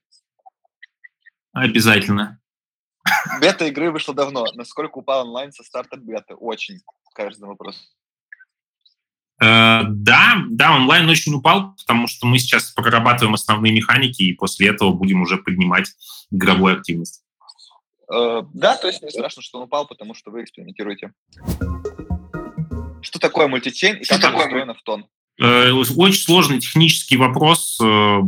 Обязательно. 1.53 2.41
Бета 3.41 3.67
игры 3.67 3.91
вышла 3.91 4.15
давно. 4.15 4.45
Насколько 4.55 4.99
упал 4.99 5.27
онлайн 5.27 5.53
со 5.53 5.65
старта 5.65 5.97
беты? 5.97 6.35
Очень. 6.35 6.81
Каждый 7.15 7.47
вопрос. 7.47 7.93
Э, 9.43 9.83
да, 9.89 10.37
да, 10.51 10.77
онлайн 10.77 11.09
очень 11.09 11.35
упал, 11.35 11.75
потому 11.77 12.07
что 12.07 12.27
мы 12.27 12.39
сейчас 12.39 12.71
прорабатываем 12.73 13.35
основные 13.35 13.73
механики, 13.73 14.23
и 14.23 14.35
после 14.35 14.69
этого 14.69 14.93
будем 14.93 15.23
уже 15.23 15.39
поднимать 15.39 15.93
игровую 16.31 16.77
активность. 16.77 17.25
Э, 18.13 18.43
да, 18.53 18.77
то 18.77 18.87
есть 18.89 19.03
не 19.03 19.11
страшно, 19.11 19.43
что 19.43 19.59
он 19.59 19.65
упал, 19.65 19.87
потому 19.87 20.15
что 20.15 20.31
вы 20.31 20.43
экспериментируете. 20.43 21.13
Что 23.03 23.19
такое 23.19 23.49
мультичейн 23.49 23.97
и 23.97 24.05
как 24.05 24.19
это 24.19 24.37
устроено 24.37 24.75
в 24.75 24.83
тон? 24.83 25.03
Э, 25.03 25.20
очень 25.41 26.21
сложный 26.21 26.61
технический 26.61 27.17
вопрос, 27.17 27.79
э, 27.81 28.19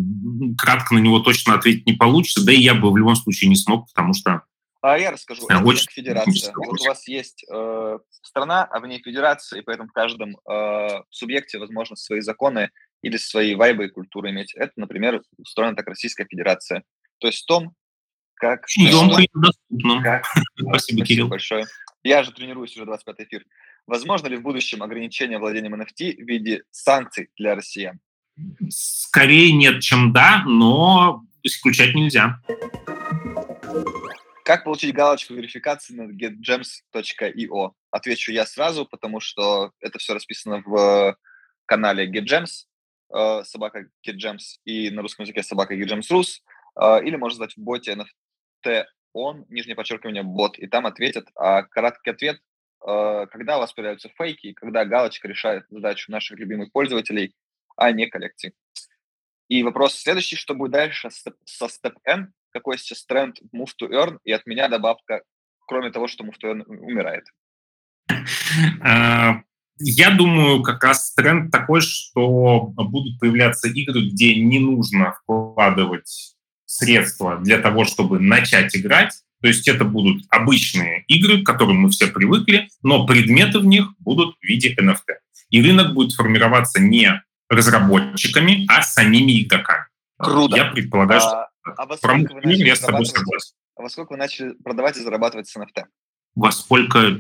кратко 0.57 0.95
на 0.95 0.99
него 0.99 1.21
точно 1.21 1.55
ответить 1.55 1.87
не 1.87 1.93
получится, 1.93 2.45
да 2.45 2.53
и 2.53 2.61
я 2.61 2.75
бы 2.75 2.91
в 2.91 2.97
любом 2.97 3.17
случае 3.17 3.51
не 3.51 3.57
смог, 3.57 3.89
потому 3.89 4.15
что... 4.15 4.43
А 4.81 4.99
я 4.99 5.13
расскажу. 5.13 5.47
Это 5.49 5.63
очень 5.63 5.89
федерация. 5.91 6.53
Вот 6.57 6.81
у 6.81 6.85
вас 6.85 7.07
есть 7.07 7.45
э, 7.53 7.99
страна, 8.11 8.65
а 8.65 8.81
в 8.81 8.87
ней 8.87 9.01
федерация, 9.01 9.61
и 9.61 9.63
поэтому 9.63 9.89
в 9.89 9.93
каждом 9.93 10.37
э, 10.51 10.89
субъекте 11.11 11.59
возможно 11.59 11.97
свои 11.97 12.21
законы 12.21 12.71
или 13.03 13.17
свои 13.17 13.55
вайбы 13.55 13.87
и 13.87 13.91
культуры 13.91 14.31
иметь. 14.31 14.55
Это, 14.55 14.73
например, 14.77 15.23
устроена 15.37 15.77
так 15.77 15.87
Российская 15.87 16.25
Федерация. 16.25 16.83
То 17.19 17.29
есть 17.29 17.43
в 17.43 17.47
том, 17.47 17.75
как... 18.35 18.65
Емко 18.77 19.23
и 19.23 19.29
доступно. 19.33 20.03
Как, 20.03 20.25
Спасибо, 20.57 20.71
Спасибо 20.71 21.07
Кирилл. 21.07 21.29
большое. 21.29 21.67
Я 22.03 22.25
же 22.25 22.33
тренируюсь 22.33 22.75
уже 22.75 22.85
25 22.85 23.21
эфир. 23.21 23.45
Возможно 23.87 24.29
ли 24.29 24.37
в 24.37 24.43
будущем 24.43 24.83
ограничение 24.83 25.39
владением 25.39 25.75
NFT 25.75 26.17
в 26.17 26.27
виде 26.27 26.63
санкций 26.71 27.31
для 27.37 27.55
россиян? 27.55 28.01
Скорее 28.71 29.53
нет, 29.53 29.83
чем 29.83 30.13
да, 30.13 30.45
но 30.47 31.23
исключать 31.43 31.95
нельзя. 31.95 32.41
Как 34.45 34.65
получить 34.65 34.95
галочку 34.95 35.35
верификации 35.35 35.95
на 35.95 36.11
getgems.io? 36.11 37.73
Отвечу 37.91 38.33
я 38.33 38.47
сразу, 38.47 38.87
потому 38.87 39.21
что 39.21 39.73
это 39.81 39.99
все 39.99 40.15
расписано 40.15 40.63
в 40.65 41.17
канале 41.67 42.11
GetGems, 42.11 42.67
э, 43.15 43.45
собака 43.45 43.87
GetGems, 44.07 44.59
и 44.65 44.91
на 44.91 45.03
русском 45.03 45.25
языке 45.25 45.43
собака 45.43 45.77
GetGems.rus, 45.77 46.41
э, 46.81 47.05
или 47.05 47.17
можно 47.17 47.37
задать 47.37 47.57
в 47.57 47.61
боте 47.61 47.97
NFT 47.97 48.85
он, 49.13 49.45
нижнее 49.49 49.77
подчеркивание, 49.77 50.23
бот, 50.23 50.59
и 50.59 50.67
там 50.67 50.87
ответят. 50.87 51.29
А 51.37 51.63
короткий 51.63 52.11
ответ 52.11 52.41
Э, 52.41 52.52
когда 52.85 53.57
у 53.57 53.61
вас 53.61 53.73
появляются 53.73 54.11
фейки, 54.17 54.53
когда 54.53 54.85
галочка 54.85 55.29
решает 55.29 55.65
задачу 55.71 56.11
наших 56.11 56.39
любимых 56.39 56.73
пользователей, 56.73 57.35
а 57.77 57.93
не 57.93 58.07
коллекций. 58.07 58.55
И 59.49 59.63
вопрос 59.63 59.95
следующий, 59.95 60.37
что 60.37 60.55
будет 60.55 60.73
дальше 60.73 61.11
со 61.11 61.67
Step 61.67 61.95
N, 62.05 62.33
какой 62.51 62.79
сейчас 62.79 63.05
тренд 63.05 63.37
Move 63.55 63.71
to 63.81 63.89
Earn, 63.91 64.19
и 64.25 64.33
от 64.33 64.47
меня 64.47 64.69
добавка, 64.69 65.23
кроме 65.67 65.91
того, 65.91 66.09
что 66.09 66.25
Move 66.25 66.37
to 66.43 66.53
Earn 66.53 66.65
умирает. 66.67 67.25
Э, 68.09 69.43
я 69.79 70.11
думаю, 70.11 70.63
как 70.63 70.83
раз 70.85 71.13
тренд 71.15 71.51
такой, 71.51 71.81
что 71.81 72.73
будут 72.77 73.19
появляться 73.19 73.69
игры, 73.69 74.09
где 74.11 74.37
не 74.37 74.59
нужно 74.59 75.13
вкладывать 75.13 76.37
средства 76.67 77.39
для 77.39 77.59
того, 77.59 77.85
чтобы 77.85 78.21
начать 78.21 78.75
играть. 78.77 79.23
То 79.43 79.49
есть 79.49 79.67
это 79.67 79.85
будут 79.85 80.25
обычные 80.31 81.05
игры, 81.09 81.43
к 81.43 81.47
которым 81.47 81.79
мы 81.79 81.91
все 81.91 82.07
привыкли, 82.07 82.69
но 82.83 83.07
предметы 83.07 83.59
в 83.59 83.67
них 83.67 83.87
будут 83.99 84.37
в 84.41 84.45
виде 84.45 84.75
NFT. 84.75 85.17
И 85.51 85.61
рынок 85.61 85.95
будет 85.95 86.13
формироваться 86.13 86.81
не 86.81 87.23
разработчиками, 87.51 88.65
а 88.69 88.83
самими 88.83 89.43
игроками. 89.43 89.85
Круто. 90.17 90.57
Я 90.57 90.67
предполагаю, 90.67 91.21
а, 91.21 91.23
что 91.23 91.75
а 91.77 91.87
во 91.87 91.97
сколько, 91.97 92.35
вы 92.35 92.41
начали 92.43 92.67
я 92.67 92.77
с 92.77 92.81
тобой 92.81 93.05
согласен. 93.05 93.55
а 93.77 93.83
во 93.83 93.91
сколько 93.91 94.13
вы 94.13 94.17
начали 94.17 94.53
продавать 94.63 94.97
и 94.97 95.01
зарабатывать 95.01 95.49
с 95.49 95.57
NFT? 95.57 95.85
Во 96.37 96.53
сколько 96.53 97.19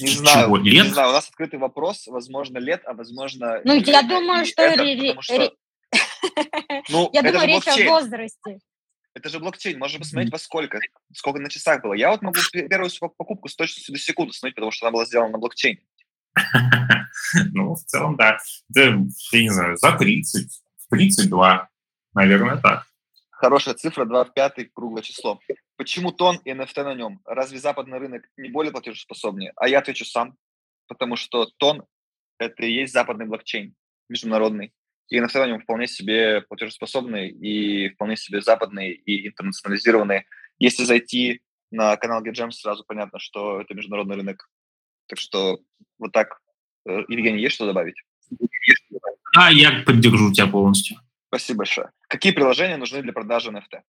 не 0.00 0.08
знаю, 0.08 0.46
чего? 0.46 0.56
Лет? 0.56 0.84
Не 0.86 0.90
знаю, 0.90 1.10
у 1.10 1.12
нас 1.12 1.28
открытый 1.28 1.58
вопрос, 1.58 2.06
возможно, 2.06 2.58
лет, 2.58 2.82
а 2.86 2.94
возможно... 2.94 3.60
Ну, 3.64 3.74
я 3.74 4.02
думаю, 4.02 4.44
что... 4.46 4.62
Это, 4.62 4.82
ре... 4.82 5.16
что... 5.20 5.52
ну, 6.88 7.10
я 7.12 7.22
думаю, 7.22 7.46
речь 7.46 7.66
о 7.66 7.90
возрасте. 7.90 8.58
Это 9.16 9.30
же 9.30 9.38
блокчейн, 9.38 9.78
можно 9.78 9.98
посмотреть 9.98 10.30
во 10.30 10.38
сколько, 10.38 10.78
сколько 11.14 11.40
на 11.40 11.48
часах 11.48 11.80
было. 11.82 11.94
Я 11.94 12.10
вот 12.10 12.20
могу 12.20 12.38
первую 12.52 12.90
покупку 13.16 13.48
с 13.48 13.56
точностью 13.56 13.94
до 13.94 13.98
секунды 13.98 14.34
смотреть, 14.34 14.56
потому 14.56 14.70
что 14.70 14.86
она 14.86 14.92
была 14.92 15.06
сделана 15.06 15.32
на 15.32 15.38
блокчейне. 15.38 15.80
Ну, 17.54 17.74
в 17.74 17.82
целом, 17.84 18.16
да. 18.16 18.36
Я 18.68 18.92
не 19.32 19.48
знаю, 19.48 19.78
за 19.78 19.92
30, 19.96 20.62
в 20.76 20.90
32, 20.90 21.68
наверное, 22.12 22.58
так. 22.58 22.86
Хорошая 23.30 23.74
цифра, 23.74 24.04
2 24.04 24.24
в 24.26 24.34
5, 24.34 24.72
круглое 24.74 25.02
число. 25.02 25.40
Почему 25.76 26.12
тон 26.12 26.36
и 26.44 26.52
NFT 26.52 26.84
на 26.84 26.94
нем? 26.94 27.22
Разве 27.24 27.58
западный 27.58 27.98
рынок 27.98 28.28
не 28.36 28.50
более 28.50 28.70
платежеспособнее? 28.70 29.54
А 29.56 29.66
я 29.66 29.78
отвечу 29.78 30.04
сам, 30.04 30.36
потому 30.88 31.16
что 31.16 31.46
тон– 31.56 31.86
это 32.38 32.66
и 32.66 32.72
есть 32.72 32.92
западный 32.92 33.24
блокчейн, 33.24 33.74
международный. 34.10 34.74
И 35.08 35.20
на 35.20 35.28
нем 35.46 35.60
вполне 35.60 35.86
себе 35.86 36.40
платежеспособный 36.42 37.28
и 37.28 37.90
вполне 37.90 38.16
себе 38.16 38.40
западный 38.40 38.90
и 38.90 39.28
интернационализированный. 39.28 40.24
Если 40.58 40.84
зайти 40.84 41.42
на 41.70 41.96
канал 41.96 42.24
GetGems, 42.24 42.52
сразу 42.52 42.84
понятно, 42.86 43.18
что 43.18 43.60
это 43.60 43.74
международный 43.74 44.16
рынок. 44.16 44.48
Так 45.06 45.18
что 45.18 45.58
вот 45.98 46.12
так. 46.12 46.40
Э, 46.88 47.02
Евгений, 47.08 47.40
есть 47.40 47.54
что 47.54 47.66
добавить? 47.66 47.96
А, 49.36 49.52
я 49.52 49.82
поддержу 49.84 50.32
тебя 50.32 50.46
полностью. 50.46 50.96
Спасибо 51.28 51.58
большое. 51.58 51.90
Какие 52.08 52.32
приложения 52.32 52.76
нужны 52.76 53.02
для 53.02 53.12
продажи 53.12 53.50
NFT? 53.50 53.82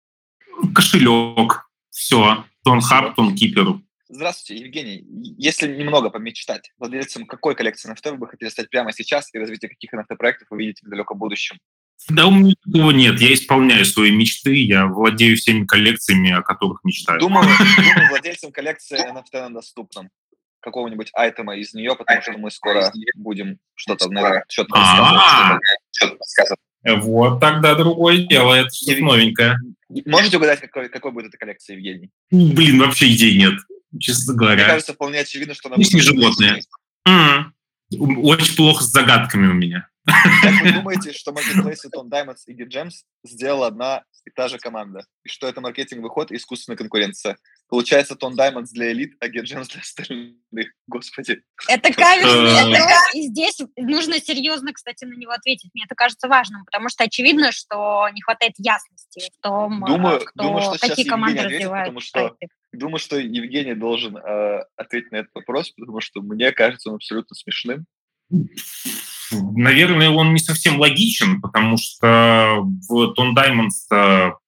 Кошелек, 0.73 1.69
все. 1.89 2.45
Тонхаб, 2.63 3.15
Тонкипер. 3.15 3.79
Здравствуйте, 4.09 4.63
Евгений. 4.63 5.05
Если 5.37 5.67
немного 5.67 6.09
помечтать, 6.09 6.71
владельцем 6.77 7.25
какой 7.25 7.55
коллекции 7.55 7.91
NFT 7.91 8.11
вы 8.11 8.17
бы 8.17 8.27
хотели 8.27 8.49
стать 8.49 8.69
прямо 8.69 8.93
сейчас 8.93 9.29
и 9.33 9.37
развитие 9.37 9.69
каких 9.69 9.93
NFT-проектов 9.93 10.47
вы 10.49 10.59
видите 10.59 10.85
в 10.85 10.89
далеком 10.89 11.17
будущем? 11.17 11.57
Да 12.09 12.27
у 12.27 12.31
меня 12.31 12.53
такого 12.63 12.91
нет. 12.91 13.19
Я 13.19 13.33
исполняю 13.33 13.83
свои 13.83 14.11
мечты, 14.11 14.53
я 14.53 14.85
владею 14.85 15.35
всеми 15.35 15.65
коллекциями, 15.65 16.31
о 16.31 16.41
которых 16.41 16.85
мечтаю. 16.85 17.19
Думаю, 17.19 17.47
думаю 17.77 18.09
владельцем 18.09 18.51
коллекции 18.53 18.97
NFT 18.97 19.41
на 19.41 19.53
доступном 19.53 20.09
какого-нибудь 20.61 21.09
айтема 21.13 21.57
из 21.57 21.73
нее, 21.73 21.95
потому 21.95 22.21
что 22.21 22.37
мы 22.37 22.49
скоро 22.49 22.91
будем 23.15 23.59
что-то, 23.75 24.09
наверное, 24.09 24.45
что-то. 24.47 25.59
Вот 26.83 27.41
тогда 27.41 27.75
другое 27.75 28.19
дело, 28.19 28.53
это 28.53 28.69
что-то 28.73 29.03
новенькое. 29.03 29.57
Можете 30.05 30.37
угадать, 30.37 30.61
какой, 30.61 30.87
какой 30.89 31.11
будет 31.11 31.27
эта 31.27 31.37
коллекция, 31.37 31.75
Евгений? 31.75 32.09
Блин, 32.31 32.79
вообще 32.79 33.11
идей 33.13 33.37
нет, 33.37 33.53
честно 33.99 34.33
говоря. 34.33 34.63
Мне 34.63 34.65
кажется, 34.65 34.93
вполне 34.93 35.19
очевидно, 35.19 35.53
что 35.53 35.69
она 35.69 35.77
будет... 35.77 36.03
животные. 36.03 36.61
Mm. 37.07 37.45
Очень 37.99 38.55
плохо 38.55 38.83
с 38.83 38.87
загадками 38.87 39.47
у 39.47 39.53
меня. 39.53 39.89
Как 40.05 40.61
вы 40.61 40.71
думаете, 40.73 41.13
что 41.13 41.31
Marketplace 41.31 41.89
Tom 41.93 42.09
Diamonds 42.09 42.43
и 42.47 42.53
Gems 42.53 43.03
сделала 43.23 43.67
одна 43.67 44.03
и 44.25 44.29
та 44.29 44.47
же 44.47 44.57
команда? 44.57 45.05
И 45.23 45.29
что 45.29 45.47
это 45.47 45.61
маркетинговый 45.61 46.09
ход 46.09 46.31
и 46.31 46.37
искусственная 46.37 46.77
конкуренция? 46.77 47.37
Получается, 47.69 48.15
Тон 48.15 48.35
Даймондс 48.35 48.71
для 48.71 48.93
элит, 48.93 49.15
а 49.19 49.27
Герджемс 49.27 49.67
для 49.67 49.81
остальных. 49.81 50.71
Господи. 50.87 51.41
Это 51.67 51.93
каверзный 51.93 53.19
И 53.19 53.27
здесь 53.27 53.59
нужно 53.75 54.21
серьезно, 54.21 54.71
кстати, 54.71 55.03
на 55.03 55.13
него 55.15 55.31
ответить. 55.31 55.71
Мне 55.73 55.83
это 55.83 55.95
кажется 55.95 56.29
важным, 56.29 56.63
потому 56.63 56.87
что 56.87 57.03
очевидно, 57.03 57.51
что 57.51 58.07
не 58.13 58.21
хватает 58.21 58.53
ясности 58.57 59.29
в 59.37 59.41
том, 59.41 59.83
думаю, 59.85 60.21
кто, 60.21 60.43
думаю, 60.43 60.61
что 60.61 60.87
какие 60.87 61.05
команды 61.05 61.39
ответит, 61.39 61.55
развивают. 61.57 61.87
Потому 61.87 61.99
что, 61.99 62.37
думаю, 62.77 62.99
что 62.99 63.17
Евгений 63.17 63.75
должен 63.75 64.17
э, 64.17 64.63
ответить 64.75 65.11
на 65.11 65.17
этот 65.17 65.31
вопрос, 65.35 65.71
потому 65.71 66.01
что 66.01 66.21
мне 66.21 66.51
кажется 66.51 66.89
он 66.89 66.95
абсолютно 66.95 67.35
смешным. 67.35 67.85
Наверное, 69.31 70.09
он 70.09 70.33
не 70.33 70.39
совсем 70.39 70.79
логичен, 70.79 71.41
потому 71.41 71.77
что 71.77 72.61
в 72.89 73.13
Тон 73.13 73.35
Даймондс 73.35 73.87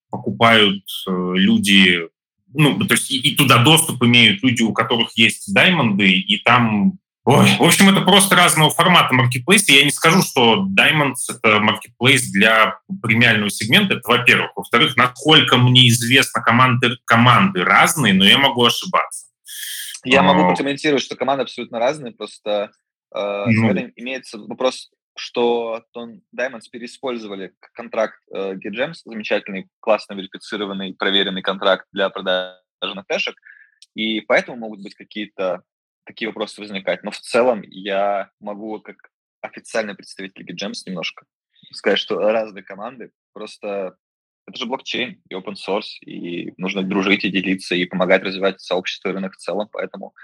покупают 0.09 0.83
э, 1.07 1.11
люди 1.35 2.09
ну, 2.53 2.79
то 2.79 2.93
есть 2.93 3.11
и, 3.11 3.17
и 3.19 3.35
туда 3.35 3.63
доступ 3.63 4.03
имеют 4.03 4.41
люди, 4.43 4.63
у 4.63 4.73
которых 4.73 5.15
есть 5.15 5.53
даймонды, 5.53 6.11
и 6.11 6.37
там 6.37 6.93
Ой, 7.31 7.45
в 7.59 7.61
общем, 7.61 7.87
это 7.89 8.01
просто 8.01 8.35
разного 8.35 8.71
формата 8.71 9.13
маркетплейса. 9.13 9.71
Я 9.71 9.83
не 9.83 9.91
скажу, 9.91 10.23
что 10.23 10.65
Diamonds— 10.65 11.29
это 11.29 11.59
маркетплейс 11.59 12.23
для 12.31 12.79
премиального 13.03 13.51
сегмента, 13.51 13.93
это 13.93 14.09
во-первых. 14.09 14.51
Во-вторых, 14.55 14.97
насколько 14.97 15.57
мне 15.57 15.89
известно, 15.89 16.41
команды, 16.41 16.97
команды 17.05 17.63
разные, 17.63 18.15
но 18.15 18.25
я 18.25 18.39
могу 18.39 18.65
ошибаться. 18.65 19.27
Я 20.03 20.23
могу 20.23 20.47
прокомментировать, 20.47 21.03
что 21.03 21.15
команды 21.15 21.43
абсолютно 21.43 21.77
разные, 21.77 22.13
просто 22.13 22.71
э, 23.13 23.43
ну, 23.45 23.73
имеется 23.95 24.39
вопрос, 24.39 24.89
что 25.15 25.83
Тон 25.91 26.21
Diamonds 26.35 26.63
переиспользовали 26.71 27.51
контракт 27.73 28.15
э, 28.33 28.55
GetGems, 28.55 29.01
замечательный, 29.05 29.67
классно 29.81 30.15
верифицированный, 30.15 30.95
проверенный 30.95 31.43
контракт 31.43 31.85
для 31.91 32.09
продажи 32.09 32.55
на 32.81 33.03
тэшек, 33.03 33.35
и 33.93 34.21
поэтому 34.21 34.57
могут 34.57 34.81
быть 34.81 34.95
какие-то 34.95 35.61
такие 36.09 36.27
вопросы 36.27 36.59
возникать. 36.59 37.03
Но 37.03 37.11
в 37.11 37.19
целом 37.19 37.61
я 37.61 38.31
могу 38.39 38.81
как 38.81 39.11
официальный 39.41 39.93
представитель 39.93 40.43
GetGems 40.43 40.81
немножко 40.87 41.25
сказать, 41.71 41.99
что 41.99 42.17
разные 42.17 42.63
команды, 42.63 43.11
просто 43.31 43.95
это 44.47 44.57
же 44.57 44.65
блокчейн 44.65 45.21
и 45.29 45.35
open 45.35 45.53
source, 45.53 45.99
и 46.01 46.55
нужно 46.57 46.81
дружить 46.81 47.25
и 47.25 47.29
делиться, 47.29 47.75
и 47.75 47.85
помогать 47.85 48.23
развивать 48.23 48.59
сообщество 48.59 49.09
и 49.09 49.11
рынок 49.11 49.33
в 49.33 49.37
целом, 49.37 49.69
поэтому 49.71 50.15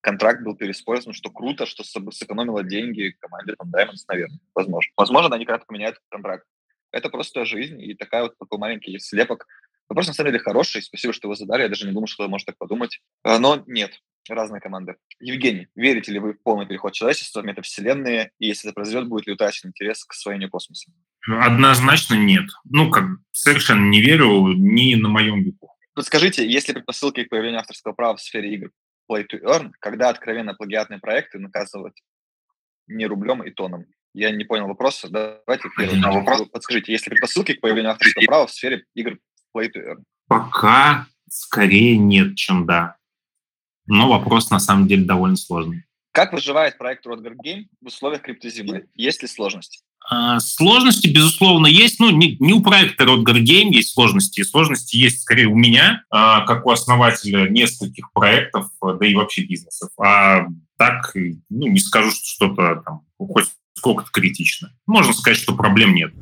контракт 0.00 0.42
был 0.42 0.56
переиспользован, 0.56 1.12
что 1.12 1.30
круто, 1.30 1.66
что 1.66 1.84
сэкономило 1.84 2.62
деньги 2.62 3.14
команде 3.20 3.54
там 3.56 3.70
Diamonds, 3.70 4.04
наверное, 4.08 4.40
возможно. 4.54 4.92
Возможно, 4.96 5.36
они 5.36 5.44
когда-то 5.44 5.66
поменяют 5.66 5.98
контракт. 6.08 6.46
Это 6.90 7.10
просто 7.10 7.44
жизнь, 7.44 7.82
и 7.82 7.92
такая 7.92 8.22
вот 8.22 8.38
такой 8.38 8.58
маленький 8.58 8.98
слепок. 8.98 9.46
Вопрос, 9.90 10.06
на 10.06 10.14
самом 10.14 10.30
деле, 10.32 10.42
хороший, 10.42 10.80
спасибо, 10.80 11.12
что 11.12 11.28
вы 11.28 11.36
задали, 11.36 11.64
я 11.64 11.68
даже 11.68 11.86
не 11.86 11.92
думал, 11.92 12.06
что 12.06 12.26
может 12.28 12.46
так 12.46 12.56
подумать. 12.56 13.02
А, 13.24 13.38
но 13.38 13.62
нет, 13.66 14.00
разные 14.28 14.60
команды. 14.60 14.96
Евгений, 15.20 15.68
верите 15.74 16.12
ли 16.12 16.18
вы 16.18 16.34
в 16.34 16.42
полный 16.42 16.66
переход 16.66 16.92
человечества 16.92 17.40
в 17.40 17.44
метавселенные, 17.44 18.30
и 18.38 18.46
если 18.46 18.68
это 18.68 18.74
произойдет, 18.74 19.08
будет 19.08 19.26
ли 19.26 19.32
утрачен 19.32 19.68
интерес 19.68 20.04
к 20.04 20.12
освоению 20.12 20.50
космоса? 20.50 20.90
Однозначно 21.26 22.14
нет. 22.14 22.46
Ну, 22.64 22.90
как 22.90 23.04
совершенно 23.32 23.84
не 23.88 24.00
верю 24.00 24.52
ни 24.54 24.94
на 24.94 25.08
моем 25.08 25.42
веку. 25.42 25.70
Подскажите, 25.94 26.48
есть 26.48 26.68
ли 26.68 26.74
предпосылки 26.74 27.24
к 27.24 27.28
появлению 27.28 27.60
авторского 27.60 27.92
права 27.92 28.16
в 28.16 28.20
сфере 28.20 28.54
игр? 28.54 28.70
play 29.10 29.24
to 29.24 29.40
earn, 29.42 29.72
когда 29.80 30.08
откровенно 30.08 30.54
плагиатные 30.54 31.00
проекты 31.00 31.38
наказывать 31.38 32.02
не 32.86 33.06
рублем 33.06 33.42
и 33.42 33.50
тоном. 33.50 33.86
Я 34.12 34.30
не 34.30 34.44
понял 34.44 34.68
вопроса. 34.68 35.08
Давайте 35.10 35.68
первый 35.76 36.00
вопрос. 36.00 36.48
Подскажите, 36.50 36.92
есть 36.92 37.06
ли 37.06 37.10
предпосылки 37.10 37.54
к 37.54 37.60
появлению 37.60 37.92
авторского 37.92 38.24
права 38.26 38.46
в 38.46 38.52
сфере 38.52 38.84
игр 38.94 39.18
play 39.56 39.70
to 39.70 39.80
earn? 39.84 40.04
Пока 40.28 41.06
скорее 41.28 41.96
нет, 41.98 42.36
чем 42.36 42.66
да. 42.66 42.96
Но 43.86 44.08
вопрос 44.08 44.50
на 44.50 44.60
самом 44.60 44.86
деле 44.86 45.04
довольно 45.04 45.36
сложный. 45.36 45.84
Как 46.12 46.32
выживает 46.32 46.78
проект 46.78 47.06
Rodger 47.06 47.34
Game 47.44 47.64
в 47.80 47.86
условиях 47.86 48.22
криптозимы? 48.22 48.86
Есть 48.94 49.22
ли 49.22 49.28
сложности? 49.28 49.80
А, 50.08 50.38
сложности, 50.38 51.08
безусловно, 51.08 51.66
есть. 51.66 51.98
Ну, 51.98 52.10
не, 52.10 52.36
не 52.38 52.52
у 52.52 52.62
проекта 52.62 53.04
Rodger 53.04 53.40
Game 53.40 53.70
есть 53.70 53.94
сложности. 53.94 54.42
Сложности 54.42 54.96
есть 54.96 55.22
скорее 55.22 55.46
у 55.46 55.56
меня, 55.56 56.02
а, 56.10 56.42
как 56.42 56.66
у 56.66 56.70
основателя 56.70 57.48
нескольких 57.48 58.12
проектов, 58.12 58.70
да 58.80 59.06
и 59.06 59.14
вообще 59.14 59.42
бизнесов. 59.42 59.90
А 59.98 60.46
так, 60.76 61.12
ну, 61.14 61.66
не 61.66 61.80
скажу, 61.80 62.10
что 62.10 62.24
что-то 62.24 62.82
там 62.84 63.02
хоть 63.18 63.48
сколько-то 63.74 64.10
критично. 64.10 64.72
Можно 64.86 65.12
сказать, 65.12 65.38
что 65.38 65.54
проблем 65.54 65.94
нет. 65.94 66.12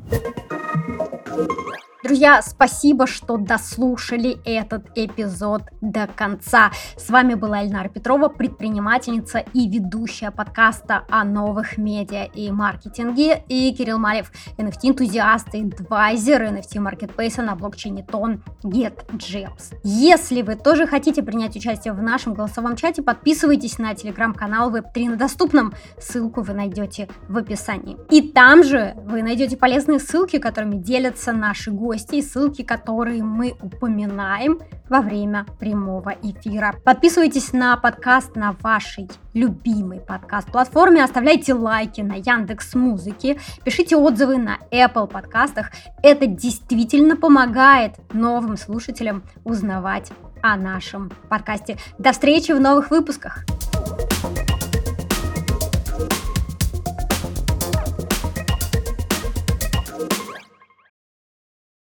Друзья, 2.03 2.41
спасибо, 2.41 3.07
что 3.07 3.37
дослушали 3.37 4.37
этот 4.43 4.87
эпизод 4.93 5.61
до 5.79 6.05
конца. 6.05 6.69
С 6.97 7.09
вами 7.09 7.35
была 7.35 7.61
Эльнара 7.61 7.87
Петрова, 7.87 8.27
предпринимательница 8.27 9.45
и 9.53 9.69
ведущая 9.69 10.29
подкаста 10.29 11.05
о 11.09 11.23
новых 11.23 11.77
медиа 11.77 12.25
и 12.25 12.51
маркетинге, 12.51 13.41
и 13.47 13.73
Кирилл 13.73 13.99
Малев, 13.99 14.33
NFT-энтузиаст 14.57 15.53
и 15.53 15.61
адвайзер 15.61 16.43
NFT-маркетплейса 16.43 17.41
на 17.41 17.55
блокчейне 17.55 18.03
Тон 18.03 18.43
GetJeps. 18.65 19.77
Если 19.85 20.41
вы 20.41 20.57
тоже 20.57 20.87
хотите 20.87 21.23
принять 21.23 21.55
участие 21.55 21.93
в 21.93 22.01
нашем 22.01 22.33
голосовом 22.33 22.75
чате, 22.75 23.01
подписывайтесь 23.01 23.77
на 23.77 23.95
телеграм-канал 23.95 24.75
Web3 24.75 25.11
на 25.11 25.15
доступном. 25.15 25.73
Ссылку 25.97 26.41
вы 26.41 26.53
найдете 26.53 27.07
в 27.29 27.37
описании. 27.37 27.95
И 28.11 28.21
там 28.33 28.65
же 28.65 28.93
вы 29.05 29.23
найдете 29.23 29.55
полезные 29.55 29.99
ссылки, 29.99 30.37
которыми 30.37 30.75
делятся 30.75 31.31
наши 31.31 31.71
гости 31.93 32.15
и 32.15 32.21
ссылки, 32.23 32.63
которые 32.63 33.21
мы 33.21 33.55
упоминаем 33.61 34.59
во 34.89 35.01
время 35.01 35.45
прямого 35.59 36.09
эфира. 36.23 36.73
Подписывайтесь 36.83 37.53
на 37.53 37.77
подкаст 37.77 38.35
на 38.35 38.53
вашей 38.61 39.07
любимой 39.35 39.99
подкаст-платформе, 39.99 41.03
оставляйте 41.03 41.53
лайки 41.53 42.01
на 42.01 42.13
Яндекс 42.13 42.73
Музыке, 42.73 43.39
пишите 43.63 43.95
отзывы 43.95 44.37
на 44.37 44.57
Apple 44.71 45.07
подкастах. 45.07 45.71
Это 46.01 46.25
действительно 46.25 47.15
помогает 47.15 47.93
новым 48.11 48.57
слушателям 48.57 49.23
узнавать 49.43 50.11
о 50.41 50.57
нашем 50.57 51.11
подкасте. 51.29 51.77
До 51.99 52.11
встречи 52.11 52.53
в 52.53 52.59
новых 52.59 52.89
выпусках! 52.89 53.45